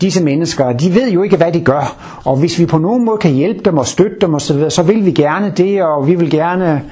disse 0.00 0.24
mennesker. 0.24 0.72
De 0.72 0.94
ved 0.94 1.10
jo 1.10 1.22
ikke, 1.22 1.36
hvad 1.36 1.52
de 1.52 1.60
gør. 1.60 1.96
Og 2.24 2.36
hvis 2.36 2.58
vi 2.58 2.66
på 2.66 2.78
nogen 2.78 3.04
måde 3.04 3.18
kan 3.18 3.32
hjælpe 3.32 3.60
dem 3.64 3.78
og 3.78 3.86
støtte 3.86 4.16
dem 4.20 4.34
osv., 4.34 4.70
så 4.70 4.82
vil 4.82 5.06
vi 5.06 5.12
gerne 5.12 5.52
det, 5.56 5.82
og 5.82 6.06
vi 6.06 6.14
vil 6.14 6.30
gerne, 6.30 6.82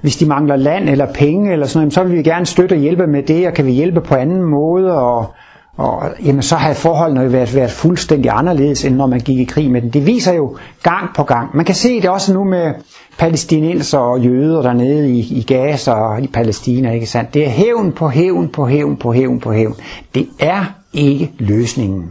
hvis 0.00 0.16
de 0.16 0.26
mangler 0.26 0.56
land 0.56 0.88
eller 0.88 1.12
penge 1.12 1.52
eller 1.52 1.66
sådan 1.66 1.80
noget, 1.80 1.94
så 1.94 2.04
vil 2.04 2.16
vi 2.16 2.22
gerne 2.22 2.46
støtte 2.46 2.72
og 2.72 2.78
hjælpe 2.78 3.06
med 3.06 3.22
det, 3.22 3.46
og 3.46 3.54
kan 3.54 3.66
vi 3.66 3.72
hjælpe 3.72 4.00
på 4.00 4.14
anden 4.14 4.42
måde, 4.42 4.92
og 4.92 5.34
og 5.76 6.12
jamen, 6.24 6.42
så 6.42 6.56
havde 6.56 6.74
forholdene 6.74 7.20
jo 7.20 7.28
været, 7.28 7.54
været 7.54 7.70
fuldstændig 7.70 8.30
anderledes, 8.34 8.84
end 8.84 8.96
når 8.96 9.06
man 9.06 9.20
gik 9.20 9.38
i 9.38 9.44
krig 9.44 9.70
med 9.70 9.82
den. 9.82 9.90
Det 9.90 10.06
viser 10.06 10.32
jo 10.32 10.56
gang 10.82 11.08
på 11.16 11.22
gang. 11.22 11.56
Man 11.56 11.64
kan 11.64 11.74
se 11.74 12.00
det 12.00 12.10
også 12.10 12.34
nu 12.34 12.44
med 12.44 12.72
palæstinenser 13.18 13.98
og 13.98 14.20
jøder 14.20 14.62
dernede 14.62 15.10
i, 15.10 15.18
i 15.18 15.42
Gaza 15.42 15.92
og 15.92 16.22
i 16.22 16.26
Palæstina, 16.26 16.92
ikke 16.92 17.06
sandt? 17.06 17.34
Det 17.34 17.44
er 17.44 17.50
hævn 17.50 17.92
på 17.92 18.08
hævn 18.08 18.48
på 18.48 18.66
hævn 18.66 18.96
på 18.96 19.12
hævn 19.12 19.40
på 19.40 19.52
hævn. 19.52 19.74
Det 20.14 20.28
er 20.40 20.64
ikke 20.92 21.32
løsningen. 21.38 22.10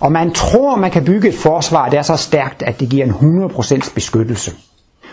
Og 0.00 0.12
man 0.12 0.30
tror, 0.30 0.76
man 0.76 0.90
kan 0.90 1.04
bygge 1.04 1.28
et 1.28 1.34
forsvar, 1.34 1.88
der 1.88 1.98
er 1.98 2.02
så 2.02 2.16
stærkt, 2.16 2.62
at 2.62 2.80
det 2.80 2.88
giver 2.88 3.04
en 3.04 3.46
100% 3.50 3.94
beskyttelse. 3.94 4.52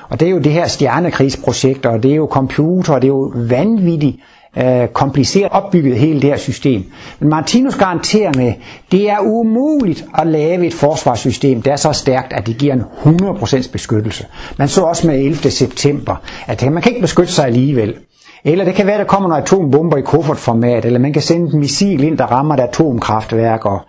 Og 0.09 0.19
det 0.19 0.25
er 0.25 0.31
jo 0.31 0.39
det 0.39 0.51
her 0.51 0.67
stjernekrigsprojekt, 0.67 1.85
og 1.85 2.03
det 2.03 2.11
er 2.11 2.15
jo 2.15 2.27
computer, 2.31 2.93
og 2.93 3.01
det 3.01 3.07
er 3.07 3.13
jo 3.13 3.31
vanvittigt 3.35 4.17
øh, 4.57 4.87
kompliceret 4.87 5.51
opbygget 5.51 5.97
hele 5.97 6.21
det 6.21 6.29
her 6.29 6.37
system. 6.37 6.83
Men 7.19 7.29
Martinus 7.29 7.75
garanterer 7.75 8.31
med, 8.37 8.53
det 8.91 9.09
er 9.09 9.19
umuligt 9.19 10.05
at 10.17 10.27
lave 10.27 10.65
et 10.67 10.73
forsvarssystem, 10.73 11.61
der 11.61 11.71
er 11.71 11.75
så 11.75 11.91
stærkt, 11.91 12.33
at 12.33 12.47
det 12.47 12.57
giver 12.57 12.73
en 12.73 12.83
100% 13.05 13.71
beskyttelse. 13.71 14.25
Man 14.57 14.67
så 14.67 14.81
også 14.81 15.07
med 15.07 15.19
11. 15.19 15.35
september, 15.51 16.15
at 16.47 16.71
man 16.71 16.81
kan 16.83 16.91
ikke 16.91 17.01
beskytte 17.01 17.33
sig 17.33 17.45
alligevel. 17.45 17.95
Eller 18.45 18.65
det 18.65 18.75
kan 18.75 18.85
være, 18.85 18.95
at 18.95 18.99
der 18.99 19.05
kommer 19.05 19.29
nogle 19.29 19.43
atombomber 19.43 19.97
i 19.97 20.01
kuffertformat, 20.01 20.85
eller 20.85 20.99
man 20.99 21.13
kan 21.13 21.21
sende 21.21 21.47
et 21.47 21.53
missil 21.53 22.03
ind, 22.03 22.17
der 22.17 22.25
rammer 22.25 22.53
et 22.55 22.59
atomkraftværk. 22.59 23.65
Og 23.65 23.81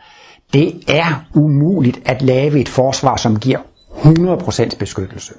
det 0.53 0.73
er 0.89 1.25
umuligt 1.35 2.01
at 2.05 2.23
lave 2.23 2.59
et 2.61 2.69
forsvar, 2.69 3.17
som 3.17 3.39
giver 3.39 3.59
100% 3.91 4.79
beskyttelse. 4.79 5.35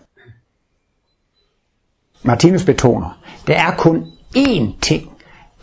Martinus 2.24 2.66
betoner, 2.66 3.20
der 3.48 3.54
er 3.54 3.72
kun 3.78 4.06
én 4.38 4.80
ting, 4.82 5.10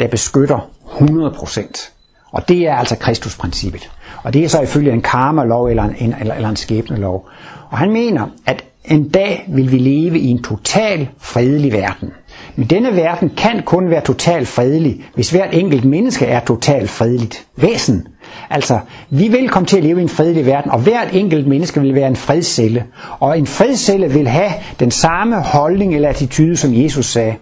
der 0.00 0.08
beskytter 0.08 0.70
100%. 0.86 1.90
Og 2.32 2.48
det 2.48 2.68
er 2.68 2.74
altså 2.74 2.96
Kristusprincippet. 2.96 3.90
Og 4.22 4.34
det 4.34 4.44
er 4.44 4.48
så 4.48 4.60
ifølge 4.60 4.92
en 4.92 5.02
karma-lov 5.02 5.66
eller 5.66 5.82
en, 5.82 6.14
eller, 6.20 6.34
eller 6.34 6.48
en 6.48 6.56
skæbnelov. 6.56 7.28
Og 7.70 7.78
han 7.78 7.92
mener, 7.92 8.26
at 8.46 8.64
en 8.84 9.08
dag 9.08 9.44
vil 9.48 9.72
vi 9.72 9.78
leve 9.78 10.18
i 10.18 10.26
en 10.26 10.42
total 10.42 11.08
fredelig 11.18 11.72
verden. 11.72 12.12
Men 12.56 12.66
denne 12.66 12.96
verden 12.96 13.30
kan 13.36 13.62
kun 13.62 13.90
være 13.90 14.00
totalt 14.00 14.48
fredelig, 14.48 15.04
hvis 15.14 15.30
hvert 15.30 15.54
enkelt 15.54 15.84
menneske 15.84 16.26
er 16.26 16.40
totalt 16.40 16.90
fredeligt 16.90 17.46
væsen. 17.56 18.08
Altså, 18.50 18.78
vi 19.10 19.28
vil 19.28 19.48
komme 19.48 19.66
til 19.66 19.76
at 19.76 19.84
leve 19.84 20.00
i 20.00 20.02
en 20.02 20.08
fredelig 20.08 20.46
verden, 20.46 20.70
og 20.70 20.78
hvert 20.78 21.08
enkelt 21.12 21.46
menneske 21.46 21.80
vil 21.80 21.94
være 21.94 22.08
en 22.08 22.16
fredscelle. 22.16 22.84
Og 23.20 23.38
en 23.38 23.46
fredscelle 23.46 24.10
vil 24.10 24.28
have 24.28 24.52
den 24.80 24.90
samme 24.90 25.42
holdning 25.42 25.94
eller 25.94 26.08
attitude, 26.08 26.56
som 26.56 26.70
Jesus 26.74 27.06
sagde. 27.06 27.34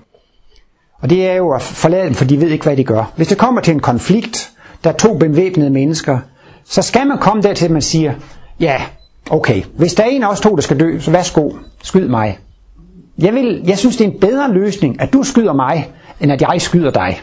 Og 1.00 1.10
det 1.10 1.26
er 1.26 1.34
jo 1.34 1.50
at 1.52 1.62
forlade 1.62 2.04
dem, 2.04 2.14
for 2.14 2.24
de 2.24 2.40
ved 2.40 2.48
ikke, 2.48 2.64
hvad 2.64 2.76
de 2.76 2.84
gør. 2.84 3.12
Hvis 3.16 3.28
det 3.28 3.38
kommer 3.38 3.60
til 3.60 3.74
en 3.74 3.80
konflikt, 3.80 4.50
der 4.84 4.90
er 4.90 4.94
to 4.94 5.18
bevæbnede 5.18 5.70
mennesker, 5.70 6.18
så 6.64 6.82
skal 6.82 7.06
man 7.06 7.18
komme 7.18 7.42
dertil, 7.42 7.64
at 7.64 7.70
man 7.70 7.82
siger, 7.82 8.14
ja, 8.60 8.82
okay, 9.30 9.62
hvis 9.76 9.94
der 9.94 10.02
er 10.02 10.08
en 10.08 10.22
af 10.22 10.28
os 10.28 10.40
to, 10.40 10.54
der 10.56 10.62
skal 10.62 10.80
dø, 10.80 11.00
så 11.00 11.10
værsgo, 11.10 11.52
skyd 11.82 12.08
mig. 12.08 12.38
Jeg, 13.18 13.34
vil, 13.34 13.62
jeg 13.66 13.78
synes, 13.78 13.96
det 13.96 14.06
er 14.06 14.10
en 14.10 14.20
bedre 14.20 14.52
løsning, 14.52 15.00
at 15.00 15.12
du 15.12 15.22
skyder 15.22 15.52
mig, 15.52 15.90
end 16.20 16.32
at 16.32 16.42
jeg 16.42 16.60
skyder 16.60 16.90
dig. 16.90 17.20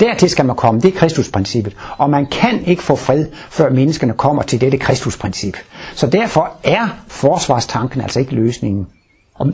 Dertil 0.00 0.30
skal 0.30 0.46
man 0.46 0.56
komme. 0.56 0.80
Det 0.80 0.94
er 0.94 0.98
Kristusprincippet. 0.98 1.76
Og 1.98 2.10
man 2.10 2.26
kan 2.26 2.64
ikke 2.64 2.82
få 2.82 2.96
fred, 2.96 3.26
før 3.50 3.70
menneskene 3.70 4.12
kommer 4.12 4.42
til 4.42 4.60
dette 4.60 4.78
Kristusprincip. 4.78 5.56
Så 5.94 6.06
derfor 6.06 6.52
er 6.64 6.88
forsvarstanken 7.08 8.00
altså 8.00 8.20
ikke 8.20 8.34
løsningen. 8.34 8.86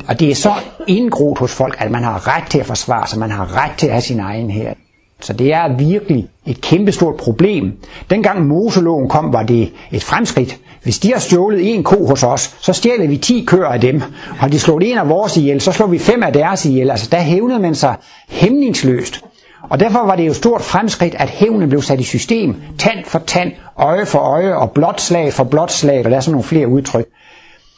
Og 0.09 0.21
det 0.21 0.31
er 0.31 0.35
så 0.35 0.53
indgroet 0.87 1.39
hos 1.39 1.53
folk, 1.55 1.77
at 1.79 1.91
man 1.91 2.05
har 2.05 2.37
ret 2.37 2.51
til 2.51 2.59
at 2.59 2.67
forsvare 2.67 3.07
sig, 3.07 3.19
man 3.19 3.31
har 3.31 3.65
ret 3.65 3.73
til 3.79 3.87
at 3.87 3.93
have 3.93 4.03
sin 4.03 4.21
egen 4.21 4.51
her. 4.51 4.75
Så 5.21 5.33
det 5.33 5.53
er 5.53 5.77
virkelig 5.77 6.29
et 6.47 6.61
kæmpestort 6.61 7.17
problem. 7.17 7.73
Dengang 8.11 8.47
Moseloven 8.47 9.09
kom, 9.09 9.33
var 9.33 9.43
det 9.43 9.73
et 9.93 10.05
fremskridt. 10.05 10.59
Hvis 10.83 10.99
de 10.99 11.13
har 11.13 11.19
stjålet 11.19 11.75
en 11.75 11.85
ko 11.85 12.07
hos 12.07 12.23
os, 12.23 12.57
så 12.61 12.73
stjæler 12.73 13.09
vi 13.09 13.17
10 13.17 13.45
køer 13.47 13.67
af 13.67 13.81
dem. 13.81 14.03
Har 14.37 14.49
de 14.49 14.59
slået 14.59 14.91
en 14.91 14.99
af 14.99 15.09
vores 15.09 15.37
ihjel, 15.37 15.61
så 15.61 15.73
slår 15.73 15.87
vi 15.87 15.99
fem 15.99 16.23
af 16.23 16.33
deres 16.33 16.65
ihjel. 16.65 16.91
Altså 16.91 17.09
der 17.13 17.21
hævnede 17.21 17.59
man 17.59 17.75
sig 17.75 17.95
hæmningsløst. 18.29 19.25
Og 19.63 19.81
derfor 19.81 19.99
var 19.99 20.17
det 20.17 20.27
jo 20.27 20.35
stort 20.35 20.63
fremskridt, 20.63 21.15
at 21.15 21.29
hævnen 21.29 21.69
blev 21.69 21.83
sat 21.83 22.01
i 22.01 22.03
system. 22.03 22.57
Tand 22.79 23.05
for 23.05 23.19
tand, 23.19 23.53
øje 23.77 24.07
for 24.07 24.19
øje 24.19 24.55
og 24.55 24.71
blot 24.71 25.01
slag 25.01 25.33
for 25.33 25.45
blot 25.45 25.71
slag. 25.71 26.05
Og 26.05 26.11
der 26.11 26.17
er 26.17 26.21
sådan 26.21 26.33
nogle 26.33 26.45
flere 26.45 26.69
udtryk. 26.69 27.07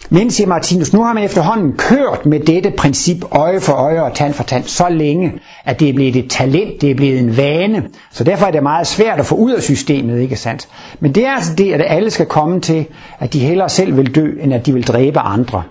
Men, 0.08 0.30
siger 0.30 0.46
Martinus, 0.46 0.92
nu 0.92 1.02
har 1.02 1.12
man 1.12 1.24
efterhånden 1.24 1.72
kørt 1.72 2.26
med 2.26 2.40
dette 2.40 2.70
princip 2.70 3.24
øje 3.30 3.60
for 3.60 3.72
øje 3.72 4.02
og 4.02 4.14
tand 4.14 4.34
for 4.34 4.42
tand 4.42 4.64
så 4.64 4.88
længe, 4.88 5.32
at 5.64 5.80
det 5.80 5.88
er 5.88 5.92
blevet 5.92 6.16
et 6.16 6.30
talent, 6.30 6.80
det 6.80 6.90
er 6.90 6.94
blevet 6.94 7.18
en 7.18 7.36
vane. 7.36 7.88
Så 8.10 8.24
derfor 8.24 8.46
er 8.46 8.50
det 8.50 8.62
meget 8.62 8.86
svært 8.86 9.18
at 9.20 9.26
få 9.26 9.34
ud 9.34 9.52
af 9.52 9.62
systemet, 9.62 10.20
ikke 10.20 10.36
sandt? 10.36 10.68
Men 11.00 11.14
det 11.14 11.26
er 11.26 11.30
altså 11.30 11.54
det, 11.54 11.72
at 11.72 11.82
alle 11.86 12.10
skal 12.10 12.26
komme 12.26 12.60
til, 12.60 12.86
at 13.18 13.32
de 13.32 13.38
hellere 13.38 13.68
selv 13.68 13.96
vil 13.96 14.14
dø, 14.14 14.32
end 14.40 14.54
at 14.54 14.66
de 14.66 14.72
vil 14.72 14.86
dræbe 14.86 15.18
andre. 15.18 15.62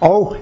Og 0.00 0.36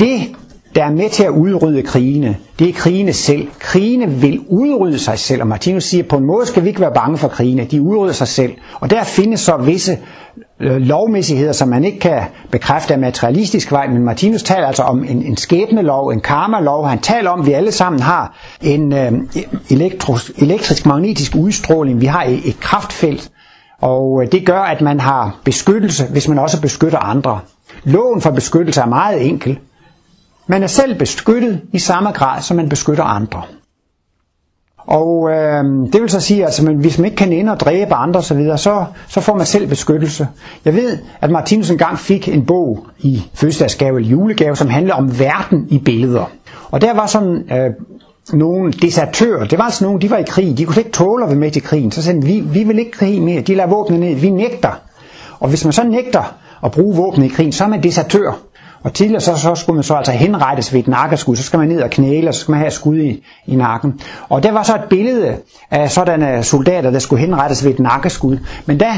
det 0.00 0.36
der 0.74 0.84
er 0.84 0.90
med 0.90 1.10
til 1.10 1.24
at 1.24 1.30
udrydde 1.30 1.82
krigene, 1.82 2.36
det 2.58 2.68
er 2.68 2.72
krigene 2.72 3.12
selv. 3.12 3.48
Krigene 3.58 4.10
vil 4.10 4.40
udrydde 4.48 4.98
sig 4.98 5.18
selv, 5.18 5.40
og 5.40 5.46
Martinus 5.46 5.84
siger, 5.84 6.02
at 6.02 6.08
på 6.08 6.16
en 6.16 6.24
måde 6.24 6.46
skal 6.46 6.62
vi 6.62 6.68
ikke 6.68 6.80
være 6.80 6.94
bange 6.94 7.18
for 7.18 7.28
krigene, 7.28 7.64
de 7.64 7.82
udrydder 7.82 8.12
sig 8.12 8.28
selv. 8.28 8.52
Og 8.80 8.90
der 8.90 9.04
findes 9.04 9.40
så 9.40 9.56
visse 9.56 9.98
øh, 10.60 10.76
lovmæssigheder, 10.76 11.52
som 11.52 11.68
man 11.68 11.84
ikke 11.84 11.98
kan 11.98 12.22
bekræfte 12.50 12.94
af 12.94 13.00
materialistisk 13.00 13.72
vej, 13.72 13.88
men 13.88 14.02
Martinus 14.02 14.42
taler 14.42 14.66
altså 14.66 14.82
om 14.82 15.04
en, 15.04 15.22
en 15.22 15.36
skæbnelov, 15.36 16.08
en 16.08 16.20
karmalov. 16.20 16.86
Han 16.86 16.98
taler 16.98 17.30
om, 17.30 17.40
at 17.40 17.46
vi 17.46 17.52
alle 17.52 17.72
sammen 17.72 18.02
har 18.02 18.36
en 18.62 18.92
øh, 18.92 19.12
elektros, 19.70 20.32
elektrisk 20.38 20.86
magnetisk 20.86 21.34
udstråling, 21.36 22.00
vi 22.00 22.06
har 22.06 22.22
et, 22.22 22.48
et 22.48 22.60
kraftfelt, 22.60 23.30
og 23.80 24.22
øh, 24.22 24.32
det 24.32 24.46
gør, 24.46 24.60
at 24.60 24.80
man 24.80 25.00
har 25.00 25.36
beskyttelse, 25.44 26.04
hvis 26.10 26.28
man 26.28 26.38
også 26.38 26.60
beskytter 26.60 26.98
andre. 26.98 27.40
Loven 27.84 28.20
for 28.20 28.30
beskyttelse 28.30 28.80
er 28.80 28.86
meget 28.86 29.26
enkel. 29.26 29.58
Man 30.46 30.62
er 30.62 30.66
selv 30.66 30.98
beskyttet 30.98 31.60
i 31.72 31.78
samme 31.78 32.10
grad, 32.10 32.42
som 32.42 32.56
man 32.56 32.68
beskytter 32.68 33.04
andre. 33.04 33.42
Og 34.86 35.30
øh, 35.30 35.64
det 35.92 36.02
vil 36.02 36.10
så 36.10 36.20
sige, 36.20 36.40
at 36.40 36.46
altså, 36.46 36.72
hvis 36.72 36.98
man 36.98 37.04
ikke 37.04 37.16
kan 37.16 37.32
ind 37.32 37.48
og 37.48 37.60
dræbe 37.60 37.94
andre 37.94 38.20
osv., 38.20 38.56
så, 38.56 38.84
så 39.08 39.20
får 39.20 39.36
man 39.36 39.46
selv 39.46 39.66
beskyttelse. 39.66 40.28
Jeg 40.64 40.74
ved, 40.74 40.98
at 41.20 41.30
Martinus 41.30 41.70
engang 41.70 41.98
fik 41.98 42.28
en 42.28 42.46
bog 42.46 42.86
i 42.98 43.22
fødselsdagsgave 43.34 43.96
eller 43.96 44.10
julegave, 44.10 44.56
som 44.56 44.68
handler 44.68 44.94
om 44.94 45.18
verden 45.18 45.66
i 45.70 45.78
billeder. 45.78 46.30
Og 46.70 46.80
der 46.80 46.94
var 46.94 47.06
sådan 47.06 47.52
øh, 47.52 47.70
nogle 48.32 48.72
desertører, 48.72 49.44
det 49.44 49.58
var 49.58 49.64
altså 49.64 49.84
nogen, 49.84 50.00
de 50.00 50.10
var 50.10 50.16
i 50.16 50.24
krig, 50.28 50.58
de 50.58 50.64
kunne 50.64 50.78
ikke 50.78 50.90
tåle 50.90 51.24
at 51.24 51.30
være 51.30 51.38
med 51.38 51.50
til 51.50 51.62
krigen. 51.62 51.92
Så 51.92 52.02
sagde 52.02 52.22
de, 52.22 52.26
vi, 52.26 52.40
vi 52.40 52.64
vil 52.64 52.78
ikke 52.78 52.90
krig 52.90 53.22
mere, 53.22 53.40
de 53.40 53.54
lader 53.54 53.68
våbnene 53.68 54.06
ned, 54.06 54.14
vi 54.14 54.30
nægter. 54.30 54.80
Og 55.40 55.48
hvis 55.48 55.64
man 55.64 55.72
så 55.72 55.84
nægter 55.84 56.34
at 56.64 56.70
bruge 56.70 56.96
våbnene 56.96 57.26
i 57.26 57.28
krigen, 57.28 57.52
så 57.52 57.64
er 57.64 57.68
man 57.68 57.82
desertør. 57.82 58.38
Og 58.84 58.92
tidligere 58.92 59.20
så, 59.20 59.36
så 59.36 59.54
skulle 59.54 59.74
man 59.74 59.82
så 59.82 59.94
altså 59.94 60.12
henrettes 60.12 60.72
ved 60.72 60.80
et 60.80 60.88
nakkeskud, 60.88 61.36
så 61.36 61.42
skal 61.42 61.58
man 61.58 61.68
ned 61.68 61.82
og 61.82 61.90
knæle, 61.90 62.28
og 62.28 62.34
så 62.34 62.40
skal 62.40 62.52
man 62.52 62.60
have 62.60 62.70
skud 62.70 62.98
i, 62.98 63.24
i 63.46 63.56
nakken. 63.56 64.00
Og 64.28 64.42
der 64.42 64.52
var 64.52 64.62
så 64.62 64.74
et 64.74 64.84
billede 64.90 65.36
af 65.70 65.90
sådanne 65.90 66.42
soldater, 66.42 66.90
der 66.90 66.98
skulle 66.98 67.20
henrettes 67.20 67.64
ved 67.64 67.72
et 67.72 67.78
nakkeskud. 67.78 68.38
Men 68.66 68.78
da 68.78 68.92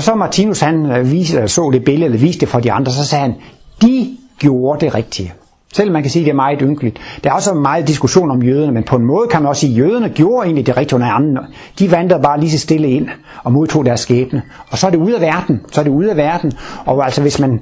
så 0.00 0.14
Martinus 0.14 0.60
han 0.60 0.86
øh, 0.86 1.10
viste, 1.10 1.36
eller 1.36 1.46
så 1.46 1.70
det 1.72 1.84
billede, 1.84 2.04
eller 2.04 2.18
viste 2.18 2.40
det 2.40 2.48
for 2.48 2.60
de 2.60 2.72
andre, 2.72 2.92
så 2.92 3.06
sagde 3.06 3.22
han, 3.22 3.34
de 3.82 4.16
gjorde 4.38 4.84
det 4.84 4.94
rigtige. 4.94 5.32
Selvom 5.74 5.92
man 5.92 6.02
kan 6.02 6.10
sige, 6.10 6.22
at 6.22 6.24
det 6.24 6.30
er 6.30 6.36
meget 6.36 6.58
ynkeligt. 6.62 6.98
Der 7.24 7.30
er 7.30 7.34
også 7.34 7.54
meget 7.54 7.88
diskussion 7.88 8.30
om 8.30 8.42
jøderne, 8.42 8.72
men 8.72 8.82
på 8.82 8.96
en 8.96 9.04
måde 9.04 9.28
kan 9.30 9.42
man 9.42 9.48
også 9.48 9.60
sige, 9.60 9.72
at 9.72 9.78
jøderne 9.78 10.08
gjorde 10.08 10.44
egentlig 10.44 10.66
det 10.66 10.76
rigtige 10.76 10.96
under 10.96 11.10
anden. 11.10 11.38
De 11.78 11.90
vandrede 11.90 12.22
bare 12.22 12.40
lige 12.40 12.50
så 12.50 12.58
stille 12.58 12.90
ind 12.90 13.08
og 13.44 13.52
modtog 13.52 13.84
deres 13.86 14.00
skæbne. 14.00 14.42
Og 14.70 14.78
så 14.78 14.86
er 14.86 14.90
det 14.90 14.98
ude 14.98 15.14
af 15.14 15.20
verden. 15.20 15.60
Så 15.72 15.80
er 15.80 15.84
det 15.84 15.90
ude 15.90 16.10
af 16.10 16.16
verden. 16.16 16.52
Og 16.86 17.04
altså 17.04 17.22
hvis 17.22 17.38
man, 17.38 17.60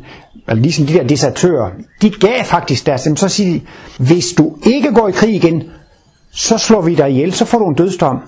ligesom 0.57 0.87
de 0.87 0.93
der 0.93 1.03
desertører, 1.03 1.71
de 2.03 2.11
gav 2.11 2.45
faktisk 2.45 2.87
deres, 2.87 3.09
så 3.17 3.29
siger 3.29 3.53
de, 3.53 3.61
hvis 3.99 4.27
du 4.39 4.57
ikke 4.67 4.93
går 4.95 5.09
i 5.09 5.13
krig 5.13 5.35
igen, 5.35 5.63
så 6.33 6.59
slår 6.59 6.81
vi 6.81 6.95
dig 6.95 7.11
ihjel, 7.11 7.33
så 7.33 7.45
får 7.45 7.59
du 7.59 7.69
en 7.69 7.75
dødsdom. 7.75 8.19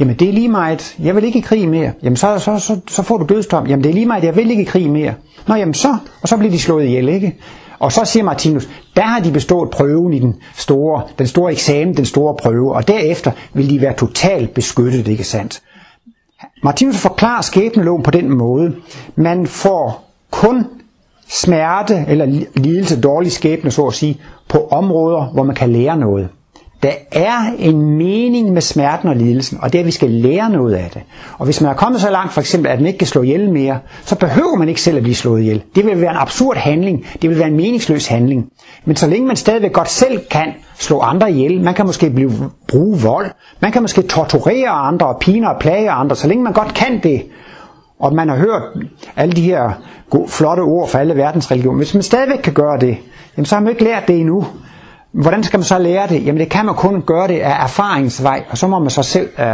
Jamen 0.00 0.14
det 0.16 0.28
er 0.28 0.32
lige 0.32 0.48
meget, 0.48 0.96
jeg 0.98 1.14
vil 1.16 1.24
ikke 1.24 1.38
i 1.38 1.42
krig 1.42 1.68
mere. 1.68 1.92
Jamen 2.02 2.16
så, 2.16 2.38
så, 2.38 2.58
så, 2.58 2.80
så 2.88 3.02
får 3.02 3.18
du 3.18 3.34
dødsdom. 3.34 3.66
Jamen 3.66 3.84
det 3.84 3.90
er 3.90 3.94
lige 3.94 4.06
meget, 4.06 4.24
jeg 4.24 4.36
vil 4.36 4.50
ikke 4.50 4.62
i 4.62 4.64
krig 4.64 4.90
mere. 4.90 5.14
Nå 5.48 5.54
jamen 5.54 5.74
så, 5.74 5.96
og 6.22 6.28
så 6.28 6.36
bliver 6.36 6.50
de 6.50 6.58
slået 6.58 6.84
ihjel, 6.84 7.08
ikke? 7.08 7.36
Og 7.78 7.92
så 7.92 8.04
siger 8.04 8.24
Martinus, 8.24 8.68
der 8.96 9.02
har 9.02 9.20
de 9.20 9.30
bestået 9.32 9.70
prøven 9.70 10.12
i 10.12 10.18
den 10.18 10.34
store, 10.56 11.02
den 11.18 11.26
store 11.26 11.52
eksamen, 11.52 11.96
den 11.96 12.04
store 12.04 12.34
prøve, 12.42 12.74
og 12.74 12.88
derefter 12.88 13.30
vil 13.52 13.70
de 13.70 13.80
være 13.80 13.94
totalt 13.96 14.54
beskyttet, 14.54 15.08
ikke 15.08 15.24
sandt? 15.24 15.62
Martinus 16.62 16.96
forklarer 16.96 17.42
skæbneloven 17.42 18.02
på 18.02 18.10
den 18.10 18.38
måde. 18.38 18.74
Man 19.16 19.46
får 19.46 20.10
kun 20.30 20.66
smerte 21.28 22.04
eller 22.08 22.26
lidelse, 22.56 23.00
dårlig 23.00 23.32
skæbne, 23.32 23.70
så 23.70 23.86
at 23.86 23.94
sige, 23.94 24.20
på 24.48 24.68
områder, 24.70 25.24
hvor 25.24 25.42
man 25.42 25.54
kan 25.54 25.72
lære 25.72 25.96
noget. 25.96 26.28
Der 26.82 26.90
er 27.12 27.38
en 27.58 27.80
mening 27.98 28.52
med 28.52 28.62
smerten 28.62 29.08
og 29.08 29.16
lidelsen, 29.16 29.58
og 29.62 29.72
det 29.72 29.78
er, 29.78 29.82
at 29.82 29.86
vi 29.86 29.90
skal 29.90 30.10
lære 30.10 30.50
noget 30.50 30.74
af 30.74 30.90
det. 30.94 31.02
Og 31.38 31.44
hvis 31.44 31.60
man 31.60 31.70
er 31.70 31.74
kommet 31.74 32.00
så 32.00 32.10
langt, 32.10 32.32
for 32.32 32.40
eksempel, 32.40 32.70
at 32.70 32.78
man 32.78 32.86
ikke 32.86 32.98
kan 32.98 33.06
slå 33.06 33.22
ihjel 33.22 33.52
mere, 33.52 33.78
så 34.04 34.14
behøver 34.18 34.56
man 34.56 34.68
ikke 34.68 34.80
selv 34.80 34.96
at 34.96 35.02
blive 35.02 35.14
slået 35.14 35.40
ihjel. 35.40 35.62
Det 35.74 35.86
vil 35.86 36.00
være 36.00 36.10
en 36.10 36.16
absurd 36.16 36.56
handling. 36.56 37.06
Det 37.22 37.30
vil 37.30 37.38
være 37.38 37.48
en 37.48 37.56
meningsløs 37.56 38.06
handling. 38.06 38.46
Men 38.84 38.96
så 38.96 39.06
længe 39.06 39.26
man 39.26 39.36
stadigvæk 39.36 39.72
godt 39.72 39.90
selv 39.90 40.20
kan 40.30 40.46
slå 40.78 41.00
andre 41.00 41.30
ihjel, 41.30 41.60
man 41.60 41.74
kan 41.74 41.86
måske 41.86 42.10
blive, 42.10 42.32
bruge 42.68 42.98
vold, 43.00 43.30
man 43.60 43.72
kan 43.72 43.82
måske 43.82 44.02
torturere 44.02 44.68
andre 44.70 45.06
og 45.06 45.18
pine 45.20 45.50
og 45.50 45.56
plage 45.60 45.90
andre, 45.90 46.16
så 46.16 46.28
længe 46.28 46.44
man 46.44 46.52
godt 46.52 46.74
kan 46.74 47.00
det, 47.02 47.22
og 48.04 48.14
man 48.14 48.28
har 48.28 48.36
hørt 48.36 48.62
alle 49.16 49.32
de 49.32 49.42
her 49.42 49.70
gode, 50.10 50.28
flotte 50.28 50.60
ord 50.60 50.88
fra 50.88 50.98
alle 50.98 51.16
verdens 51.16 51.50
religioner, 51.50 51.76
hvis 51.76 51.94
man 51.94 52.02
stadigvæk 52.02 52.38
kan 52.38 52.52
gøre 52.52 52.78
det, 52.80 52.96
jamen 53.36 53.46
så 53.46 53.54
har 53.54 53.62
man 53.62 53.70
ikke 53.70 53.84
lært 53.84 54.08
det 54.08 54.18
endnu. 54.20 54.46
Hvordan 55.12 55.44
skal 55.44 55.58
man 55.58 55.64
så 55.64 55.78
lære 55.78 56.08
det? 56.08 56.26
Jamen 56.26 56.40
det 56.40 56.48
kan 56.48 56.66
man 56.66 56.74
kun 56.74 57.02
gøre 57.02 57.28
det 57.28 57.38
af 57.38 57.64
erfaringsvej, 57.64 58.44
og 58.50 58.58
så 58.58 58.66
må 58.66 58.78
man 58.78 58.90
så 58.90 59.02
selv 59.02 59.28
øh, 59.38 59.52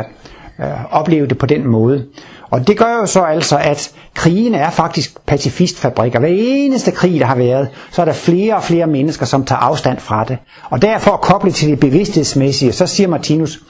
øh, 0.60 0.84
opleve 0.90 1.26
det 1.26 1.38
på 1.38 1.46
den 1.46 1.66
måde. 1.66 2.06
Og 2.50 2.66
det 2.66 2.78
gør 2.78 2.94
jo 3.00 3.06
så 3.06 3.20
altså, 3.20 3.58
at 3.58 3.92
krigen 4.14 4.54
er 4.54 4.70
faktisk 4.70 5.26
pacifistfabrikker. 5.26 6.18
Hver 6.18 6.28
eneste 6.32 6.90
krig, 6.90 7.20
der 7.20 7.26
har 7.26 7.36
været, 7.36 7.68
så 7.90 8.00
er 8.00 8.04
der 8.04 8.12
flere 8.12 8.56
og 8.56 8.62
flere 8.62 8.86
mennesker, 8.86 9.26
som 9.26 9.44
tager 9.44 9.60
afstand 9.60 9.98
fra 9.98 10.24
det. 10.24 10.38
Og 10.70 10.82
derfor 10.82 11.10
koblet 11.10 11.54
til 11.54 11.70
det 11.70 11.80
bevidsthedsmæssige, 11.80 12.72
så 12.72 12.86
siger 12.86 13.08
Martinus, 13.08 13.60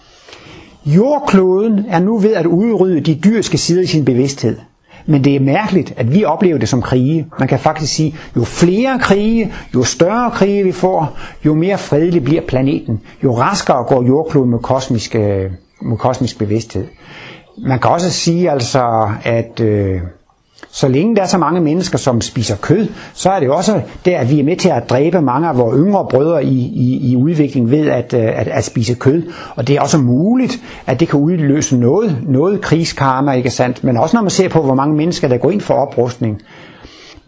jordkloden 0.87 1.85
er 1.89 1.99
nu 1.99 2.19
ved 2.19 2.35
at 2.35 2.47
udrydde 2.47 3.01
de 3.01 3.21
dyrske 3.25 3.59
sider 3.59 3.83
i 3.83 3.87
sin 3.87 4.05
bevidsthed. 4.05 4.57
Men 5.11 5.25
det 5.25 5.37
er 5.37 5.41
mærkeligt, 5.41 5.95
at 5.97 6.15
vi 6.15 6.25
oplever 6.25 6.59
det 6.59 6.69
som 6.69 6.83
krige. 6.83 7.27
Man 7.39 7.49
kan 7.49 7.59
faktisk 7.59 7.95
sige, 7.95 8.15
jo 8.37 8.45
flere 8.45 8.99
krige, 8.99 9.53
jo 9.75 9.83
større 9.83 10.31
krige 10.31 10.65
vi 10.65 10.73
får, 10.73 11.17
jo 11.47 11.55
mere 11.55 11.79
fredelig 11.79 12.25
bliver 12.25 12.43
planeten. 12.49 13.01
Jo 13.25 13.39
raskere 13.39 13.85
går 13.85 14.03
jordkloden 14.07 14.51
med 14.51 14.59
kosmisk, 14.59 15.15
med 15.83 15.97
kosmisk 15.99 16.39
bevidsthed. 16.39 16.87
Man 17.59 17.79
kan 17.79 17.91
også 17.91 18.11
sige 18.11 18.51
altså, 18.51 19.11
at 19.25 19.61
øh, 19.61 20.01
så 20.73 20.89
længe 20.89 21.17
der 21.17 21.23
er 21.23 21.27
så 21.27 21.39
mange 21.39 21.61
mennesker, 21.61 21.99
som 21.99 22.21
spiser 22.21 22.57
kød, 22.57 22.89
så 23.15 23.31
er 23.31 23.41
det 23.41 23.51
også 23.51 23.81
der, 24.05 24.19
at 24.19 24.31
vi 24.31 24.41
er 24.41 24.45
med 24.45 24.57
til 24.57 24.69
at 24.69 24.91
dræbe 24.91 25.21
mange 25.21 25.49
af 25.49 25.59
vores 25.59 25.77
yngre 25.79 26.07
brødre 26.11 26.45
i, 26.45 26.59
i, 26.59 27.11
i 27.13 27.17
udvikling 27.17 27.71
ved 27.71 27.89
at, 27.89 28.15
øh, 28.15 28.41
at, 28.41 28.49
at 28.49 28.65
spise 28.65 28.95
kød. 28.95 29.23
Og 29.57 29.69
det 29.69 29.77
er 29.77 29.81
også 29.81 29.99
muligt, 29.99 30.61
at 30.87 31.01
det 31.01 31.09
kan 31.09 31.21
udløse 31.21 31.77
noget, 31.77 32.17
noget 32.29 32.61
krigskarma, 32.61 33.33
ikke 33.33 33.51
sandt? 33.51 33.85
Men 33.85 33.97
også 33.97 34.17
når 34.17 34.23
man 34.23 34.31
ser 34.31 34.49
på, 34.49 34.63
hvor 34.63 34.75
mange 34.75 34.97
mennesker, 34.97 35.29
der 35.29 35.37
går 35.37 35.51
ind 35.51 35.61
for 35.61 35.75
oprustning. 35.75 36.43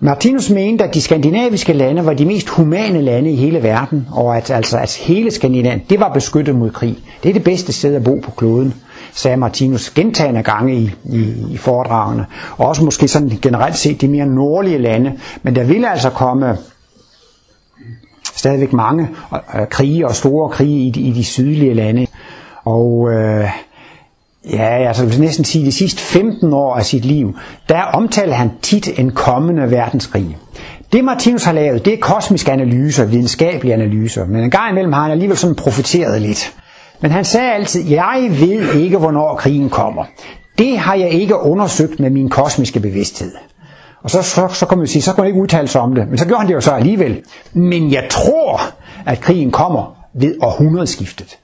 Martinus 0.01 0.51
mente, 0.51 0.85
at 0.85 0.95
de 0.95 1.01
skandinaviske 1.01 1.73
lande 1.73 2.07
var 2.07 2.15
de 2.15 2.27
mest 2.27 2.49
humane 2.49 3.01
lande 3.01 3.31
i 3.31 3.37
hele 3.37 3.63
verden, 3.63 4.07
og 4.13 4.37
at, 4.37 4.51
altså, 4.51 4.79
at 4.79 4.97
hele 4.97 5.31
Skandinavien, 5.31 5.83
det 5.91 6.01
var 6.01 6.13
beskyttet 6.13 6.55
mod 6.55 6.71
krig. 6.71 6.99
Det 7.23 7.29
er 7.29 7.33
det 7.33 7.45
bedste 7.45 7.73
sted 7.73 7.95
at 7.95 8.05
bo 8.05 8.21
på 8.23 8.31
kloden 8.31 8.75
sagde 9.15 9.37
Martinus 9.37 9.91
gentagende 9.91 10.43
gange 10.43 10.75
i, 10.75 10.91
i, 11.05 11.35
i 11.51 11.57
foredragene, 11.57 12.27
og 12.57 12.69
også 12.69 12.85
måske 12.85 13.09
sådan 13.09 13.39
generelt 13.43 13.77
set 13.77 14.01
de 14.01 14.09
mere 14.09 14.27
nordlige 14.27 14.79
lande, 14.79 15.13
men 15.43 15.55
der 15.55 15.65
ville 15.65 15.91
altså 15.91 16.11
komme 16.11 16.57
stadigvæk 18.35 18.73
mange 18.73 19.09
øh, 19.35 19.67
krige 19.71 20.07
og 20.07 20.15
store 20.15 20.49
krige 20.49 20.87
i 20.87 20.91
de, 20.91 21.01
i 21.01 21.13
de 21.13 21.25
sydlige 21.25 21.75
lande. 21.75 22.07
Og 22.65 23.13
øh, 23.13 23.51
ja, 24.53 24.89
altså 24.89 25.07
vil 25.07 25.21
næsten 25.21 25.45
sige, 25.45 25.67
de 25.67 25.73
sidste 25.73 26.03
15 26.03 26.53
år 26.53 26.75
af 26.77 26.85
sit 26.85 27.05
liv, 27.05 27.37
der 27.69 27.83
omtaler 27.83 28.35
han 28.35 28.51
tit 28.63 28.99
en 28.99 29.11
kommende 29.11 29.71
verdenskrig. 29.71 30.37
Det 30.93 31.05
Martinus 31.05 31.45
har 31.45 31.53
lavet, 31.53 31.85
det 31.85 31.93
er 31.93 31.99
kosmiske 32.01 32.53
analyser, 32.53 33.05
videnskabelige 33.05 33.75
analyser, 33.75 34.27
men 34.27 34.45
en 34.45 34.51
gang 34.51 34.71
imellem 34.71 34.93
har 34.93 35.03
han 35.03 35.11
alligevel 35.11 35.37
sådan 35.37 35.57
profiteret 35.57 36.23
lidt. 36.23 36.55
Men 37.03 37.11
han 37.11 37.25
sagde 37.25 37.53
altid, 37.53 37.89
jeg 37.91 38.27
ved 38.31 38.75
ikke, 38.75 38.99
hvornår 38.99 39.37
krigen 39.37 39.71
kommer. 39.71 40.05
Det 40.59 40.79
har 40.79 40.95
jeg 40.95 41.11
ikke 41.11 41.41
undersøgt 41.41 42.01
med 42.01 42.11
min 42.11 42.29
kosmiske 42.29 42.81
bevidsthed. 42.81 43.33
Og 44.03 44.11
så, 44.11 44.23
så, 44.23 44.49
så 44.49 44.67
kan 44.67 44.79
man 44.79 44.87
sige, 44.87 45.03
så 45.03 45.13
kan 45.15 45.23
man 45.23 45.29
ikke 45.29 45.41
udtale 45.41 45.69
sig 45.69 45.81
om 45.81 45.95
det. 45.95 46.09
Men 46.09 46.19
så 46.19 46.27
gjorde 46.27 46.41
han 46.41 46.49
det 46.49 46.55
jo 46.55 46.61
så 46.61 46.71
alligevel. 46.71 47.23
Men 47.53 47.93
jeg 47.93 48.07
tror, 48.11 48.61
at 49.07 49.21
krigen 49.21 49.51
kommer 49.51 49.97
ved 50.15 50.35
århundredeskiftet. 50.43 51.39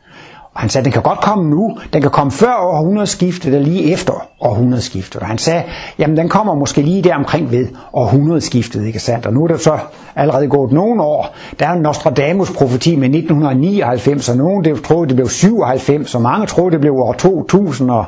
Og 0.59 0.62
han 0.62 0.70
sagde, 0.70 0.84
den 0.84 0.92
kan 0.92 1.02
godt 1.02 1.20
komme 1.20 1.50
nu, 1.50 1.78
den 1.92 2.02
kan 2.02 2.11
komme 2.11 2.32
før 2.32 2.54
århundredeskiftet 2.54 3.54
eller 3.54 3.68
lige 3.68 3.92
efter 3.92 4.12
århundredeskiftet. 4.40 5.20
Og 5.20 5.26
han 5.26 5.38
sagde, 5.38 5.62
jamen 5.98 6.16
den 6.16 6.28
kommer 6.28 6.54
måske 6.54 6.82
lige 6.82 7.02
der 7.02 7.14
omkring 7.14 7.50
ved 7.50 7.66
århundredeskiftet, 7.92 8.86
ikke 8.86 8.98
sandt? 8.98 9.26
Og 9.26 9.32
nu 9.32 9.44
er 9.44 9.48
det 9.48 9.61
så 9.61 9.78
allerede 10.16 10.48
gået 10.48 10.72
nogle 10.72 11.02
år. 11.02 11.34
Der 11.59 11.66
er 11.66 11.72
en 11.72 11.82
Nostradamus 11.82 12.50
profeti 12.50 12.96
med 12.96 13.09
1999, 13.09 14.28
og 14.28 14.36
nogen 14.36 14.64
det 14.64 14.82
troede, 14.82 15.09
det 15.09 15.16
blev 15.16 15.28
97, 15.28 16.14
og 16.14 16.22
mange 16.22 16.46
troede, 16.46 16.70
det 16.70 16.80
blev 16.80 16.92
år 16.94 17.12
2000, 17.12 17.90
og 17.90 18.04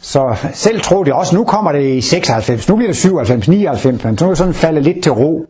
så 0.00 0.36
selv 0.52 0.80
troede 0.80 1.04
det 1.04 1.12
også, 1.12 1.36
nu 1.36 1.44
kommer 1.44 1.72
det 1.72 1.82
i 1.82 2.00
96, 2.00 2.68
nu 2.68 2.76
bliver 2.76 2.88
det 2.88 2.96
97, 2.96 3.48
99, 3.48 4.04
men 4.04 4.18
så 4.18 4.24
er 4.24 4.28
det 4.28 4.38
sådan 4.38 4.54
faldet 4.54 4.82
lidt 4.82 5.02
til 5.02 5.12
ro. 5.12 5.46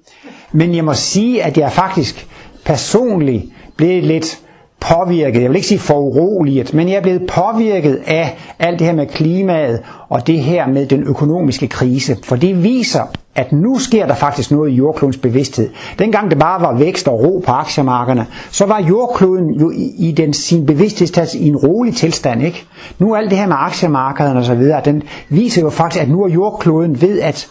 Men 0.52 0.74
jeg 0.74 0.84
må 0.84 0.94
sige, 0.94 1.42
at 1.42 1.58
jeg 1.58 1.72
faktisk 1.72 2.26
personligt 2.64 3.44
blev 3.76 4.02
lidt 4.02 4.38
påvirket, 4.82 5.42
jeg 5.42 5.50
vil 5.50 5.56
ikke 5.56 5.68
sige 5.68 5.78
foruroliget, 5.78 6.74
men 6.74 6.88
jeg 6.88 6.96
er 6.96 7.00
blevet 7.02 7.26
påvirket 7.26 8.02
af 8.06 8.36
alt 8.58 8.78
det 8.78 8.86
her 8.86 8.94
med 8.94 9.06
klimaet 9.06 9.80
og 10.08 10.26
det 10.26 10.38
her 10.38 10.66
med 10.66 10.86
den 10.86 11.02
økonomiske 11.04 11.68
krise. 11.68 12.16
For 12.24 12.36
det 12.36 12.62
viser, 12.62 13.02
at 13.34 13.52
nu 13.52 13.78
sker 13.78 14.06
der 14.06 14.14
faktisk 14.14 14.50
noget 14.50 14.70
i 14.70 14.74
jordklodens 14.74 15.16
bevidsthed. 15.16 15.70
Dengang 15.98 16.30
det 16.30 16.38
bare 16.38 16.60
var 16.60 16.74
vækst 16.74 17.08
og 17.08 17.20
ro 17.20 17.42
på 17.46 17.52
aktiemarkederne, 17.52 18.26
så 18.50 18.66
var 18.66 18.80
jordkloden 18.80 19.54
jo 19.54 19.70
i, 19.70 19.94
i 19.98 20.12
den, 20.12 20.32
sin 20.32 20.66
bevidsthedstats 20.66 21.34
i 21.34 21.48
en 21.48 21.56
rolig 21.56 21.96
tilstand. 21.96 22.42
Ikke? 22.42 22.66
Nu 22.98 23.14
alt 23.14 23.30
det 23.30 23.38
her 23.38 23.46
med 23.46 23.56
aktiemarkederne 23.58 24.38
og 24.38 24.44
så 24.44 24.54
videre, 24.54 24.80
den 24.84 25.02
viser 25.28 25.62
jo 25.62 25.70
faktisk, 25.70 26.02
at 26.02 26.08
nu 26.08 26.22
er 26.22 26.28
jordkloden 26.28 27.00
ved 27.00 27.20
at 27.20 27.48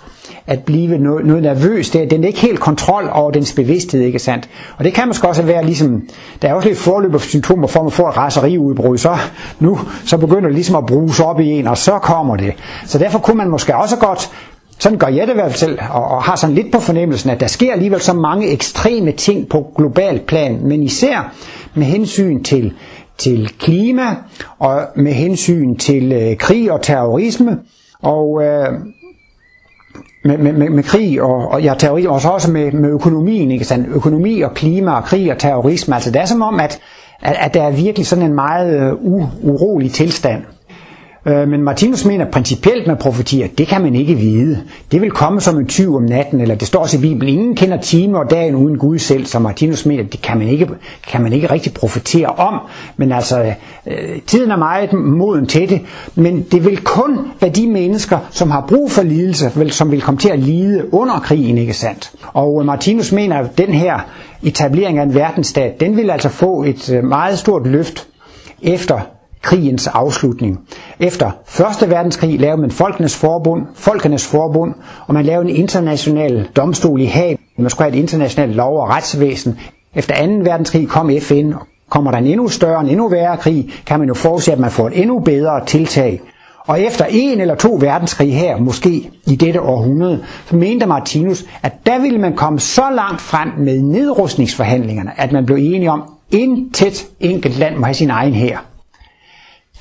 at 0.48 0.64
blive 0.64 0.98
noget, 0.98 1.26
noget 1.26 1.44
nervøs. 1.44 1.90
Det, 1.90 2.12
den 2.12 2.24
er 2.24 2.28
ikke 2.28 2.40
helt 2.40 2.60
kontrol 2.60 3.10
over 3.12 3.32
dens 3.32 3.54
bevidsthed, 3.54 4.02
ikke 4.02 4.20
sandt? 4.20 4.50
Og 4.78 4.84
det 4.84 4.94
kan 4.94 5.08
måske 5.08 5.28
også 5.28 5.42
være 5.44 5.66
ligesom, 5.66 6.02
der 6.42 6.48
er 6.50 6.54
også 6.54 6.68
lidt 6.68 6.80
forløb 6.80 7.14
af 7.14 7.22
symptomer 7.22 7.68
for, 7.68 7.80
at 7.80 7.84
man 7.84 7.92
får 7.92 8.10
et 8.10 8.18
raseriudbrud, 8.18 8.98
så 8.98 9.18
nu 9.60 9.80
så 10.06 10.18
begynder 10.18 10.42
det 10.42 10.54
ligesom 10.54 10.76
at 10.76 10.86
bruse 10.86 11.26
op 11.26 11.40
i 11.40 11.48
en, 11.48 11.68
og 11.68 11.78
så 11.78 12.00
kommer 12.00 12.36
det. 12.36 12.54
Så 12.86 12.98
derfor 12.98 13.20
kunne 13.20 13.38
man 13.38 13.50
måske 13.50 13.76
også 13.76 13.98
godt 13.98 14.32
sådan 14.82 14.98
gør 14.98 15.08
jeg 15.08 15.28
det 15.28 15.34
i 15.34 15.36
hvert 15.36 15.52
fald 15.52 15.60
selv, 15.60 15.80
og, 15.90 16.04
og 16.04 16.24
har 16.24 16.36
sådan 16.36 16.56
lidt 16.56 16.72
på 16.72 16.80
fornemmelsen, 16.80 17.30
at 17.30 17.40
der 17.40 17.48
sker 17.48 17.74
alligevel 17.74 18.02
så 18.02 18.14
mange 18.14 18.48
ekstreme 18.48 19.12
ting 19.12 19.50
på 19.50 19.74
global 19.78 20.20
plan, 20.20 20.60
men 20.64 20.84
især 20.84 21.34
med 21.74 21.86
hensyn 21.86 22.44
til, 22.44 22.74
til 23.18 23.50
klima, 23.60 24.16
og 24.60 24.82
med 24.96 25.12
hensyn 25.12 25.76
til 25.76 26.12
øh, 26.12 26.38
krig 26.38 26.72
og 26.72 26.82
terrorisme, 26.82 27.60
og 28.02 28.44
øh, 28.44 28.68
med, 30.24 30.38
med, 30.38 30.54
med, 30.54 30.70
med 30.70 30.84
krig 30.84 31.22
og, 31.22 31.48
og, 31.48 31.62
ja, 31.62 31.74
terrorisme, 31.78 32.12
og 32.12 32.22
så 32.22 32.30
også 32.30 32.52
med, 32.52 32.72
med 32.72 32.90
økonomien, 32.90 33.52
ikke 33.52 33.66
sandt? 33.66 33.88
Økonomi 33.88 34.42
og 34.42 34.54
klima 34.54 34.92
og 34.92 35.04
krig 35.04 35.32
og 35.32 35.38
terrorisme. 35.38 35.96
Altså 35.96 36.12
det 36.12 36.22
er 36.22 36.26
som 36.26 36.42
om, 36.42 36.60
at, 36.60 36.80
at, 37.22 37.36
at 37.40 37.54
der 37.54 37.64
er 37.64 37.72
virkelig 37.72 38.08
sådan 38.08 38.26
en 38.26 38.36
meget 38.36 38.94
uh, 39.02 39.46
urolig 39.46 39.92
tilstand. 39.92 40.44
Øh, 41.26 41.48
men 41.48 41.64
Martinus 41.64 42.06
mener 42.06 42.26
principielt 42.26 42.88
med 42.88 42.96
profetier, 42.96 43.48
det 43.58 43.68
kan 43.68 43.82
man 43.82 43.96
ikke 43.96 44.16
vide. 44.16 44.60
Det 44.92 45.02
vil 45.02 45.12
komme 45.12 45.42
som 45.42 45.58
en 45.58 45.68
tyv 45.68 45.96
om 45.96 46.04
natten, 46.04 46.42
eller 46.42 46.56
det 46.56 46.68
står 46.68 46.80
også 46.80 46.98
i 46.98 47.02
Bibelen, 47.02 47.30
ingen 47.34 47.56
kender 47.56 47.78
time 47.82 48.18
og 48.20 48.30
dagen 48.30 48.56
uden 48.56 48.78
Gud 48.78 48.98
selv, 49.00 49.26
så 49.26 49.40
Martinus 49.40 49.86
mener, 49.86 50.04
det 50.04 50.22
kan 50.22 50.38
man 50.38 50.48
ikke, 50.48 50.68
kan 51.08 51.22
man 51.22 51.34
ikke 51.34 51.52
rigtig 51.52 51.74
profetere 51.74 52.28
om. 52.28 52.60
Men 52.98 53.12
altså, 53.12 53.54
øh, 53.88 54.22
tiden 54.28 54.52
er 54.52 54.56
meget 54.56 54.94
moden 54.94 55.46
til 55.46 55.70
det, 55.70 55.82
men 56.16 56.46
det 56.52 56.66
vil 56.66 56.78
kun 56.84 57.20
være 57.42 57.52
de 57.52 57.68
mennesker, 57.68 58.18
som 58.32 58.52
har 58.52 58.66
brug 58.68 58.92
for 58.92 59.02
lidelse, 59.02 59.52
som 59.70 59.92
vil 59.92 60.02
komme 60.02 60.18
til 60.18 60.30
at 60.30 60.40
lide 60.40 60.94
under 60.94 61.20
krigen, 61.20 61.58
ikke 61.58 61.74
sandt? 61.74 62.12
Og 62.34 62.60
øh, 62.60 62.66
Martinus 62.66 63.12
mener, 63.12 63.38
at 63.38 63.58
den 63.58 63.70
her 63.74 64.00
etablering 64.44 64.98
af 64.98 65.04
en 65.04 65.16
verdensstat, 65.16 65.80
den 65.80 65.98
vil 65.98 66.10
altså 66.10 66.30
få 66.30 66.64
et 66.64 66.90
øh, 66.90 67.04
meget 67.04 67.40
stort 67.40 67.68
løft 67.68 68.08
efter 68.62 69.00
krigens 69.42 69.88
afslutning. 69.88 70.60
Efter 71.00 71.32
1. 71.84 71.90
verdenskrig 71.90 72.40
lavede 72.40 72.62
man 72.62 72.72
Folkenes 72.72 73.16
Forbund, 73.16 73.66
Folkenes 73.76 74.28
Forbund, 74.28 74.74
og 75.08 75.14
man 75.14 75.26
lavede 75.26 75.50
en 75.50 75.56
international 75.56 76.48
domstol 76.56 77.02
i 77.02 77.06
Haag. 77.06 77.40
Man 77.58 77.70
skulle 77.70 77.90
have 77.90 77.98
et 77.98 78.02
internationalt 78.02 78.56
lov- 78.56 78.78
og 78.82 78.90
retsvæsen. 78.90 79.60
Efter 79.96 80.28
2. 80.28 80.34
verdenskrig 80.44 80.88
kom 80.88 81.12
FN, 81.22 81.54
og 81.54 81.68
kommer 81.90 82.12
der 82.12 82.18
en 82.18 82.28
endnu 82.28 82.48
større, 82.48 82.82
en 82.82 82.90
endnu 82.90 83.08
værre 83.10 83.38
krig, 83.38 83.70
kan 83.86 84.00
man 84.00 84.08
jo 84.08 84.14
forudse, 84.14 84.52
at 84.52 84.60
man 84.60 84.72
får 84.72 84.88
et 84.88 85.02
endnu 85.02 85.20
bedre 85.20 85.66
tiltag. 85.66 86.22
Og 86.68 86.82
efter 86.82 87.06
en 87.10 87.42
eller 87.42 87.56
to 87.56 87.78
verdenskrig 87.82 88.36
her, 88.36 88.58
måske 88.58 89.10
i 89.28 89.36
dette 89.36 89.62
århundrede, 89.62 90.24
så 90.50 90.56
mente 90.56 90.86
Martinus, 90.86 91.46
at 91.64 91.86
der 91.86 92.00
ville 92.02 92.18
man 92.18 92.36
komme 92.36 92.60
så 92.60 92.84
langt 92.96 93.22
frem 93.22 93.50
med 93.58 93.82
nedrustningsforhandlingerne, 93.82 95.12
at 95.18 95.32
man 95.32 95.46
blev 95.46 95.58
enige 95.58 95.92
om, 95.92 96.04
intet 96.32 97.08
enkelt 97.20 97.58
land 97.60 97.76
må 97.76 97.86
have 97.86 97.94
sin 97.94 98.10
egen 98.10 98.34
her. 98.34 98.58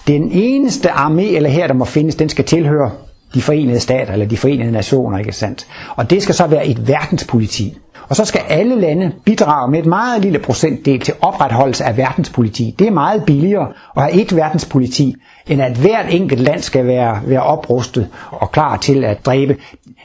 Den 0.06 0.30
eneste 0.32 0.90
armé 0.90 1.22
eller 1.22 1.50
her, 1.50 1.66
der 1.66 1.74
må 1.74 1.84
findes, 1.84 2.14
den 2.14 2.28
skal 2.28 2.44
tilhøre 2.44 2.90
de 3.34 3.42
forenede 3.42 3.80
stater 3.80 4.12
eller 4.12 4.26
de 4.26 4.36
forenede 4.36 4.72
nationer, 4.72 5.18
ikke 5.18 5.32
sandt? 5.32 5.66
Og 5.96 6.10
det 6.10 6.22
skal 6.22 6.34
så 6.34 6.46
være 6.46 6.66
et 6.66 6.88
verdenspoliti. 6.88 7.76
Og 8.08 8.16
så 8.16 8.24
skal 8.24 8.40
alle 8.48 8.80
lande 8.80 9.12
bidrage 9.24 9.70
med 9.70 9.78
et 9.78 9.86
meget 9.86 10.22
lille 10.22 10.38
procentdel 10.38 11.00
til 11.00 11.14
opretholdelse 11.20 11.84
af 11.84 11.96
verdenspoliti. 11.96 12.74
Det 12.78 12.86
er 12.86 12.90
meget 12.90 13.24
billigere 13.24 13.68
at 13.96 14.02
have 14.02 14.22
et 14.22 14.36
verdenspoliti, 14.36 15.14
end 15.48 15.62
at 15.62 15.72
hvert 15.72 16.06
enkelt 16.14 16.40
land 16.40 16.62
skal 16.62 16.86
være, 16.86 17.20
være 17.26 17.42
oprustet 17.42 18.08
og 18.30 18.52
klar 18.52 18.76
til 18.76 19.04
at 19.04 19.26
dræbe. 19.26 19.56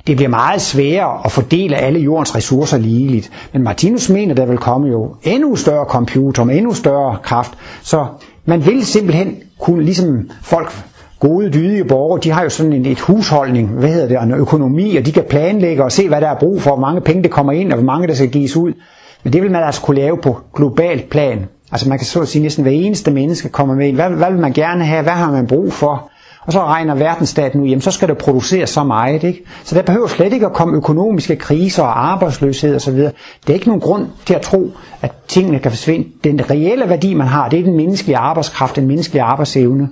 Det 0.07 0.15
bliver 0.15 0.29
meget 0.29 0.61
sværere 0.61 1.21
at 1.25 1.31
fordele 1.31 1.75
alle 1.75 1.99
jordens 1.99 2.35
ressourcer 2.35 2.77
ligeligt. 2.77 3.31
Men 3.53 3.63
Martinus 3.63 4.09
mener, 4.09 4.35
der 4.35 4.45
vil 4.45 4.57
komme 4.57 4.87
jo 4.87 5.15
endnu 5.23 5.55
større 5.55 5.85
computer 5.85 6.43
med 6.43 6.57
endnu 6.57 6.73
større 6.73 7.17
kraft. 7.23 7.51
Så 7.81 8.05
man 8.45 8.65
vil 8.65 8.85
simpelthen 8.85 9.35
kunne, 9.59 9.83
ligesom 9.83 10.29
folk, 10.41 10.71
gode, 11.19 11.49
dydige 11.49 11.85
borgere, 11.85 12.19
de 12.23 12.31
har 12.31 12.43
jo 12.43 12.49
sådan 12.49 12.73
en 12.73 12.85
et 12.85 12.99
husholdning, 12.99 13.69
hvad 13.69 13.89
hedder 13.89 14.07
det, 14.07 14.23
en 14.23 14.31
økonomi, 14.31 14.95
og 14.95 15.05
de 15.05 15.11
kan 15.11 15.23
planlægge 15.29 15.83
og 15.83 15.91
se, 15.91 16.07
hvad 16.07 16.21
der 16.21 16.27
er 16.27 16.39
brug 16.39 16.61
for, 16.61 16.69
hvor 16.71 16.79
mange 16.79 17.01
penge 17.01 17.23
der 17.23 17.29
kommer 17.29 17.53
ind, 17.53 17.71
og 17.71 17.77
hvor 17.77 17.85
mange 17.85 18.07
der 18.07 18.13
skal 18.13 18.29
gives 18.29 18.55
ud. 18.55 18.73
Men 19.23 19.33
det 19.33 19.41
vil 19.41 19.51
man 19.51 19.63
altså 19.63 19.81
kunne 19.81 19.97
lave 19.97 20.17
på 20.17 20.39
globalt 20.55 21.09
plan. 21.09 21.45
Altså 21.71 21.89
man 21.89 21.97
kan 21.97 22.05
så 22.05 22.21
at 22.21 22.27
sige, 22.27 22.41
næsten 22.41 22.63
hver 22.63 22.71
eneste 22.71 23.11
menneske 23.11 23.49
kommer 23.49 23.75
med 23.75 23.87
ind. 23.87 23.95
Hvad, 23.95 24.09
hvad 24.09 24.31
vil 24.31 24.39
man 24.39 24.53
gerne 24.53 24.85
have? 24.85 25.03
Hvad 25.03 25.13
har 25.13 25.31
man 25.31 25.47
brug 25.47 25.73
for? 25.73 26.09
Og 26.45 26.53
så 26.53 26.63
regner 26.65 26.95
verdensstaten 26.95 27.61
ud, 27.61 27.67
jamen 27.67 27.81
så 27.81 27.91
skal 27.91 28.07
der 28.07 28.13
producere 28.13 28.67
så 28.67 28.83
meget. 28.83 29.23
Ikke? 29.23 29.43
Så 29.63 29.75
der 29.75 29.81
behøver 29.81 30.07
slet 30.07 30.33
ikke 30.33 30.45
at 30.45 30.53
komme 30.53 30.77
økonomiske 30.77 31.35
kriser 31.35 31.83
og 31.83 32.11
arbejdsløshed 32.11 32.75
osv. 32.75 32.97
Det 32.97 33.13
er 33.49 33.53
ikke 33.53 33.67
nogen 33.67 33.81
grund 33.81 34.07
til 34.25 34.33
at 34.33 34.41
tro, 34.41 34.71
at 35.01 35.11
tingene 35.27 35.59
kan 35.59 35.71
forsvinde. 35.71 36.07
Den 36.23 36.49
reelle 36.51 36.89
værdi, 36.89 37.13
man 37.13 37.27
har, 37.27 37.49
det 37.49 37.59
er 37.59 37.63
den 37.63 37.77
menneskelige 37.77 38.17
arbejdskraft, 38.17 38.75
den 38.75 38.87
menneskelige 38.87 39.23
arbejdsevne. 39.23 39.89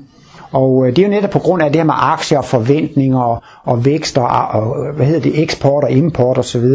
Og 0.54 0.88
øh, 0.88 0.96
det 0.96 1.00
er 1.00 1.04
jo 1.08 1.10
netop 1.10 1.30
på 1.30 1.40
grund 1.40 1.62
af 1.64 1.72
det 1.72 1.80
her 1.80 1.86
med 1.86 1.94
aktier 1.98 2.38
og 2.38 2.46
forventninger 2.46 3.20
og, 3.20 3.44
og 3.64 3.86
vækst 3.86 4.18
og, 4.18 4.28
og 4.28 4.94
hvad 4.96 5.06
hedder 5.06 5.22
det, 5.22 5.42
eksport 5.44 5.84
og 5.84 5.92
import 5.92 6.38
osv. 6.38 6.66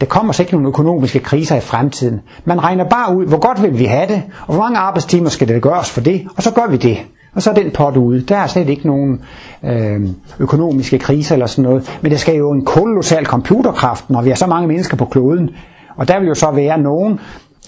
Der 0.00 0.06
kommer 0.08 0.32
så 0.32 0.42
ikke 0.42 0.52
nogen 0.52 0.66
økonomiske 0.66 1.18
kriser 1.18 1.56
i 1.56 1.60
fremtiden. 1.60 2.20
Man 2.44 2.64
regner 2.64 2.84
bare 2.84 3.16
ud, 3.16 3.26
hvor 3.26 3.38
godt 3.38 3.62
vil 3.62 3.78
vi 3.78 3.84
have 3.84 4.08
det, 4.08 4.22
og 4.46 4.54
hvor 4.54 4.62
mange 4.62 4.78
arbejdstimer 4.78 5.28
skal 5.28 5.48
det 5.48 5.62
gøres 5.62 5.90
for 5.90 6.00
det, 6.00 6.26
og 6.36 6.42
så 6.42 6.50
gør 6.50 6.66
vi 6.70 6.76
det. 6.76 6.98
Og 7.36 7.42
så 7.42 7.50
er 7.50 7.54
den 7.54 7.70
pot 7.70 7.96
ude. 7.96 8.20
Der 8.20 8.36
er 8.36 8.46
slet 8.46 8.68
ikke 8.68 8.86
nogen 8.86 9.20
øh, 9.64 10.00
økonomiske 10.38 10.98
kriser 10.98 11.34
eller 11.34 11.46
sådan 11.46 11.62
noget. 11.70 11.98
Men 12.02 12.12
der 12.12 12.18
skal 12.18 12.36
jo 12.36 12.52
en 12.52 12.64
kolossal 12.64 13.26
computerkraft, 13.26 14.10
når 14.10 14.22
vi 14.22 14.28
har 14.28 14.36
så 14.36 14.46
mange 14.46 14.68
mennesker 14.68 14.96
på 14.96 15.04
kloden. 15.04 15.50
Og 15.96 16.08
der 16.08 16.18
vil 16.18 16.28
jo 16.28 16.34
så 16.34 16.50
være 16.50 16.78
nogen, 16.78 17.20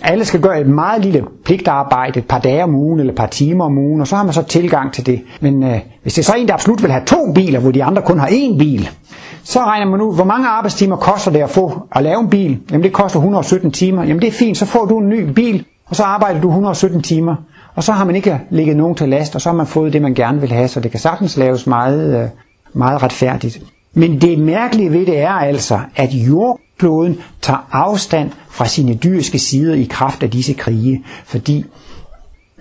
alle 0.03 0.25
skal 0.25 0.41
gøre 0.41 0.61
et 0.61 0.67
meget 0.67 1.05
lille 1.05 1.25
pligtarbejde, 1.45 2.19
et 2.19 2.27
par 2.29 2.39
dage 2.39 2.65
om 2.65 2.75
ugen 2.75 3.01
eller 3.01 3.13
et 3.13 3.17
par 3.19 3.27
timer 3.27 3.65
om 3.65 3.79
ugen, 3.79 4.01
og 4.01 4.07
så 4.07 4.17
har 4.17 4.25
man 4.25 4.33
så 4.33 4.43
tilgang 4.43 4.93
til 4.93 5.07
det. 5.07 5.23
Men 5.41 5.63
øh, 5.63 5.79
hvis 6.03 6.15
det 6.15 6.23
er 6.23 6.25
så 6.25 6.35
en, 6.39 6.49
der 6.49 6.55
absolut 6.55 6.83
vil 6.83 6.91
have 6.91 7.05
to 7.07 7.33
biler, 7.35 7.61
hvor 7.61 7.71
de 7.71 7.85
andre 7.85 8.03
kun 8.03 8.19
har 8.19 8.27
én 8.27 8.59
bil, 8.59 8.91
så 9.43 9.61
regner 9.61 9.87
man 9.87 10.01
ud, 10.01 10.15
hvor 10.15 10.25
mange 10.25 10.49
arbejdstimer 10.49 10.97
koster 10.97 11.31
det 11.31 11.41
at 11.41 11.51
få 11.51 11.83
at 11.93 12.03
lave 12.03 12.21
en 12.21 12.31
bil? 12.31 12.59
Jamen 12.71 12.83
det 12.85 12.93
koster 12.93 13.19
117 13.19 13.71
timer. 13.71 14.03
Jamen 14.03 14.21
det 14.23 14.29
er 14.29 14.33
fint, 14.33 14.57
så 14.57 14.67
får 14.67 14.85
du 14.85 14.99
en 14.99 15.09
ny 15.09 15.31
bil, 15.31 15.65
og 15.87 15.97
så 15.97 16.03
arbejder 16.03 16.41
du 16.41 16.49
117 16.49 17.03
timer. 17.03 17.37
Og 17.79 17.85
så 17.85 17.93
har 17.93 18.05
man 18.05 18.17
ikke 18.17 18.41
ligget 18.51 18.77
nogen 18.77 18.95
til 18.95 19.09
last, 19.09 19.35
og 19.35 19.41
så 19.41 19.49
har 19.49 19.57
man 19.57 19.67
fået 19.67 19.93
det, 19.93 20.03
man 20.03 20.15
gerne 20.15 20.41
vil 20.41 20.53
have, 20.53 20.69
så 20.69 20.81
det 20.81 20.91
kan 20.91 21.01
sagtens 21.01 21.37
laves 21.37 21.67
meget, 21.67 22.23
øh, 22.23 22.29
meget 22.73 23.03
retfærdigt. 23.03 23.61
Men 23.95 24.21
det 24.21 24.39
mærkelige 24.39 24.93
ved 24.93 25.07
det 25.07 25.19
er 25.19 25.31
altså, 25.31 25.81
at 25.97 26.13
jordkloden 26.13 27.19
tager 27.43 27.69
afstand 27.73 28.31
fra 28.51 28.67
sine 28.67 28.95
dyriske 28.95 29.39
sider 29.39 29.75
i 29.75 29.85
kraft 29.91 30.23
af 30.23 30.31
disse 30.31 30.53
krige, 30.53 31.05
fordi 31.25 31.65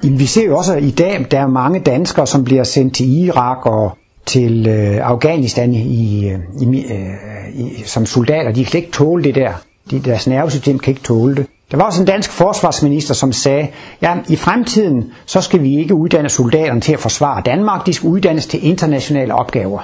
jamen, 0.03 0.20
vi 0.20 0.26
ser 0.26 0.45
jo 0.45 0.57
også 0.57 0.76
i 0.76 0.91
dag, 0.91 1.26
der 1.32 1.39
er 1.39 1.47
mange 1.47 1.80
danskere, 1.80 2.28
som 2.28 2.43
bliver 2.43 2.63
sendt 2.63 2.95
til 2.95 3.24
Irak 3.24 3.65
og 3.65 3.97
til 4.26 4.68
øh, 4.68 5.09
Afghanistan 5.09 5.74
i, 5.74 6.30
øh, 6.30 6.39
i, 6.61 6.86
øh, 6.86 7.59
i, 7.59 7.84
som 7.86 8.05
soldater. 8.05 8.51
De 8.51 8.65
kan 8.65 8.80
ikke 8.80 8.91
tåle 8.91 9.24
det 9.24 9.36
der. 9.36 9.53
De, 9.91 9.99
deres 9.99 10.28
nervesystem 10.28 10.80
kan 10.80 10.91
ikke 10.91 11.03
tåle 11.03 11.36
det. 11.36 11.45
Der 11.72 11.78
var 11.78 11.84
også 11.84 12.01
en 12.01 12.07
dansk 12.07 12.32
forsvarsminister, 12.32 13.13
som 13.13 13.34
sagde, 13.34 13.68
ja, 14.01 14.15
i 14.30 14.36
fremtiden, 14.36 15.11
så 15.26 15.41
skal 15.41 15.61
vi 15.61 15.78
ikke 15.80 15.95
uddanne 15.95 16.30
soldaterne 16.30 16.82
til 16.82 16.93
at 16.93 16.99
forsvare 16.99 17.41
Danmark, 17.45 17.86
de 17.86 17.93
skal 17.93 18.07
uddannes 18.07 18.47
til 18.47 18.65
internationale 18.65 19.36
opgaver. 19.36 19.80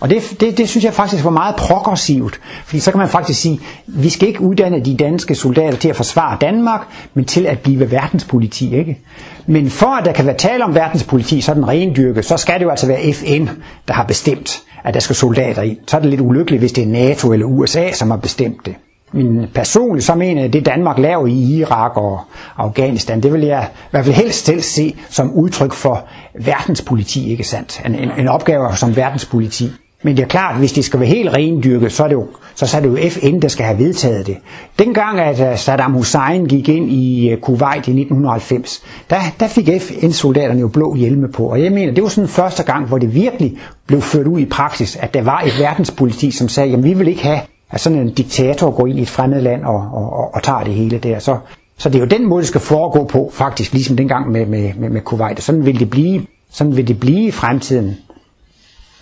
Og 0.00 0.10
det, 0.10 0.36
det, 0.40 0.58
det 0.58 0.68
synes 0.68 0.84
jeg 0.84 0.94
faktisk 0.94 1.24
var 1.24 1.30
meget 1.30 1.56
progressivt, 1.56 2.40
fordi 2.64 2.80
så 2.80 2.90
kan 2.90 2.98
man 2.98 3.08
faktisk 3.08 3.40
sige, 3.40 3.60
vi 3.86 4.08
skal 4.08 4.28
ikke 4.28 4.40
uddanne 4.40 4.84
de 4.84 4.96
danske 4.96 5.34
soldater 5.34 5.76
til 5.78 5.88
at 5.88 5.96
forsvare 5.96 6.36
Danmark, 6.40 6.80
men 7.14 7.24
til 7.24 7.46
at 7.46 7.58
blive 7.58 7.90
verdenspoliti. 7.90 8.76
Ikke? 8.76 8.98
Men 9.46 9.70
for 9.70 9.86
at 9.86 10.04
der 10.04 10.12
kan 10.12 10.26
være 10.26 10.36
tale 10.36 10.64
om 10.64 10.74
verdenspoliti, 10.74 11.40
så 11.40 11.50
er 11.50 11.54
den 11.54 11.68
rendyrket, 11.68 12.24
så 12.24 12.36
skal 12.36 12.54
det 12.58 12.64
jo 12.64 12.70
altså 12.70 12.86
være 12.86 13.12
FN, 13.12 13.46
der 13.88 13.94
har 13.94 14.04
bestemt, 14.04 14.62
at 14.84 14.94
der 14.94 15.00
skal 15.00 15.16
soldater 15.16 15.62
ind. 15.62 15.76
Så 15.86 15.96
er 15.96 16.00
det 16.00 16.10
lidt 16.10 16.20
ulykkeligt, 16.20 16.60
hvis 16.60 16.72
det 16.72 16.84
er 16.84 16.88
NATO 16.88 17.32
eller 17.32 17.46
USA, 17.46 17.92
som 17.92 18.10
har 18.10 18.18
bestemt 18.18 18.66
det. 18.66 18.74
Men 19.12 19.46
personligt 19.54 20.06
så 20.06 20.14
mener 20.14 20.42
jeg, 20.42 20.52
det 20.52 20.66
Danmark 20.66 20.98
laver 20.98 21.26
i 21.26 21.56
Irak 21.56 21.96
og 21.96 22.20
Afghanistan, 22.56 23.22
det 23.22 23.32
vil 23.32 23.40
jeg 23.40 23.68
i 23.74 23.88
hvert 23.90 24.04
fald 24.04 24.16
helst 24.16 24.46
selv 24.46 24.60
se 24.60 24.96
som 25.08 25.32
udtryk 25.32 25.72
for 25.72 26.04
verdenspoliti, 26.34 27.30
ikke 27.30 27.44
sandt? 27.44 27.82
En, 27.86 27.94
en, 27.94 28.10
en 28.18 28.28
opgave 28.28 28.76
som 28.76 28.96
verdenspoliti. 28.96 29.70
Men 30.02 30.16
det 30.16 30.22
er 30.22 30.26
klart, 30.26 30.56
hvis 30.58 30.72
det 30.72 30.84
skal 30.84 31.00
være 31.00 31.08
helt 31.08 31.32
rendyrket, 31.36 31.92
så 31.92 32.04
er 32.04 32.08
det 32.08 32.14
jo, 32.14 32.26
så, 32.54 32.66
så 32.66 32.76
er 32.76 32.80
det 32.80 32.88
jo 32.88 33.10
FN, 33.10 33.40
der 33.42 33.48
skal 33.48 33.66
have 33.66 33.78
vedtaget 33.78 34.26
det. 34.26 34.36
Dengang, 34.78 35.20
at 35.20 35.50
øh, 35.50 35.58
Saddam 35.58 35.92
Hussein 35.92 36.46
gik 36.46 36.68
ind 36.68 36.90
i 36.90 37.30
øh, 37.30 37.38
Kuwait 37.38 37.76
i 37.76 37.90
1990, 37.90 38.82
der, 39.10 39.16
der 39.40 39.48
fik 39.48 39.68
FN-soldaterne 39.80 40.60
jo 40.60 40.68
blå 40.68 40.94
hjelme 40.94 41.28
på. 41.28 41.42
Og 41.50 41.62
jeg 41.62 41.72
mener, 41.72 41.92
det 41.92 42.02
var 42.02 42.08
sådan 42.08 42.28
første 42.28 42.62
gang, 42.62 42.86
hvor 42.86 42.98
det 42.98 43.14
virkelig 43.14 43.56
blev 43.86 44.02
ført 44.02 44.26
ud 44.26 44.40
i 44.40 44.46
praksis, 44.46 44.96
at 44.96 45.14
der 45.14 45.22
var 45.22 45.40
et 45.40 45.52
verdenspoliti, 45.58 46.30
som 46.30 46.48
sagde, 46.48 46.70
jamen 46.70 46.84
vi 46.84 46.94
vil 46.94 47.08
ikke 47.08 47.22
have 47.22 47.40
at 47.70 47.80
sådan 47.80 47.98
en 47.98 48.14
diktator 48.14 48.70
går 48.70 48.86
ind 48.86 48.98
i 48.98 49.02
et 49.02 49.08
fremmed 49.08 49.40
land 49.40 49.64
og, 49.64 49.88
og, 49.92 50.12
og, 50.12 50.34
og 50.34 50.42
tager 50.42 50.64
det 50.64 50.74
hele 50.74 50.98
der. 50.98 51.18
Så, 51.18 51.38
så 51.78 51.88
det 51.88 51.94
er 51.94 52.00
jo 52.00 52.06
den 52.06 52.26
måde, 52.26 52.40
det 52.40 52.48
skal 52.48 52.60
foregå 52.60 53.04
på, 53.04 53.30
faktisk, 53.32 53.72
ligesom 53.72 53.96
dengang 53.96 54.30
med, 54.30 54.46
med, 54.46 54.72
med, 54.74 54.90
med 54.90 55.00
Kuwait. 55.00 55.38
Og 55.38 55.42
sådan 55.42 55.66
vil 55.66 55.80
det 55.80 55.90
blive, 55.90 56.26
sådan 56.50 56.76
vil 56.76 56.88
det 56.88 57.00
blive 57.00 57.26
i 57.26 57.30
fremtiden. 57.30 57.96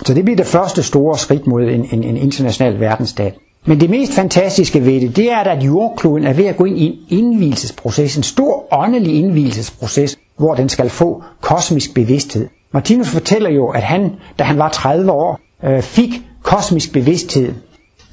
Så 0.06 0.14
det 0.14 0.24
bliver 0.24 0.36
det 0.36 0.46
første 0.46 0.82
store 0.82 1.18
skridt 1.18 1.46
mod 1.46 1.62
en, 1.62 1.88
en, 1.92 2.04
en 2.04 2.16
international 2.16 2.80
verdensstat. 2.80 3.34
Men 3.66 3.80
det 3.80 3.90
mest 3.90 4.12
fantastiske 4.12 4.84
ved 4.86 5.00
det, 5.00 5.16
det 5.16 5.32
er, 5.32 5.38
at 5.38 5.62
jordkloden 5.62 6.26
er 6.26 6.32
ved 6.32 6.44
at 6.44 6.56
gå 6.56 6.64
ind 6.64 6.78
i 6.78 6.84
en 6.86 7.18
indvielsesproces, 7.18 8.16
en 8.16 8.22
stor 8.22 8.66
åndelig 8.70 9.14
indvielsesproces, 9.14 10.18
hvor 10.38 10.54
den 10.54 10.68
skal 10.68 10.90
få 10.90 11.22
kosmisk 11.40 11.94
bevidsthed. 11.94 12.48
Martinus 12.72 13.08
fortæller 13.08 13.50
jo, 13.50 13.68
at 13.68 13.82
han, 13.82 14.10
da 14.38 14.44
han 14.44 14.58
var 14.58 14.68
30 14.68 15.12
år, 15.12 15.40
øh, 15.64 15.82
fik 15.82 16.10
kosmisk 16.42 16.92
bevidsthed 16.92 17.54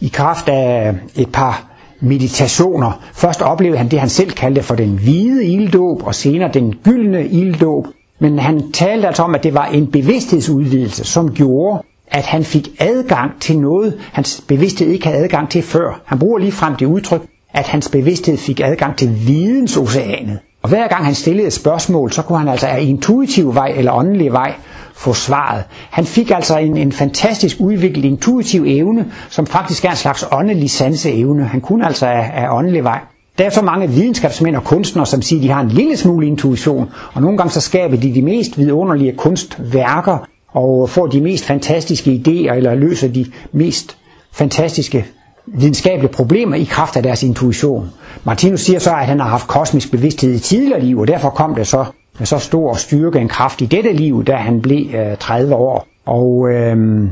i 0.02 0.08
kraft 0.08 0.50
af 0.50 0.94
et 1.16 1.32
par 1.32 1.64
meditationer. 2.00 3.04
Først 3.14 3.42
oplevede 3.42 3.78
han 3.78 3.88
det, 3.92 4.00
han 4.00 4.10
selv 4.10 4.32
kaldte 4.32 4.62
for 4.64 4.76
den 4.76 4.90
hvide 5.04 5.46
ilddåb, 5.46 6.04
og 6.04 6.16
senere 6.16 6.50
den 6.54 6.74
gyldne 6.84 7.28
ilddåb. 7.28 7.88
Men 8.20 8.40
han 8.40 8.72
talte 8.72 9.08
altså 9.08 9.24
om, 9.24 9.36
at 9.36 9.44
det 9.44 9.54
var 9.54 9.66
en 9.66 9.88
bevidsthedsudvidelse, 9.88 11.04
som 11.04 11.34
gjorde, 11.34 11.84
at 12.12 12.26
han 12.26 12.44
fik 12.44 12.70
adgang 12.80 13.32
til 13.40 13.60
noget, 13.60 13.98
hans 14.12 14.44
bevidsthed 14.48 14.88
ikke 14.88 15.06
havde 15.08 15.20
adgang 15.24 15.50
til 15.50 15.62
før. 15.62 16.02
Han 16.06 16.20
bruger 16.20 16.38
lige 16.40 16.52
frem 16.52 16.76
det 16.76 16.86
udtryk, 16.86 17.22
at 17.54 17.68
hans 17.68 17.90
bevidsthed 17.90 18.38
fik 18.38 18.60
adgang 18.64 18.98
til 18.98 19.28
vidensoceanet. 19.28 20.40
Og 20.64 20.70
hver 20.70 20.88
gang 20.88 21.06
han 21.06 21.16
stillede 21.16 21.48
et 21.48 21.54
spørgsmål, 21.54 22.12
så 22.12 22.22
kunne 22.22 22.38
han 22.40 22.48
altså 22.48 22.68
af 22.68 22.82
intuitiv 22.82 23.56
vej 23.56 23.74
eller 23.76 23.92
åndelig 23.92 24.32
vej 24.32 24.54
få 24.96 25.14
svaret. 25.14 25.64
Han 25.92 26.06
fik 26.06 26.32
altså 26.32 26.58
en, 26.58 26.78
en 26.78 26.92
fantastisk 26.92 27.58
udviklet 27.60 28.06
intuitiv 28.06 28.64
evne, 28.68 29.06
som 29.30 29.46
faktisk 29.46 29.86
er 29.86 29.90
en 29.90 29.96
slags 29.96 30.26
åndelig 30.32 30.72
sanseevne. 30.72 31.44
Han 31.44 31.62
kunne 31.62 31.86
altså 31.86 32.06
af, 32.06 32.32
af 32.34 32.48
åndelig 32.58 32.84
vej. 32.84 33.00
Der 33.38 33.46
er 33.46 33.50
så 33.50 33.62
mange 33.62 33.90
videnskabsmænd 33.90 34.56
og 34.56 34.64
kunstnere, 34.64 35.06
som 35.06 35.22
siger, 35.22 35.40
at 35.40 35.44
de 35.44 35.50
har 35.50 35.62
en 35.62 35.70
lille 35.70 35.98
smule 35.98 36.28
intuition, 36.28 36.90
og 37.14 37.22
nogle 37.22 37.38
gange 37.38 37.52
så 37.52 37.62
skaber 37.62 37.98
de 37.98 38.14
de 38.14 38.22
mest 38.22 38.58
vidunderlige 38.58 39.12
kunstværker, 39.12 40.18
og 40.52 40.90
får 40.90 41.08
de 41.08 41.22
mest 41.22 41.46
fantastiske 41.46 42.12
idéer, 42.12 42.54
eller 42.54 42.76
løser 42.76 43.08
de 43.08 43.26
mest 43.52 43.98
fantastiske 44.32 45.06
videnskabelige 45.48 46.12
problemer 46.12 46.56
i 46.56 46.64
kraft 46.64 46.98
af 46.98 47.04
deres 47.04 47.24
intuition. 47.24 47.90
Martinus 48.24 48.62
siger 48.62 48.80
så, 48.80 48.90
at 48.90 49.06
han 49.06 49.20
har 49.20 49.28
haft 49.28 49.48
kosmisk 49.48 49.92
bevidsthed 49.92 50.34
i 50.34 50.40
tidligere 50.40 50.80
liv, 50.82 51.00
og 51.00 51.08
derfor 51.08 51.30
kom 51.30 51.56
det 51.56 51.68
så 51.68 51.86
med 52.18 52.28
så 52.28 52.38
stor 52.38 52.74
styrke 52.74 53.20
en 53.20 53.28
kraft 53.28 53.62
i 53.62 53.66
dette 53.66 53.94
liv, 53.94 54.24
da 54.24 54.36
han 54.36 54.62
blev 54.62 54.96
øh, 54.96 55.18
30 55.18 55.56
år. 55.56 55.88
Og 56.06 56.50
øh, 56.50 57.08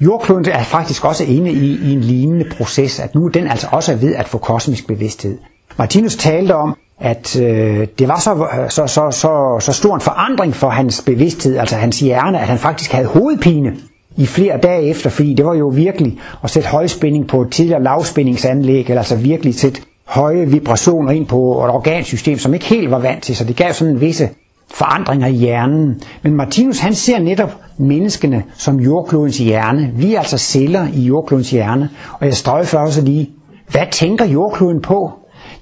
jordkloden 0.00 0.48
er 0.48 0.62
faktisk 0.62 1.04
også 1.04 1.24
inde 1.24 1.52
i, 1.52 1.78
i 1.82 1.92
en 1.92 2.00
lignende 2.00 2.44
proces, 2.58 3.00
at 3.00 3.14
nu 3.14 3.24
er 3.26 3.30
den 3.30 3.46
altså 3.48 3.68
også 3.70 3.94
ved 3.94 4.14
at 4.14 4.28
få 4.28 4.38
kosmisk 4.38 4.86
bevidsthed. 4.86 5.38
Martinus 5.78 6.16
talte 6.16 6.54
om, 6.54 6.76
at 7.00 7.40
øh, 7.40 7.86
det 7.98 8.08
var 8.08 8.18
så, 8.18 8.46
så, 8.68 8.86
så, 8.86 9.10
så, 9.10 9.58
så 9.60 9.72
stor 9.72 9.94
en 9.94 10.00
forandring 10.00 10.54
for 10.54 10.68
hans 10.68 11.02
bevidsthed, 11.06 11.56
altså 11.58 11.76
hans 11.76 12.00
hjerne, 12.00 12.40
at 12.40 12.48
han 12.48 12.58
faktisk 12.58 12.92
havde 12.92 13.06
hovedpine 13.06 13.76
i 14.16 14.26
flere 14.26 14.58
dage 14.58 14.82
efter, 14.82 15.10
fordi 15.10 15.34
det 15.34 15.46
var 15.46 15.54
jo 15.54 15.68
virkelig 15.68 16.20
at 16.44 16.50
sætte 16.50 16.68
højspænding 16.68 17.26
på 17.28 17.42
et 17.42 17.50
tidligere 17.50 17.82
lavspændingsanlæg, 17.82 18.84
eller 18.88 19.00
altså 19.00 19.16
virkelig 19.16 19.54
sætte 19.54 19.80
høje 20.06 20.46
vibrationer 20.46 21.10
ind 21.10 21.26
på 21.26 21.64
et 21.64 21.70
organsystem, 21.70 22.38
som 22.38 22.54
ikke 22.54 22.66
helt 22.66 22.90
var 22.90 22.98
vant 22.98 23.22
til, 23.22 23.36
så 23.36 23.44
det 23.44 23.56
gav 23.56 23.72
sådan 23.72 23.94
en 23.94 24.00
visse 24.00 24.28
forandringer 24.74 25.26
i 25.26 25.32
hjernen. 25.32 26.00
Men 26.22 26.34
Martinus 26.34 26.78
han 26.78 26.94
ser 26.94 27.18
netop 27.18 27.50
menneskene 27.78 28.42
som 28.56 28.80
jordklodens 28.80 29.38
hjerne. 29.38 29.90
Vi 29.96 30.14
er 30.14 30.18
altså 30.18 30.38
celler 30.38 30.86
i 30.94 31.00
jordklodens 31.00 31.50
hjerne. 31.50 31.90
Og 32.20 32.26
jeg 32.26 32.34
strøger 32.34 32.78
også 32.78 33.00
lige, 33.00 33.30
hvad 33.70 33.86
tænker 33.92 34.24
jordkloden 34.24 34.80
på? 34.82 35.12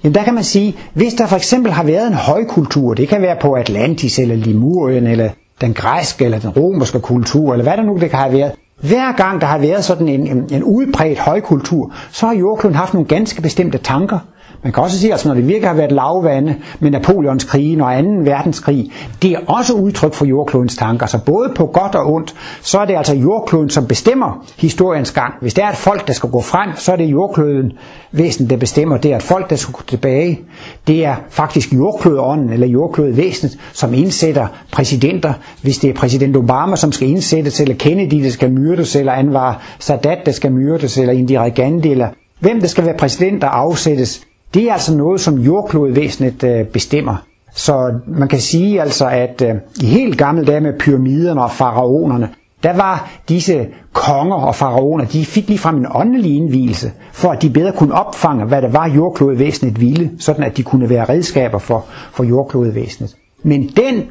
Jamen 0.03 0.15
der 0.15 0.23
kan 0.23 0.33
man 0.33 0.43
sige, 0.43 0.75
hvis 0.93 1.13
der 1.13 1.27
for 1.27 1.35
eksempel 1.35 1.71
har 1.71 1.83
været 1.83 2.07
en 2.07 2.13
højkultur, 2.13 2.93
det 2.93 3.07
kan 3.09 3.21
være 3.21 3.37
på 3.41 3.53
Atlantis 3.53 4.19
eller 4.19 4.35
Limurien 4.35 5.07
eller 5.07 5.29
den 5.61 5.73
græske 5.73 6.25
eller 6.25 6.39
den 6.39 6.49
romerske 6.49 6.99
kultur, 6.99 7.53
eller 7.53 7.63
hvad 7.63 7.77
der 7.77 7.83
nu 7.83 7.97
det 7.97 8.09
kan 8.09 8.19
have 8.19 8.33
været. 8.33 8.51
Hver 8.83 9.11
gang 9.11 9.41
der 9.41 9.47
har 9.47 9.57
været 9.57 9.83
sådan 9.83 10.07
en, 10.07 10.27
en, 10.27 10.49
en 10.51 10.63
udbredt 10.63 11.19
højkultur, 11.19 11.93
så 12.11 12.25
har 12.25 12.33
jordkloden 12.33 12.75
haft 12.75 12.93
nogle 12.93 13.07
ganske 13.07 13.41
bestemte 13.41 13.77
tanker. 13.77 14.19
Man 14.63 14.73
kan 14.73 14.83
også 14.83 14.99
sige, 14.99 15.09
at 15.09 15.13
altså, 15.13 15.27
når 15.27 15.35
det 15.35 15.47
virkelig 15.47 15.69
har 15.69 15.75
været 15.75 15.91
lavvande 15.91 16.55
med 16.79 16.91
Napoleons 16.91 17.43
krige 17.43 17.83
og 17.83 18.03
2. 18.03 18.09
verdenskrig, 18.09 18.91
det 19.21 19.31
er 19.31 19.39
også 19.47 19.73
udtryk 19.73 20.13
for 20.13 20.25
jordklodens 20.25 20.77
tanker. 20.77 21.05
Så 21.05 21.17
både 21.25 21.51
på 21.55 21.65
godt 21.65 21.95
og 21.95 22.13
ondt, 22.13 22.35
så 22.61 22.79
er 22.79 22.85
det 22.85 22.95
altså 22.95 23.15
jordkloden, 23.15 23.69
som 23.69 23.87
bestemmer 23.87 24.45
historiens 24.57 25.11
gang. 25.11 25.33
Hvis 25.41 25.53
det 25.53 25.63
er 25.63 25.69
et 25.69 25.75
folk, 25.75 26.07
der 26.07 26.13
skal 26.13 26.29
gå 26.29 26.41
frem, 26.41 26.69
så 26.75 26.91
er 26.91 26.95
det 26.95 27.05
jordkloden 27.05 27.71
væsen, 28.11 28.49
der 28.49 28.57
bestemmer. 28.57 28.97
Det 28.97 29.11
er 29.11 29.15
et 29.15 29.23
folk, 29.23 29.49
der 29.49 29.55
skal 29.55 29.73
gå 29.73 29.81
tilbage. 29.87 30.41
Det 30.87 31.05
er 31.05 31.15
faktisk 31.29 31.73
jordklodånden 31.73 32.49
eller 32.49 32.67
jordklodvæsenet, 32.67 33.57
som 33.73 33.93
indsætter 33.93 34.47
præsidenter. 34.71 35.33
Hvis 35.61 35.77
det 35.77 35.89
er 35.89 35.93
præsident 35.93 36.37
Obama, 36.37 36.75
som 36.75 36.91
skal 36.91 37.09
indsættes, 37.09 37.59
eller 37.59 37.75
Kennedy, 37.75 38.23
der 38.23 38.29
skal 38.29 38.51
myrdes, 38.51 38.95
eller 38.95 39.11
Anwar 39.11 39.61
Sadat, 39.79 40.19
der 40.25 40.31
skal 40.31 40.51
myrdes, 40.51 40.97
eller 40.97 41.13
Indira 41.13 41.47
Gandhi, 41.49 41.91
eller 41.91 42.07
hvem 42.39 42.59
der 42.59 42.67
skal 42.67 42.85
være 42.85 42.97
præsident, 42.97 43.41
der 43.41 43.47
afsættes, 43.47 44.21
det 44.53 44.63
er 44.63 44.73
altså 44.73 44.95
noget, 44.97 45.21
som 45.21 45.37
jordklodvæsenet 45.39 46.43
øh, 46.43 46.65
bestemmer. 46.65 47.15
Så 47.55 47.93
man 48.07 48.27
kan 48.27 48.39
sige 48.39 48.81
altså, 48.81 49.07
at 49.07 49.41
øh, 49.41 49.55
i 49.81 49.85
helt 49.85 50.17
gamle 50.17 50.45
dage 50.45 50.61
med 50.61 50.79
pyramiderne 50.79 51.43
og 51.43 51.51
faraonerne, 51.51 52.29
der 52.63 52.73
var 52.73 53.09
disse 53.29 53.67
konger 53.93 54.35
og 54.35 54.55
faraoner, 54.55 55.05
de 55.05 55.25
fik 55.25 55.47
ligefrem 55.47 55.75
en 55.77 55.87
åndelig 55.95 56.35
indvielse, 56.35 56.91
for 57.11 57.29
at 57.29 57.41
de 57.41 57.49
bedre 57.49 57.71
kunne 57.71 57.93
opfange, 57.93 58.45
hvad 58.45 58.61
der 58.61 58.69
var 58.69 58.87
jordklodvæsenet 58.87 59.81
ville, 59.81 60.11
sådan 60.19 60.43
at 60.43 60.57
de 60.57 60.63
kunne 60.63 60.89
være 60.89 61.09
redskaber 61.09 61.59
for, 61.59 61.85
for 62.11 62.23
jordklodvæsenet. 62.23 63.15
Men 63.43 63.67
den 63.67 64.03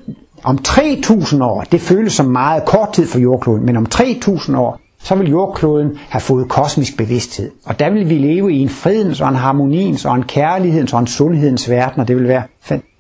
om 0.45 0.59
3.000 0.69 1.45
år, 1.45 1.65
det 1.73 1.81
føles 1.81 2.13
som 2.13 2.27
meget 2.27 2.65
kort 2.65 2.93
tid 2.93 3.07
for 3.07 3.19
jordkloden, 3.19 3.67
men 3.67 3.77
om 3.77 3.87
3.000 3.95 4.57
år, 4.57 4.81
så 5.03 5.15
vil 5.15 5.31
jordkloden 5.31 5.99
have 6.09 6.21
fået 6.21 6.49
kosmisk 6.49 6.97
bevidsthed. 6.97 7.51
Og 7.65 7.79
der 7.79 7.91
vil 7.91 8.09
vi 8.09 8.15
leve 8.15 8.53
i 8.53 8.59
en 8.59 8.69
fredens 8.69 9.21
og 9.21 9.29
en 9.29 9.37
harmoniens 9.37 10.05
og 10.05 10.15
en 10.15 10.23
kærlighedens 10.23 10.93
og 10.93 11.01
en 11.01 11.07
sundhedens 11.07 11.71
verden, 11.71 12.01
og 12.01 12.09
det 12.09 12.17
vil 12.17 12.29
være 12.29 12.43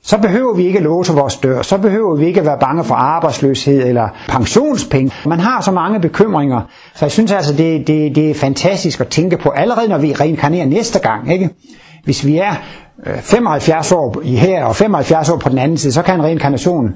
så 0.04 0.18
behøver 0.18 0.54
vi 0.54 0.66
ikke 0.66 0.78
at 0.78 0.82
låse 0.82 1.12
vores 1.12 1.36
dør, 1.36 1.62
så 1.62 1.78
behøver 1.78 2.16
vi 2.16 2.26
ikke 2.26 2.40
at 2.40 2.46
være 2.46 2.58
bange 2.60 2.84
for 2.84 2.94
arbejdsløshed 2.94 3.86
eller 3.86 4.08
pensionspenge. 4.28 5.12
Man 5.26 5.40
har 5.40 5.60
så 5.60 5.70
mange 5.70 6.00
bekymringer, 6.00 6.60
så 6.94 7.04
jeg 7.04 7.12
synes 7.12 7.32
altså, 7.32 7.52
det, 7.52 7.86
det, 7.86 8.14
det 8.16 8.30
er 8.30 8.34
fantastisk 8.34 9.00
at 9.00 9.08
tænke 9.08 9.36
på, 9.36 9.48
allerede 9.50 9.88
når 9.88 9.98
vi 9.98 10.12
reinkarnerer 10.12 10.66
næste 10.66 10.98
gang. 10.98 11.32
Ikke? 11.32 11.50
Hvis 12.04 12.26
vi 12.26 12.38
er 12.38 12.52
øh, 13.06 13.18
75 13.18 13.92
år 13.92 14.20
i 14.24 14.36
her 14.36 14.64
og 14.64 14.76
75 14.76 15.28
år 15.30 15.36
på 15.36 15.48
den 15.48 15.58
anden 15.58 15.78
side, 15.78 15.92
så 15.92 16.02
kan 16.02 16.14
en 16.14 16.24
reinkarnation 16.24 16.94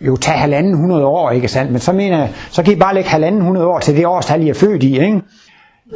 jo 0.00 0.16
tage 0.16 0.38
halvanden 0.38 0.74
hundrede 0.74 1.04
år, 1.04 1.30
ikke 1.30 1.48
sandt? 1.48 1.72
Men 1.72 1.80
så 1.80 1.92
mener 1.92 2.18
jeg, 2.18 2.30
så 2.50 2.62
kan 2.62 2.72
I 2.72 2.76
bare 2.76 2.94
lægge 2.94 3.10
halvanden 3.10 3.42
hundrede 3.42 3.66
år 3.66 3.78
til 3.78 3.96
det 3.96 4.06
årstal, 4.06 4.42
I 4.42 4.48
er 4.48 4.54
født 4.54 4.82
i, 4.82 5.00
ikke? 5.00 5.20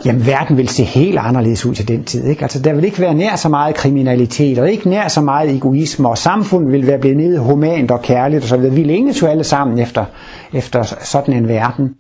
Jamen, 0.05 0.27
verden 0.27 0.57
vil 0.57 0.69
se 0.69 0.85
helt 0.85 1.19
anderledes 1.19 1.67
ud 1.67 1.75
til 1.75 1.89
den 1.89 2.05
tid, 2.05 2.25
ikke? 2.27 2.43
Altså, 2.43 2.59
der 2.59 2.73
vil 2.73 2.85
ikke 2.85 3.01
være 3.01 3.15
nær 3.15 3.37
så 3.37 3.49
meget 3.49 3.75
kriminalitet, 3.75 4.59
og 4.59 4.71
ikke 4.71 4.89
nær 4.89 5.09
så 5.09 5.21
meget 5.21 5.57
egoisme, 5.57 6.09
og 6.09 6.19
samfundet 6.19 6.73
vil 6.73 6.87
være 6.87 6.99
blevet 6.99 7.17
nede 7.17 7.39
humant 7.39 7.91
og 7.91 8.03
kærligt, 8.03 8.43
og 8.43 8.49
så 8.49 8.57
videre. 8.57 8.75
Vi 8.75 8.83
længes 8.83 9.23
jo 9.23 9.27
alle 9.27 9.45
sammen 9.45 9.79
efter, 9.79 10.05
efter 10.53 10.83
sådan 11.01 11.35
en 11.35 11.49
verden. 11.49 11.91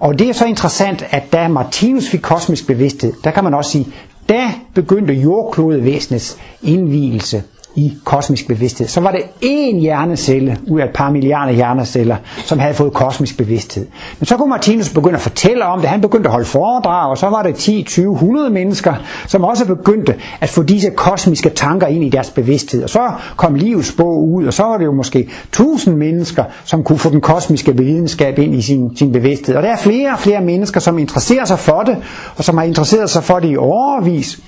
Og 0.00 0.18
det 0.18 0.28
er 0.28 0.32
så 0.32 0.44
interessant, 0.46 1.06
at 1.10 1.22
da 1.32 1.48
Martinus 1.48 2.08
fik 2.08 2.20
kosmisk 2.20 2.66
bevidsthed, 2.66 3.12
der 3.24 3.30
kan 3.30 3.44
man 3.44 3.54
også 3.54 3.70
sige, 3.70 3.86
da 4.28 4.42
begyndte 4.74 5.14
jordklodevæsenets 5.14 6.38
indvielse 6.62 7.42
i 7.74 7.92
kosmisk 8.04 8.48
bevidsthed, 8.48 8.88
så 8.88 9.00
var 9.00 9.10
det 9.10 9.20
én 9.44 9.76
hjernecelle 9.80 10.58
ud 10.68 10.80
af 10.80 10.84
et 10.84 10.90
par 10.94 11.10
milliarder 11.10 11.52
hjerneceller, 11.52 12.16
som 12.44 12.58
havde 12.58 12.74
fået 12.74 12.92
kosmisk 12.92 13.36
bevidsthed. 13.36 13.86
Men 14.18 14.26
så 14.26 14.36
kunne 14.36 14.48
Martinus 14.48 14.88
begynde 14.88 15.14
at 15.14 15.20
fortælle 15.20 15.64
om 15.64 15.80
det. 15.80 15.88
Han 15.88 16.00
begyndte 16.00 16.28
at 16.28 16.32
holde 16.32 16.46
foredrag, 16.46 17.10
og 17.10 17.18
så 17.18 17.28
var 17.28 17.42
det 17.42 17.54
10, 17.54 17.82
20, 17.82 18.12
100 18.12 18.50
mennesker, 18.50 18.94
som 19.26 19.44
også 19.44 19.66
begyndte 19.66 20.14
at 20.40 20.48
få 20.48 20.62
disse 20.62 20.90
kosmiske 20.90 21.50
tanker 21.50 21.86
ind 21.86 22.04
i 22.04 22.08
deres 22.08 22.30
bevidsthed. 22.30 22.82
Og 22.82 22.90
så 22.90 23.10
kom 23.36 23.54
livets 23.54 23.92
bog 23.92 24.28
ud, 24.28 24.46
og 24.46 24.52
så 24.54 24.62
var 24.62 24.78
det 24.78 24.84
jo 24.84 24.92
måske 24.92 25.28
1000 25.48 25.96
mennesker, 25.96 26.44
som 26.64 26.84
kunne 26.84 26.98
få 26.98 27.10
den 27.10 27.20
kosmiske 27.20 27.76
videnskab 27.76 28.38
ind 28.38 28.54
i 28.54 28.62
sin, 28.62 28.96
sin 28.96 29.12
bevidsthed. 29.12 29.56
Og 29.56 29.62
der 29.62 29.68
er 29.68 29.76
flere 29.76 30.12
og 30.12 30.18
flere 30.18 30.40
mennesker, 30.40 30.80
som 30.80 30.98
interesserer 30.98 31.44
sig 31.44 31.58
for 31.58 31.80
det, 31.80 31.96
og 32.36 32.44
som 32.44 32.56
har 32.56 32.64
interesseret 32.64 33.10
sig 33.10 33.24
for 33.24 33.38
det 33.38 33.50
i 33.50 33.56
overvis. 33.56 34.40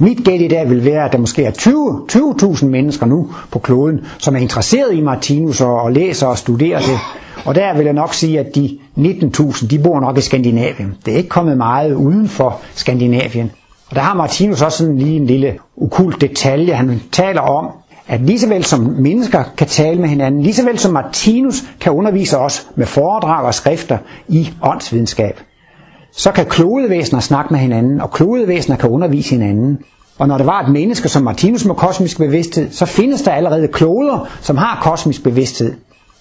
Mit 0.00 0.24
gæt 0.24 0.40
i 0.40 0.48
dag 0.48 0.70
vil 0.70 0.84
være, 0.84 1.04
at 1.04 1.12
der 1.12 1.18
måske 1.18 1.44
er 1.44 1.50
20.000 1.50 2.56
20 2.56 2.70
mennesker 2.70 3.06
nu 3.06 3.30
på 3.50 3.58
kloden, 3.58 4.00
som 4.18 4.36
er 4.36 4.40
interesseret 4.40 4.94
i 4.94 5.00
Martinus 5.00 5.60
og, 5.60 5.80
og 5.80 5.92
læser 5.92 6.26
og 6.26 6.38
studerer 6.38 6.78
det. 6.78 6.98
Og 7.44 7.54
der 7.54 7.76
vil 7.76 7.84
jeg 7.84 7.94
nok 7.94 8.14
sige, 8.14 8.40
at 8.40 8.54
de 8.54 8.78
19.000, 8.98 9.66
de 9.66 9.78
bor 9.78 10.00
nok 10.00 10.18
i 10.18 10.20
Skandinavien. 10.20 10.94
Det 11.06 11.12
er 11.12 11.16
ikke 11.16 11.28
kommet 11.28 11.56
meget 11.56 11.94
uden 11.94 12.28
for 12.28 12.60
Skandinavien. 12.74 13.50
Og 13.90 13.96
der 13.96 14.00
har 14.02 14.14
Martinus 14.14 14.62
også 14.62 14.78
sådan 14.78 14.98
lige 14.98 15.16
en 15.16 15.26
lille 15.26 15.54
ukult 15.76 16.20
detalje. 16.20 16.72
Han 16.72 17.00
taler 17.12 17.40
om, 17.40 17.66
at 18.08 18.20
lige 18.20 18.40
så 18.40 18.48
vel 18.48 18.64
som 18.64 18.80
mennesker 18.80 19.44
kan 19.56 19.66
tale 19.66 20.00
med 20.00 20.08
hinanden, 20.08 20.42
lige 20.42 20.54
så 20.54 20.64
vel 20.64 20.78
som 20.78 20.92
Martinus 20.92 21.64
kan 21.80 21.92
undervise 21.92 22.38
os 22.38 22.66
med 22.76 22.86
foredrag 22.86 23.44
og 23.44 23.54
skrifter 23.54 23.98
i 24.28 24.50
åndsvidenskab, 24.62 25.40
så 26.18 26.32
kan 26.32 26.46
klodevæsener 26.46 27.20
snakke 27.20 27.52
med 27.54 27.60
hinanden, 27.60 28.00
og 28.00 28.10
klodevæsener 28.10 28.76
kan 28.76 28.90
undervise 28.90 29.30
hinanden. 29.30 29.78
Og 30.18 30.28
når 30.28 30.38
der 30.38 30.44
var 30.44 30.60
et 30.62 30.72
menneske 30.72 31.08
som 31.08 31.22
Martinus 31.22 31.64
med 31.64 31.74
kosmisk 31.74 32.18
bevidsthed, 32.18 32.70
så 32.70 32.86
findes 32.86 33.22
der 33.22 33.30
allerede 33.30 33.68
kloder, 33.68 34.28
som 34.40 34.56
har 34.56 34.80
kosmisk 34.82 35.22
bevidsthed. 35.22 35.74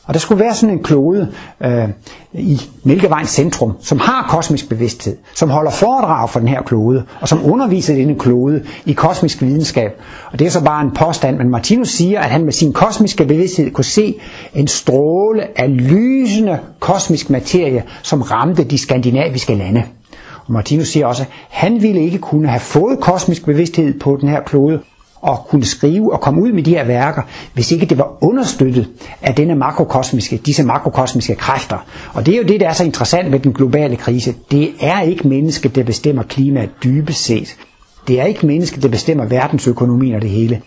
Og 0.07 0.13
der 0.13 0.19
skulle 0.19 0.43
være 0.43 0.55
sådan 0.55 0.77
en 0.77 0.83
klode 0.83 1.31
øh, 1.61 1.89
i 2.33 2.61
Mælkevejens 2.83 3.29
centrum, 3.29 3.73
som 3.81 3.99
har 3.99 4.27
kosmisk 4.29 4.69
bevidsthed, 4.69 5.17
som 5.35 5.49
holder 5.49 5.71
foredrag 5.71 6.29
for 6.29 6.39
den 6.39 6.47
her 6.47 6.61
klode, 6.61 7.03
og 7.21 7.27
som 7.27 7.51
underviser 7.51 7.95
denne 7.95 8.19
klode 8.19 8.63
i 8.85 8.93
kosmisk 8.93 9.41
videnskab. 9.41 9.91
Og 10.31 10.39
det 10.39 10.47
er 10.47 10.51
så 10.51 10.63
bare 10.63 10.81
en 10.83 10.91
påstand, 10.91 11.37
men 11.37 11.49
Martinus 11.49 11.89
siger, 11.89 12.19
at 12.19 12.29
han 12.29 12.43
med 12.43 12.53
sin 12.53 12.73
kosmiske 12.73 13.25
bevidsthed 13.25 13.71
kunne 13.71 13.83
se 13.83 14.15
en 14.53 14.67
stråle 14.67 15.59
af 15.59 15.77
lysende 15.77 16.59
kosmisk 16.79 17.29
materie, 17.29 17.83
som 18.03 18.21
ramte 18.21 18.63
de 18.63 18.77
skandinaviske 18.77 19.55
lande. 19.55 19.83
Og 20.45 20.53
Martinus 20.53 20.87
siger 20.87 21.05
også, 21.05 21.23
at 21.23 21.29
han 21.49 21.81
ville 21.81 22.01
ikke 22.01 22.17
kunne 22.17 22.47
have 22.47 22.59
fået 22.59 22.99
kosmisk 22.99 23.45
bevidsthed 23.45 23.99
på 23.99 24.17
den 24.21 24.29
her 24.29 24.41
klode, 24.41 24.79
og 25.21 25.45
kunne 25.49 25.65
skrive 25.65 26.13
og 26.13 26.21
komme 26.21 26.41
ud 26.41 26.51
med 26.51 26.63
de 26.63 26.75
her 26.75 26.83
værker, 26.83 27.21
hvis 27.53 27.71
ikke 27.71 27.85
det 27.85 27.97
var 27.97 28.23
understøttet 28.23 28.87
af 29.21 29.35
denne 29.35 29.55
makrokosmiske, 29.55 30.37
disse 30.37 30.63
makrokosmiske 30.63 31.35
kræfter. 31.35 31.77
Og 32.13 32.25
det 32.25 32.33
er 32.33 32.37
jo 32.37 32.43
det, 32.43 32.59
der 32.59 32.69
er 32.69 32.73
så 32.73 32.83
interessant 32.83 33.31
med 33.31 33.39
den 33.39 33.53
globale 33.53 33.95
krise. 33.95 34.35
Det 34.51 34.69
er 34.81 35.01
ikke 35.01 35.27
mennesket, 35.27 35.75
der 35.75 35.83
bestemmer 35.83 36.23
klimaet 36.23 36.69
dybest 36.83 37.23
set. 37.23 37.55
Det 38.07 38.19
er 38.21 38.25
ikke 38.25 38.45
mennesket, 38.47 38.83
der 38.83 38.89
bestemmer 38.89 39.25
verdensøkonomien 39.25 40.15
og 40.15 40.21
det 40.21 40.29
hele. 40.29 40.61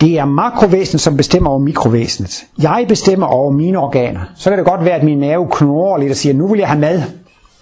Det 0.00 0.18
er 0.18 0.24
makrovæsenet, 0.24 1.00
som 1.00 1.16
bestemmer 1.16 1.50
over 1.50 1.58
mikrovæsenet. 1.58 2.44
Jeg 2.62 2.84
bestemmer 2.88 3.26
over 3.26 3.50
mine 3.50 3.78
organer. 3.78 4.20
Så 4.36 4.50
kan 4.50 4.58
det 4.58 4.66
godt 4.66 4.84
være, 4.84 4.94
at 4.94 5.02
min 5.04 5.20
mave 5.20 5.48
knurrer 5.52 5.98
lidt 5.98 6.10
og 6.10 6.16
siger, 6.16 6.34
nu 6.34 6.46
vil 6.48 6.58
jeg 6.58 6.68
have 6.68 6.80
mad. 6.80 7.02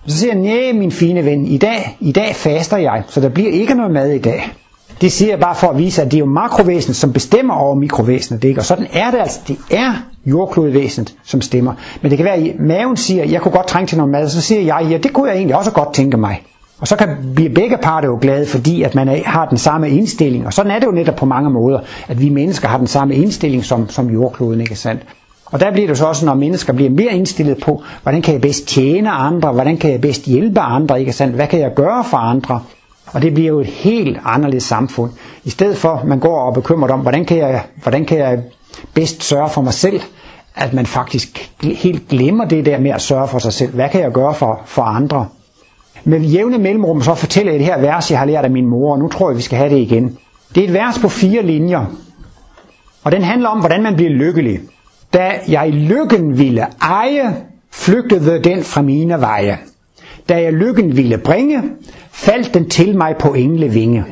Så 0.07 0.19
siger 0.19 0.33
jeg, 0.33 0.43
nej 0.43 0.73
min 0.79 0.93
fine 0.93 1.25
ven, 1.25 1.47
i 1.47 1.59
dag, 1.59 1.97
i 2.01 2.13
dag 2.13 2.35
faster 2.37 2.77
jeg, 2.77 3.03
så 3.09 3.21
der 3.21 3.29
bliver 3.29 3.51
ikke 3.51 3.75
noget 3.75 3.93
mad 3.93 4.11
i 4.11 4.19
dag. 4.19 4.53
Det 5.01 5.13
siger 5.13 5.31
jeg 5.31 5.41
bare 5.41 5.55
for 5.55 5.67
at 5.67 5.79
vise, 5.79 6.03
at 6.03 6.11
det 6.11 6.17
er 6.17 6.19
jo 6.19 6.27
makrovæsenet, 6.27 6.97
som 6.97 7.13
bestemmer 7.13 7.55
over 7.55 7.75
mikrovæsenet. 7.75 8.43
Det 8.43 8.49
ikke? 8.49 8.61
Og 8.61 8.65
sådan 8.65 8.87
er 8.93 9.11
det 9.11 9.19
altså. 9.19 9.41
Det 9.49 9.59
er 9.71 9.93
jordklodvæsenet, 10.27 11.15
som 11.25 11.41
stemmer. 11.41 11.75
Men 12.03 12.11
det 12.11 12.19
kan 12.19 12.25
være, 12.25 12.35
at 12.35 12.61
maven 12.61 12.97
siger, 12.97 13.25
jeg 13.25 13.41
kunne 13.41 13.53
godt 13.53 13.67
trænge 13.67 13.87
til 13.87 13.99
noget 13.99 14.13
mad, 14.13 14.29
så 14.29 14.41
siger 14.41 14.61
jeg, 14.61 14.87
ja, 14.91 14.97
det 14.97 15.13
kunne 15.13 15.29
jeg 15.29 15.37
egentlig 15.37 15.57
også 15.57 15.71
godt 15.71 15.95
tænke 15.95 16.17
mig. 16.17 16.43
Og 16.81 16.89
så 16.89 16.97
kan 16.97 17.09
blive 17.35 17.51
begge 17.51 17.77
parter 17.77 18.09
jo 18.09 18.19
glade, 18.21 18.47
fordi 18.47 18.83
at 18.83 18.95
man 18.95 19.23
har 19.25 19.47
den 19.47 19.59
samme 19.59 19.91
indstilling. 19.91 20.47
Og 20.47 20.53
sådan 20.53 20.73
er 20.73 20.79
det 20.79 20.87
jo 20.87 20.93
netop 20.93 21.17
på 21.17 21.27
mange 21.27 21.51
måder, 21.51 21.79
at 22.09 22.21
vi 22.21 22.29
mennesker 22.29 22.69
har 22.69 22.79
den 22.79 22.87
samme 22.87 23.15
indstilling 23.15 23.65
som, 23.65 23.89
som 23.89 24.11
jordkloden, 24.11 24.61
ikke 24.61 24.77
sandt? 24.77 25.03
Og 25.47 25.61
der 25.61 25.73
bliver 25.73 25.89
det 25.89 25.99
så 25.99 26.05
også, 26.05 26.27
når 26.27 26.35
mennesker 26.35 26.73
bliver 26.73 26.91
mere 26.91 27.13
indstillet 27.13 27.59
på, 27.59 27.83
hvordan 28.03 28.23
kan 28.23 28.35
jeg 28.35 28.41
bedst 28.41 28.69
tjene 28.69 29.11
andre, 29.11 29.53
hvordan 29.53 29.77
kan 29.77 29.91
jeg 29.91 30.01
bedst 30.01 30.25
hjælpe 30.25 30.61
andre, 30.61 31.01
ikke 31.01 31.13
sandt? 31.13 31.35
Hvad 31.35 31.47
kan 31.47 31.61
jeg 31.61 31.75
gøre 31.75 32.05
for 32.05 32.17
andre? 32.17 32.61
Og 33.13 33.23
det 33.23 33.35
bliver 33.35 33.49
jo 33.49 33.61
et 33.61 33.67
helt 33.67 34.19
anderledes 34.25 34.63
samfund. 34.63 35.11
I 35.45 35.51
stedet 35.51 35.77
for, 35.77 35.89
at 35.89 36.05
man 36.07 36.19
går 36.19 36.41
og 36.41 36.55
bekymrer 36.55 36.93
om, 36.93 37.01
hvordan 37.01 37.25
kan, 37.25 37.37
jeg, 37.37 37.63
hvordan 37.83 38.05
kan 38.05 38.19
jeg 38.19 38.43
bedst 38.95 39.23
sørge 39.23 39.51
for 39.51 39.63
mig 39.63 39.75
selv, 39.75 40.01
at 40.55 40.73
man 40.73 40.87
faktisk 40.87 41.53
helt 41.63 42.09
glemmer 42.09 42.45
det 42.45 42.67
der 42.67 42.79
med 42.79 42.91
at 42.91 43.03
sørge 43.03 43.29
for 43.29 43.39
sig 43.39 43.53
selv. 43.53 43.75
Hvad 43.75 43.89
kan 43.89 44.01
jeg 44.01 44.13
gøre 44.13 44.35
for, 44.35 44.61
for 44.67 44.83
andre? 44.83 45.29
Med 46.05 46.21
jævne 46.21 46.59
mellemrum 46.59 47.03
så 47.03 47.15
fortæller 47.15 47.53
jeg 47.53 47.59
det 47.59 47.67
her 47.67 47.81
vers, 47.81 48.11
jeg 48.11 48.19
har 48.19 48.27
lært 48.27 48.45
af 48.45 48.51
min 48.51 48.67
mor, 48.67 48.93
og 48.93 48.99
nu 48.99 49.09
tror 49.09 49.31
jeg, 49.31 49.37
vi 49.37 49.43
skal 49.43 49.59
have 49.59 49.71
det 49.71 49.79
igen. 49.79 50.19
Det 50.55 50.65
er 50.65 50.69
et 50.69 50.75
vers 50.75 50.99
på 50.99 51.09
fire 51.09 51.43
linjer, 51.43 51.87
og 53.05 53.13
den 53.13 53.23
handler 53.23 53.49
om, 53.49 53.59
hvordan 53.59 53.83
man 53.83 53.97
bliver 53.97 54.11
lykkelig. 54.11 54.61
Da 55.13 55.33
jeg 55.49 55.73
lykken 55.73 56.39
ville 56.39 56.67
eje, 56.83 57.37
flygtede 57.71 58.45
den 58.45 58.63
fra 58.63 58.83
mine 58.83 59.21
veje. 59.21 59.59
Da 60.29 60.43
jeg 60.43 60.53
lykken 60.53 60.97
ville 60.97 61.19
bringe, 61.19 61.63
faldt 62.21 62.55
den 62.55 62.69
til 62.69 62.97
mig 62.97 63.17
på 63.17 63.35
englevinge. 63.35 64.05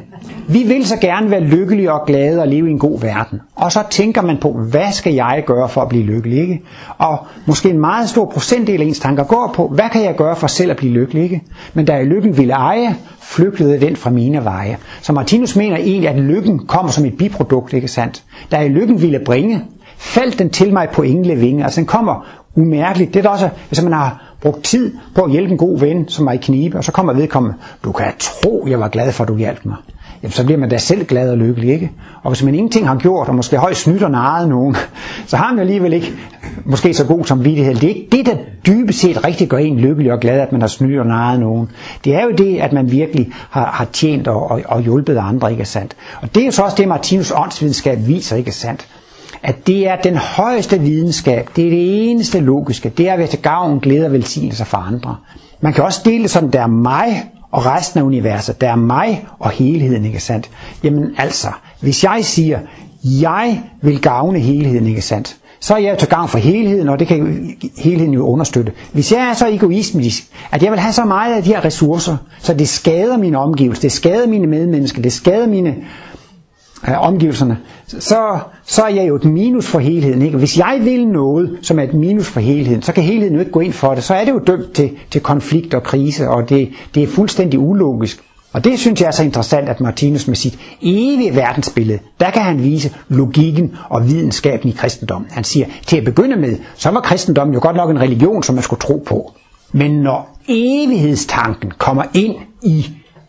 Vi 0.50 0.62
vil 0.62 0.86
så 0.86 0.96
gerne 0.96 1.30
være 1.30 1.40
lykkelige 1.40 1.92
og 1.92 2.06
glade 2.06 2.40
og 2.40 2.48
leve 2.48 2.68
i 2.68 2.70
en 2.70 2.78
god 2.78 3.00
verden. 3.00 3.40
Og 3.54 3.72
så 3.72 3.82
tænker 3.90 4.22
man 4.22 4.38
på, 4.40 4.52
hvad 4.52 4.92
skal 4.92 5.14
jeg 5.14 5.42
gøre 5.46 5.68
for 5.68 5.80
at 5.80 5.88
blive 5.88 6.04
lykkelig? 6.04 6.38
Ikke? 6.38 6.62
Og 6.98 7.18
måske 7.46 7.70
en 7.70 7.80
meget 7.80 8.09
stor 8.09 8.24
procentdel 8.24 8.80
af 8.80 8.84
ens 8.84 9.00
tanker 9.00 9.24
går 9.24 9.52
på, 9.54 9.68
hvad 9.68 9.88
kan 9.92 10.04
jeg 10.04 10.16
gøre 10.16 10.36
for 10.36 10.46
selv 10.46 10.70
at 10.70 10.76
blive 10.76 10.92
lykkelig? 10.92 11.22
Ikke? 11.22 11.42
Men 11.74 11.84
da 11.84 11.94
jeg 11.94 12.06
lykken 12.06 12.36
ville 12.36 12.52
eje, 12.52 12.96
flygtede 13.20 13.80
den 13.80 13.96
fra 13.96 14.11
mine 14.11 14.44
veje. 14.44 14.76
Så 15.02 15.12
Martinus 15.12 15.56
mener 15.56 15.76
egentlig, 15.76 16.09
at 16.09 16.16
lykken 16.16 16.59
kommer 16.66 16.92
som 16.92 17.04
et 17.04 17.16
biprodukt, 17.16 17.72
ikke 17.72 17.88
sandt? 17.88 18.22
Da 18.50 18.56
jeg 18.56 18.70
lykken 18.70 19.02
ville 19.02 19.20
bringe, 19.24 19.64
faldt 19.96 20.38
den 20.38 20.50
til 20.50 20.72
mig 20.72 20.88
på 20.92 21.02
englevinge. 21.02 21.64
Altså 21.64 21.80
den 21.80 21.86
kommer 21.86 22.26
umærkeligt. 22.54 23.14
Det 23.14 23.26
er 23.26 23.30
også, 23.30 23.48
hvis 23.68 23.82
man 23.82 23.92
har 23.92 24.28
brugt 24.43 24.64
tid 24.64 24.95
på 25.14 25.22
at 25.22 25.30
hjælpe 25.30 25.53
en 25.53 25.59
god 25.59 25.78
ven, 25.78 26.09
som 26.09 26.26
er 26.26 26.32
i 26.32 26.36
knibe, 26.36 26.78
og 26.78 26.84
så 26.84 26.93
kommer 26.93 27.12
vedkommende, 27.12 27.57
du 27.84 27.93
kan 27.93 28.12
tro, 28.18 28.66
jeg 28.68 28.80
var 28.80 28.89
glad 28.89 29.12
for, 29.12 29.24
at 29.24 29.28
du 29.28 29.36
hjalp 29.36 29.64
mig. 29.64 29.76
Jamen, 30.22 30.32
så 30.32 30.45
bliver 30.45 30.59
man 30.59 30.68
da 30.68 30.78
selv 30.78 31.05
glad 31.05 31.30
og 31.30 31.39
lykkelig, 31.39 31.70
ikke? 31.70 31.91
Og 32.22 32.30
hvis 32.30 32.43
man 32.43 32.55
ingenting 32.55 32.89
har 32.89 32.97
gjort, 32.97 33.28
og 33.28 33.34
måske 33.34 33.57
højst 33.57 33.80
snydt 33.80 34.03
og 34.03 34.11
narret 34.11 34.49
nogen, 34.49 34.76
så 35.26 35.36
har 35.36 35.53
man 35.53 35.59
alligevel 35.59 35.93
ikke 35.93 36.12
måske 36.64 36.95
så 36.95 37.05
god 37.05 37.24
som 37.24 37.45
vidtighed. 37.45 37.74
Det 37.74 37.84
er 37.84 37.89
ikke 37.89 38.09
det, 38.12 38.26
der 38.26 38.36
dybest 38.66 39.01
set 39.01 39.24
rigtig 39.24 39.49
gør 39.49 39.59
en 39.59 39.78
lykkelig 39.78 40.12
og 40.12 40.20
glad, 40.20 40.41
at 40.41 40.53
man 40.53 40.61
har 40.61 40.68
snydt 40.68 41.01
og 41.01 41.07
narret 41.07 41.41
nogen. 41.41 41.68
Det 42.05 42.14
er 42.14 42.24
jo 42.24 42.30
det, 42.30 42.59
at 42.59 42.72
man 42.72 42.91
virkelig 42.91 43.32
har, 43.51 43.66
har 43.66 43.84
tjent 43.84 44.28
og, 44.28 44.51
og, 44.51 44.62
og 44.66 44.82
hjulpet 44.82 45.16
andre, 45.16 45.51
ikke 45.53 45.64
sandt? 45.64 45.97
Og 46.22 46.34
det 46.34 46.41
er 46.41 46.47
jo 46.47 46.53
så 46.53 46.62
også 46.62 46.76
det, 46.76 46.89
Martinus 46.89 47.32
åndsvidenskab 47.36 47.99
viser, 48.07 48.36
ikke 48.36 48.53
sandt? 48.53 48.89
At 49.43 49.66
det 49.66 49.89
er 49.89 49.97
den 49.97 50.16
højeste 50.16 50.80
videnskab, 50.80 51.49
det 51.57 51.66
er 51.66 51.70
det 51.70 52.11
eneste 52.11 52.41
logiske, 52.41 52.89
det 52.89 53.09
er 53.09 53.12
at 53.12 53.18
være 53.18 53.28
til 53.28 53.39
gavn, 53.43 53.78
glæde 53.78 54.07
og 54.07 54.12
velsignelse 54.12 54.64
for 54.64 54.78
andre. 54.78 55.16
Man 55.61 55.72
kan 55.72 55.84
også 55.84 56.01
dele 56.05 56.22
det 56.22 56.30
sådan, 56.30 56.51
der 56.51 56.61
er 56.62 56.66
mig 56.66 57.24
og 57.51 57.66
resten 57.66 58.01
af 58.01 58.05
universet, 58.05 58.61
der 58.61 58.68
er 58.70 58.76
mig 58.76 59.26
og 59.39 59.51
helheden, 59.51 60.05
ikke 60.05 60.20
sandt? 60.20 60.51
Jamen 60.84 61.14
altså, 61.18 61.49
hvis 61.80 62.05
jeg 62.05 62.20
siger, 62.22 62.59
jeg 63.05 63.62
vil 63.82 64.01
gavne 64.01 64.39
helheden, 64.39 64.86
ikke 64.86 65.03
sandt? 65.03 65.36
Så 65.61 65.74
er 65.74 65.78
jeg 65.78 65.91
jo 65.91 65.97
til 65.97 66.09
gavn 66.09 66.28
for 66.28 66.39
helheden, 66.39 66.89
og 66.89 66.99
det 66.99 67.07
kan 67.09 67.51
helheden 67.78 68.12
jo 68.14 68.26
understøtte. 68.26 68.72
Hvis 68.93 69.12
jeg 69.12 69.20
er 69.30 69.34
så 69.34 69.47
egoistisk, 69.49 70.22
at 70.53 70.62
jeg 70.62 70.70
vil 70.70 70.80
have 70.80 70.93
så 70.93 71.05
meget 71.05 71.34
af 71.34 71.43
de 71.43 71.49
her 71.49 71.64
ressourcer, 71.64 72.16
så 72.39 72.55
det 72.55 72.68
skader 72.68 73.16
mine 73.16 73.39
omgivelser, 73.39 73.80
det 73.80 73.93
skader 73.93 74.26
mine 74.26 74.47
medmennesker, 74.47 75.03
det 75.03 75.12
skader 75.12 75.47
mine 75.47 75.74
af 76.83 77.07
omgivelserne, 77.09 77.59
så, 77.87 78.39
så 78.64 78.83
er 78.83 78.89
jeg 78.89 79.09
jo 79.09 79.16
et 79.16 79.24
minus 79.24 79.66
for 79.66 79.79
helheden. 79.79 80.22
Ikke? 80.22 80.39
Hvis 80.39 80.59
jeg 80.59 80.81
vil 80.83 81.09
noget, 81.09 81.59
som 81.62 81.79
er 81.79 81.83
et 81.83 81.95
minus 81.95 82.26
for 82.26 82.41
helheden, 82.41 82.83
så 82.83 82.93
kan 82.93 83.03
helheden 83.03 83.35
jo 83.35 83.41
ikke 83.41 83.53
gå 83.53 83.61
ind 83.61 83.72
for 83.72 83.95
det. 83.95 84.05
Så 84.05 84.14
er 84.14 84.24
det 84.24 84.33
jo 84.33 84.39
dømt 84.47 84.72
til, 84.72 84.91
til 85.11 85.20
konflikt 85.20 85.74
og 85.74 85.83
krise, 85.83 86.29
og 86.29 86.49
det, 86.49 86.68
det 86.95 87.03
er 87.03 87.07
fuldstændig 87.07 87.61
ulogisk. 87.61 88.22
Og 88.53 88.64
det 88.64 88.79
synes 88.79 89.01
jeg 89.01 89.07
er 89.07 89.11
så 89.11 89.22
interessant, 89.22 89.68
at 89.68 89.81
Martinus 89.81 90.26
med 90.26 90.37
sit 90.37 90.59
evige 90.83 91.37
verdensbillede, 91.37 91.99
der 92.20 92.31
kan 92.31 92.43
han 92.43 92.62
vise 92.62 92.95
logikken 93.09 93.76
og 93.89 94.09
videnskaben 94.09 94.68
i 94.68 94.72
kristendommen. 94.72 95.31
Han 95.31 95.45
siger, 95.45 95.66
til 95.87 95.97
at 95.97 96.05
begynde 96.05 96.37
med, 96.37 96.57
så 96.74 96.91
var 96.91 97.01
kristendommen 97.01 97.55
jo 97.55 97.61
godt 97.62 97.76
nok 97.76 97.91
en 97.91 98.01
religion, 98.01 98.43
som 98.43 98.55
man 98.55 98.64
skulle 98.64 98.81
tro 98.81 99.03
på. 99.07 99.33
Men 99.72 99.91
når 99.91 100.39
evighedstanken 100.49 101.72
kommer 101.79 102.03
ind 102.14 102.35
i 102.62 102.87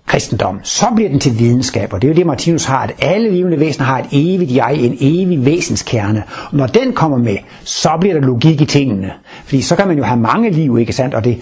kristendommen. 0.09 0.61
så 0.63 0.85
bliver 0.95 1.09
den 1.09 1.19
til 1.19 1.39
videnskab, 1.39 1.93
og 1.93 2.01
det 2.01 2.07
er 2.07 2.11
jo 2.11 2.15
det, 2.15 2.25
Martinus 2.25 2.65
har, 2.65 2.79
at 2.79 2.91
alle 2.99 3.31
levende 3.31 3.59
væsener 3.59 3.85
har 3.85 3.99
et 3.99 4.05
evigt 4.11 4.55
jeg, 4.55 4.75
en 4.75 4.97
evig 4.99 5.45
væsenskerne. 5.45 6.23
Og 6.51 6.57
når 6.57 6.67
den 6.67 6.93
kommer 6.93 7.17
med, 7.17 7.37
så 7.63 7.89
bliver 7.99 8.15
der 8.15 8.21
logik 8.21 8.61
i 8.61 8.65
tingene. 8.65 9.11
Fordi 9.45 9.61
så 9.61 9.75
kan 9.75 9.87
man 9.87 9.97
jo 9.97 10.03
have 10.03 10.19
mange 10.19 10.49
liv, 10.49 10.77
ikke 10.79 10.93
sandt? 10.93 11.15
Og, 11.15 11.23
det, 11.23 11.41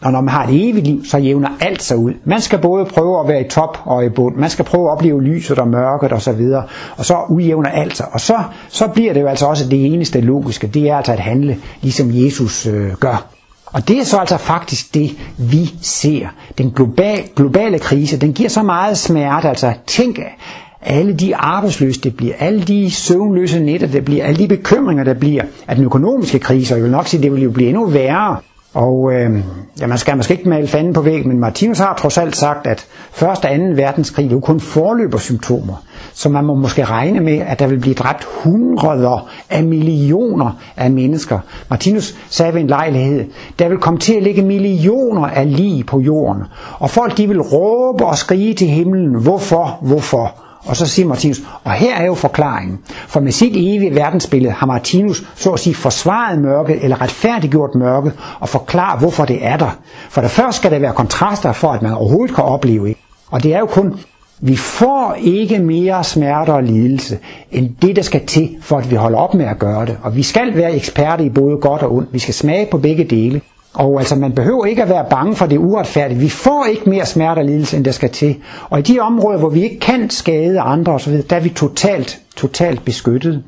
og 0.00 0.12
når 0.12 0.20
man 0.20 0.34
har 0.34 0.46
et 0.46 0.68
evigt 0.68 0.86
liv, 0.86 1.04
så 1.04 1.18
jævner 1.18 1.48
alt 1.60 1.82
sig 1.82 1.96
ud. 1.96 2.12
Man 2.24 2.40
skal 2.40 2.58
både 2.58 2.84
prøve 2.84 3.20
at 3.20 3.28
være 3.28 3.40
i 3.40 3.48
top 3.48 3.78
og 3.84 4.04
i 4.04 4.08
bund. 4.08 4.36
Man 4.36 4.50
skal 4.50 4.64
prøve 4.64 4.88
at 4.88 4.92
opleve 4.92 5.22
lyset 5.22 5.58
og 5.58 5.68
mørket 5.68 6.12
og 6.12 6.22
så 6.22 6.32
videre. 6.32 6.62
Og 6.96 7.04
så 7.04 7.16
udjævner 7.28 7.70
alt 7.70 7.96
sig. 7.96 8.06
Og 8.12 8.20
så, 8.20 8.36
så 8.68 8.88
bliver 8.88 9.12
det 9.12 9.20
jo 9.20 9.26
altså 9.26 9.46
også 9.46 9.68
det 9.68 9.86
eneste 9.86 10.20
logiske. 10.20 10.66
Det 10.66 10.90
er 10.90 10.96
altså 10.96 11.12
at 11.12 11.20
handle, 11.20 11.56
ligesom 11.82 12.10
Jesus 12.12 12.66
øh, 12.66 12.92
gør. 12.92 13.37
Og 13.72 13.88
det 13.88 13.98
er 13.98 14.04
så 14.04 14.16
altså 14.18 14.36
faktisk 14.36 14.94
det, 14.94 15.10
vi 15.38 15.74
ser. 15.82 16.26
Den 16.58 16.70
global, 16.70 17.22
globale 17.36 17.78
krise, 17.78 18.16
den 18.16 18.32
giver 18.32 18.48
så 18.48 18.62
meget 18.62 18.98
smerte. 18.98 19.48
Altså 19.48 19.72
tænk 19.86 20.18
alle 20.82 21.12
de 21.14 21.36
arbejdsløse, 21.36 22.00
det 22.00 22.16
bliver, 22.16 22.34
alle 22.38 22.62
de 22.62 22.90
søvnløse 22.90 23.60
nætter, 23.60 23.86
det 23.86 24.04
bliver, 24.04 24.24
alle 24.24 24.38
de 24.38 24.48
bekymringer, 24.48 25.04
der 25.04 25.14
bliver 25.14 25.42
af 25.68 25.76
den 25.76 25.84
økonomiske 25.84 26.38
krise, 26.38 26.74
og 26.74 26.78
jeg 26.78 26.84
vil 26.84 26.92
nok 26.92 27.06
sige, 27.06 27.22
det 27.22 27.32
vil 27.32 27.42
jo 27.42 27.50
blive 27.50 27.68
endnu 27.68 27.86
værre. 27.86 28.36
Og 28.74 29.12
øh, 29.12 29.40
ja, 29.80 29.86
man 29.86 29.98
skal 29.98 30.16
måske 30.16 30.34
ikke 30.34 30.48
male 30.48 30.68
fanden 30.68 30.92
på 30.92 31.00
væggen, 31.00 31.28
men 31.28 31.38
Martinus 31.40 31.78
har 31.78 31.94
trods 31.94 32.18
alt 32.18 32.36
sagt, 32.36 32.66
at 32.66 32.86
1. 33.22 33.28
og 33.28 33.36
2. 33.42 33.48
verdenskrig 33.74 34.26
er 34.26 34.30
jo 34.30 34.40
kun 34.40 34.60
forløbersymptomer. 34.60 35.74
Så 36.18 36.28
man 36.28 36.44
må 36.44 36.54
måske 36.54 36.84
regne 36.84 37.20
med, 37.20 37.38
at 37.38 37.58
der 37.58 37.66
vil 37.66 37.78
blive 37.78 37.94
dræbt 37.94 38.24
hundreder 38.24 39.28
af 39.50 39.64
millioner 39.64 40.50
af 40.76 40.90
mennesker. 40.90 41.38
Martinus 41.70 42.14
sagde 42.30 42.54
ved 42.54 42.60
en 42.60 42.66
lejlighed, 42.66 43.24
der 43.58 43.68
vil 43.68 43.78
komme 43.78 43.98
til 43.98 44.14
at 44.14 44.22
ligge 44.22 44.42
millioner 44.42 45.26
af 45.26 45.56
lig 45.56 45.86
på 45.86 46.00
jorden. 46.00 46.42
Og 46.78 46.90
folk 46.90 47.16
de 47.16 47.28
vil 47.28 47.40
råbe 47.40 48.06
og 48.06 48.18
skrige 48.18 48.54
til 48.54 48.66
himlen, 48.66 49.14
hvorfor, 49.14 49.78
hvorfor? 49.82 50.34
Og 50.64 50.76
så 50.76 50.86
siger 50.86 51.08
Martinus, 51.08 51.40
og 51.64 51.72
her 51.72 51.96
er 51.96 52.06
jo 52.06 52.14
forklaringen. 52.14 52.78
For 53.08 53.20
med 53.20 53.32
sit 53.32 53.52
evige 53.56 53.94
verdensbillede 53.94 54.52
har 54.52 54.66
Martinus 54.66 55.24
så 55.36 55.50
at 55.50 55.60
sige 55.60 55.74
forsvaret 55.74 56.38
mørket 56.38 56.84
eller 56.84 57.02
retfærdiggjort 57.02 57.74
mørket 57.74 58.12
og 58.40 58.48
forklaret, 58.48 59.00
hvorfor 59.00 59.24
det 59.24 59.46
er 59.46 59.56
der. 59.56 59.78
For 60.10 60.20
det 60.20 60.30
første 60.30 60.60
skal 60.60 60.70
der 60.70 60.78
være 60.78 60.92
kontraster 60.92 61.52
for, 61.52 61.68
at 61.68 61.82
man 61.82 61.92
overhovedet 61.92 62.34
kan 62.34 62.44
opleve. 62.44 62.94
Og 63.30 63.42
det 63.42 63.54
er 63.54 63.58
jo 63.58 63.66
kun 63.66 63.94
vi 64.40 64.56
får 64.56 65.16
ikke 65.20 65.58
mere 65.58 66.04
smerte 66.04 66.50
og 66.54 66.62
lidelse, 66.62 67.18
end 67.52 67.70
det, 67.82 67.96
der 67.96 68.02
skal 68.02 68.26
til, 68.26 68.56
for 68.60 68.78
at 68.78 68.90
vi 68.90 68.96
holder 68.96 69.18
op 69.18 69.34
med 69.34 69.46
at 69.46 69.58
gøre 69.58 69.86
det. 69.86 69.98
Og 70.02 70.16
vi 70.16 70.22
skal 70.22 70.56
være 70.56 70.74
eksperter 70.74 71.24
i 71.24 71.28
både 71.28 71.56
godt 71.56 71.82
og 71.82 71.94
ondt. 71.94 72.12
Vi 72.12 72.18
skal 72.18 72.34
smage 72.34 72.66
på 72.70 72.78
begge 72.78 73.04
dele. 73.04 73.40
Og 73.74 73.98
altså, 73.98 74.16
man 74.16 74.32
behøver 74.32 74.66
ikke 74.66 74.82
at 74.82 74.88
være 74.88 75.06
bange 75.10 75.36
for 75.36 75.46
det 75.46 75.58
uretfærdige. 75.58 76.18
Vi 76.18 76.28
får 76.28 76.66
ikke 76.70 76.90
mere 76.90 77.06
smerte 77.06 77.38
og 77.38 77.44
lidelse, 77.44 77.76
end 77.76 77.84
der 77.84 77.90
skal 77.90 78.10
til. 78.10 78.36
Og 78.70 78.78
i 78.78 78.82
de 78.82 78.98
områder, 79.00 79.38
hvor 79.38 79.48
vi 79.48 79.62
ikke 79.62 79.78
kan 79.80 80.10
skade 80.10 80.60
andre 80.60 80.92
osv., 80.92 81.22
der 81.30 81.36
er 81.36 81.40
vi 81.40 81.48
totalt, 81.48 82.20
totalt 82.36 82.84
beskyttet. 82.84 83.42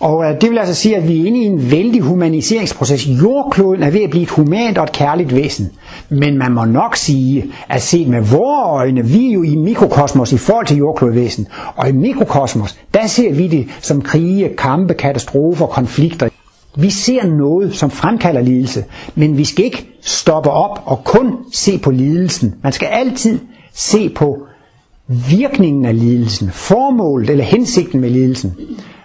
Og 0.00 0.24
øh, 0.24 0.40
det 0.40 0.50
vil 0.50 0.58
altså 0.58 0.74
sige, 0.74 0.96
at 0.96 1.08
vi 1.08 1.20
er 1.20 1.26
inde 1.26 1.40
i 1.42 1.44
en 1.44 1.70
vældig 1.70 2.00
humaniseringsproces. 2.00 3.06
Jordkloden 3.06 3.82
er 3.82 3.90
ved 3.90 4.00
at 4.00 4.10
blive 4.10 4.22
et 4.22 4.30
humant 4.30 4.78
og 4.78 4.84
et 4.84 4.92
kærligt 4.92 5.34
væsen. 5.34 5.70
Men 6.08 6.38
man 6.38 6.52
må 6.52 6.64
nok 6.64 6.96
sige, 6.96 7.44
at 7.68 7.82
set 7.82 8.08
med 8.08 8.20
vores 8.20 8.66
øjne, 8.66 9.06
vi 9.06 9.28
er 9.28 9.32
jo 9.32 9.42
i 9.42 9.56
mikrokosmos 9.56 10.32
i 10.32 10.38
forhold 10.38 10.66
til 10.66 10.76
jordklodvæsen. 10.76 11.46
Og 11.76 11.88
i 11.88 11.92
mikrokosmos, 11.92 12.78
der 12.94 13.06
ser 13.06 13.32
vi 13.32 13.48
det 13.48 13.66
som 13.80 14.02
krige, 14.02 14.48
kampe, 14.58 14.94
katastrofer, 14.94 15.66
konflikter. 15.66 16.28
Vi 16.76 16.90
ser 16.90 17.26
noget, 17.26 17.74
som 17.74 17.90
fremkalder 17.90 18.40
lidelse, 18.40 18.84
men 19.14 19.36
vi 19.36 19.44
skal 19.44 19.64
ikke 19.64 19.86
stoppe 20.02 20.50
op 20.50 20.82
og 20.84 21.04
kun 21.04 21.32
se 21.52 21.78
på 21.78 21.90
lidelsen. 21.90 22.54
Man 22.62 22.72
skal 22.72 22.86
altid 22.86 23.38
se 23.74 24.08
på 24.08 24.38
virkningen 25.30 25.84
af 25.84 25.98
lidelsen, 25.98 26.50
formålet 26.50 27.30
eller 27.30 27.44
hensigten 27.44 28.00
med 28.00 28.10
lidelsen. 28.10 28.54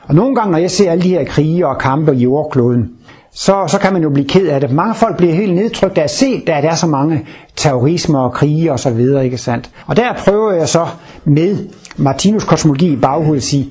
Og 0.07 0.15
nogle 0.15 0.35
gange, 0.35 0.51
når 0.51 0.57
jeg 0.57 0.71
ser 0.71 0.91
alle 0.91 1.03
de 1.03 1.09
her 1.09 1.25
krige 1.25 1.67
og 1.67 1.77
kampe 1.77 2.15
i 2.15 2.19
jordkloden, 2.19 2.89
så, 3.33 3.63
så 3.67 3.79
kan 3.79 3.93
man 3.93 4.03
jo 4.03 4.09
blive 4.09 4.27
ked 4.27 4.47
af 4.47 4.61
det. 4.61 4.71
Mange 4.71 4.95
folk 4.95 5.17
bliver 5.17 5.33
helt 5.33 5.55
nedtrykt 5.55 5.97
af 5.97 6.03
at 6.03 6.09
se, 6.11 6.43
at 6.47 6.63
der 6.63 6.69
er 6.69 6.75
så 6.75 6.87
mange 6.87 7.25
terrorismer 7.55 8.19
og 8.19 8.33
krige 8.33 8.71
og 8.71 8.79
så 8.79 8.89
videre, 8.89 9.25
ikke 9.25 9.37
sandt? 9.37 9.69
Og 9.87 9.97
der 9.97 10.13
prøver 10.13 10.51
jeg 10.51 10.69
så 10.69 10.87
med 11.25 11.57
Martinus 11.97 12.43
kosmologi 12.43 12.93
i 12.93 12.95
baghovedet 12.95 13.41
at 13.41 13.43
sige, 13.43 13.69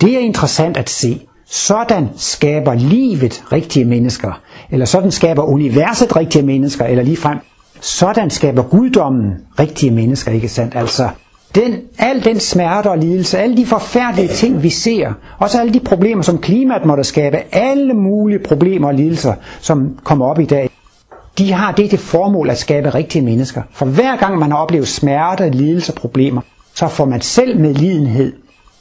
det 0.00 0.14
er 0.14 0.18
interessant 0.18 0.76
at 0.76 0.90
se. 0.90 1.20
Sådan 1.50 2.08
skaber 2.16 2.74
livet 2.74 3.44
rigtige 3.52 3.84
mennesker, 3.84 4.40
eller 4.70 4.86
sådan 4.86 5.10
skaber 5.10 5.42
universet 5.42 6.16
rigtige 6.16 6.46
mennesker, 6.46 6.84
eller 6.84 7.04
ligefrem, 7.04 7.38
sådan 7.80 8.30
skaber 8.30 8.62
guddommen 8.62 9.34
rigtige 9.60 9.90
mennesker, 9.90 10.32
ikke 10.32 10.48
sandt? 10.48 10.76
Altså, 10.76 11.08
den, 11.56 11.80
al 11.98 12.24
den 12.24 12.40
smerte 12.40 12.90
og 12.90 12.98
lidelse, 12.98 13.38
alle 13.38 13.56
de 13.56 13.66
forfærdelige 13.66 14.28
ting, 14.28 14.62
vi 14.62 14.70
ser, 14.70 15.12
også 15.38 15.60
alle 15.60 15.72
de 15.72 15.80
problemer, 15.80 16.22
som 16.22 16.38
klimaet 16.38 16.84
måtte 16.84 17.04
skabe, 17.04 17.36
alle 17.52 17.94
mulige 17.94 18.38
problemer 18.38 18.88
og 18.88 18.94
lidelser, 18.94 19.34
som 19.60 19.98
kommer 20.04 20.26
op 20.26 20.40
i 20.40 20.44
dag, 20.44 20.70
de 21.38 21.52
har 21.52 21.72
det 21.72 21.90
til 21.90 21.98
formål 21.98 22.50
at 22.50 22.58
skabe 22.58 22.94
rigtige 22.94 23.22
mennesker. 23.24 23.62
For 23.72 23.86
hver 23.86 24.16
gang 24.16 24.38
man 24.38 24.50
har 24.50 24.58
oplevet 24.58 24.88
smerte, 24.88 25.50
lidelse 25.50 25.92
og 25.92 25.96
problemer, 25.96 26.40
så 26.74 26.88
får 26.88 27.04
man 27.04 27.20
selv 27.20 27.60
medlidenhed, 27.60 28.32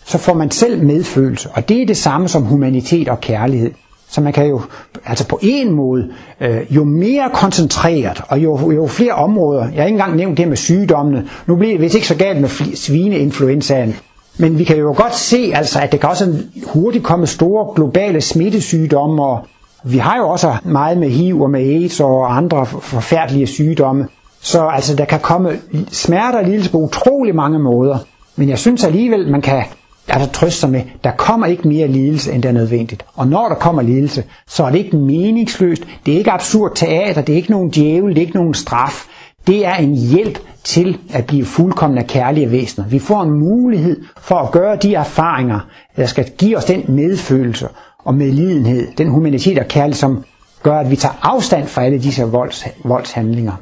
så 0.05 0.17
får 0.17 0.34
man 0.34 0.51
selv 0.51 0.84
medfølelse. 0.84 1.49
Og 1.53 1.69
det 1.69 1.82
er 1.82 1.86
det 1.86 1.97
samme 1.97 2.28
som 2.28 2.43
humanitet 2.43 3.09
og 3.09 3.21
kærlighed. 3.21 3.71
Så 4.16 4.22
man 4.22 4.34
kan 4.34 4.47
jo, 4.47 4.61
altså 5.05 5.28
på 5.28 5.39
en 5.41 5.72
måde, 5.72 6.07
øh, 6.41 6.61
jo 6.70 6.84
mere 6.84 7.30
koncentreret, 7.34 8.22
og 8.28 8.39
jo, 8.39 8.72
jo 8.72 8.88
flere 8.88 9.13
områder, 9.13 9.61
jeg 9.61 9.82
har 9.82 9.86
ikke 9.86 9.95
engang 9.95 10.16
nævnt 10.16 10.38
det 10.38 10.47
med 10.47 10.57
sygdommene, 10.57 11.28
nu 11.47 11.55
bliver 11.55 11.74
det 11.74 11.82
vist 11.82 11.95
ikke 11.95 12.07
så 12.07 12.16
galt 12.16 12.41
med 12.41 12.49
svineinfluenzaen, 12.76 13.95
men 14.38 14.59
vi 14.59 14.63
kan 14.63 14.78
jo 14.78 14.93
godt 14.97 15.16
se, 15.16 15.51
altså, 15.53 15.80
at 15.80 15.91
det 15.91 15.99
kan 15.99 16.09
også 16.09 16.34
hurtigt 16.68 17.03
komme 17.03 17.28
store 17.28 17.74
globale 17.76 18.22
smittesygdomme, 18.22 19.24
og 19.24 19.45
vi 19.84 19.97
har 19.97 20.18
jo 20.18 20.30
også 20.30 20.55
meget 20.63 20.97
med 20.97 21.09
HIV 21.09 21.41
og 21.41 21.49
med 21.49 21.61
AIDS 21.61 21.99
og 21.99 22.38
andre 22.38 22.66
forfærdelige 22.66 23.47
sygdomme. 23.47 24.07
Så 24.41 24.68
altså, 24.68 24.95
der 24.95 25.05
kan 25.05 25.20
komme 25.20 25.59
smerter 25.91 26.39
og 26.39 26.45
lidelse 26.45 26.72
på 26.72 26.78
utrolig 26.78 27.36
mange 27.36 27.59
måder. 27.59 27.97
Men 28.36 28.49
jeg 28.49 28.59
synes 28.59 28.84
alligevel, 28.84 29.32
man 29.32 29.41
kan 29.41 29.63
altså 30.07 30.31
trøste 30.31 30.59
sig 30.59 30.69
med, 30.69 30.81
der 31.03 31.11
kommer 31.11 31.45
ikke 31.47 31.67
mere 31.67 31.87
lidelse, 31.87 32.31
end 32.33 32.43
der 32.43 32.49
er 32.49 32.53
nødvendigt. 32.53 33.05
Og 33.13 33.27
når 33.27 33.47
der 33.47 33.55
kommer 33.55 33.81
lidelse, 33.81 34.23
så 34.47 34.63
er 34.63 34.69
det 34.71 34.77
ikke 34.77 34.97
meningsløst, 34.97 35.83
det 36.05 36.13
er 36.13 36.17
ikke 36.17 36.31
absurd 36.31 36.71
teater, 36.75 37.21
det 37.21 37.33
er 37.33 37.37
ikke 37.37 37.51
nogen 37.51 37.69
djævel, 37.69 38.09
det 38.15 38.17
er 38.17 38.25
ikke 38.25 38.37
nogen 38.37 38.53
straf. 38.53 39.05
Det 39.47 39.65
er 39.65 39.75
en 39.75 39.95
hjælp 39.95 40.39
til 40.63 40.97
at 41.13 41.25
blive 41.25 41.45
fuldkommen 41.45 41.97
af 41.97 42.07
kærlige 42.07 42.51
væsener. 42.51 42.87
Vi 42.87 42.99
får 42.99 43.21
en 43.21 43.31
mulighed 43.31 44.01
for 44.17 44.35
at 44.35 44.51
gøre 44.51 44.75
de 44.75 44.95
erfaringer, 44.95 45.59
der 45.95 46.05
skal 46.05 46.29
give 46.37 46.57
os 46.57 46.65
den 46.65 46.83
medfølelse 46.87 47.67
og 48.05 48.15
medlidenhed, 48.15 48.87
den 48.97 49.09
humanitet 49.09 49.59
og 49.59 49.67
kærlighed, 49.67 49.95
som 49.99 50.23
gør, 50.63 50.79
at 50.79 50.91
vi 50.91 50.95
tager 50.95 51.15
afstand 51.21 51.67
fra 51.67 51.83
alle 51.83 51.99
disse 52.01 52.23
volds, 52.23 52.65
voldshandlinger. 52.83 53.53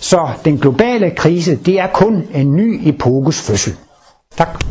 Så 0.00 0.28
den 0.44 0.58
globale 0.58 1.10
krise, 1.10 1.56
det 1.56 1.80
er 1.80 1.86
kun 1.86 2.22
en 2.34 2.56
ny 2.56 2.88
epokes 2.88 3.42
fødsel. 3.42 3.74
Tak. 4.36 4.64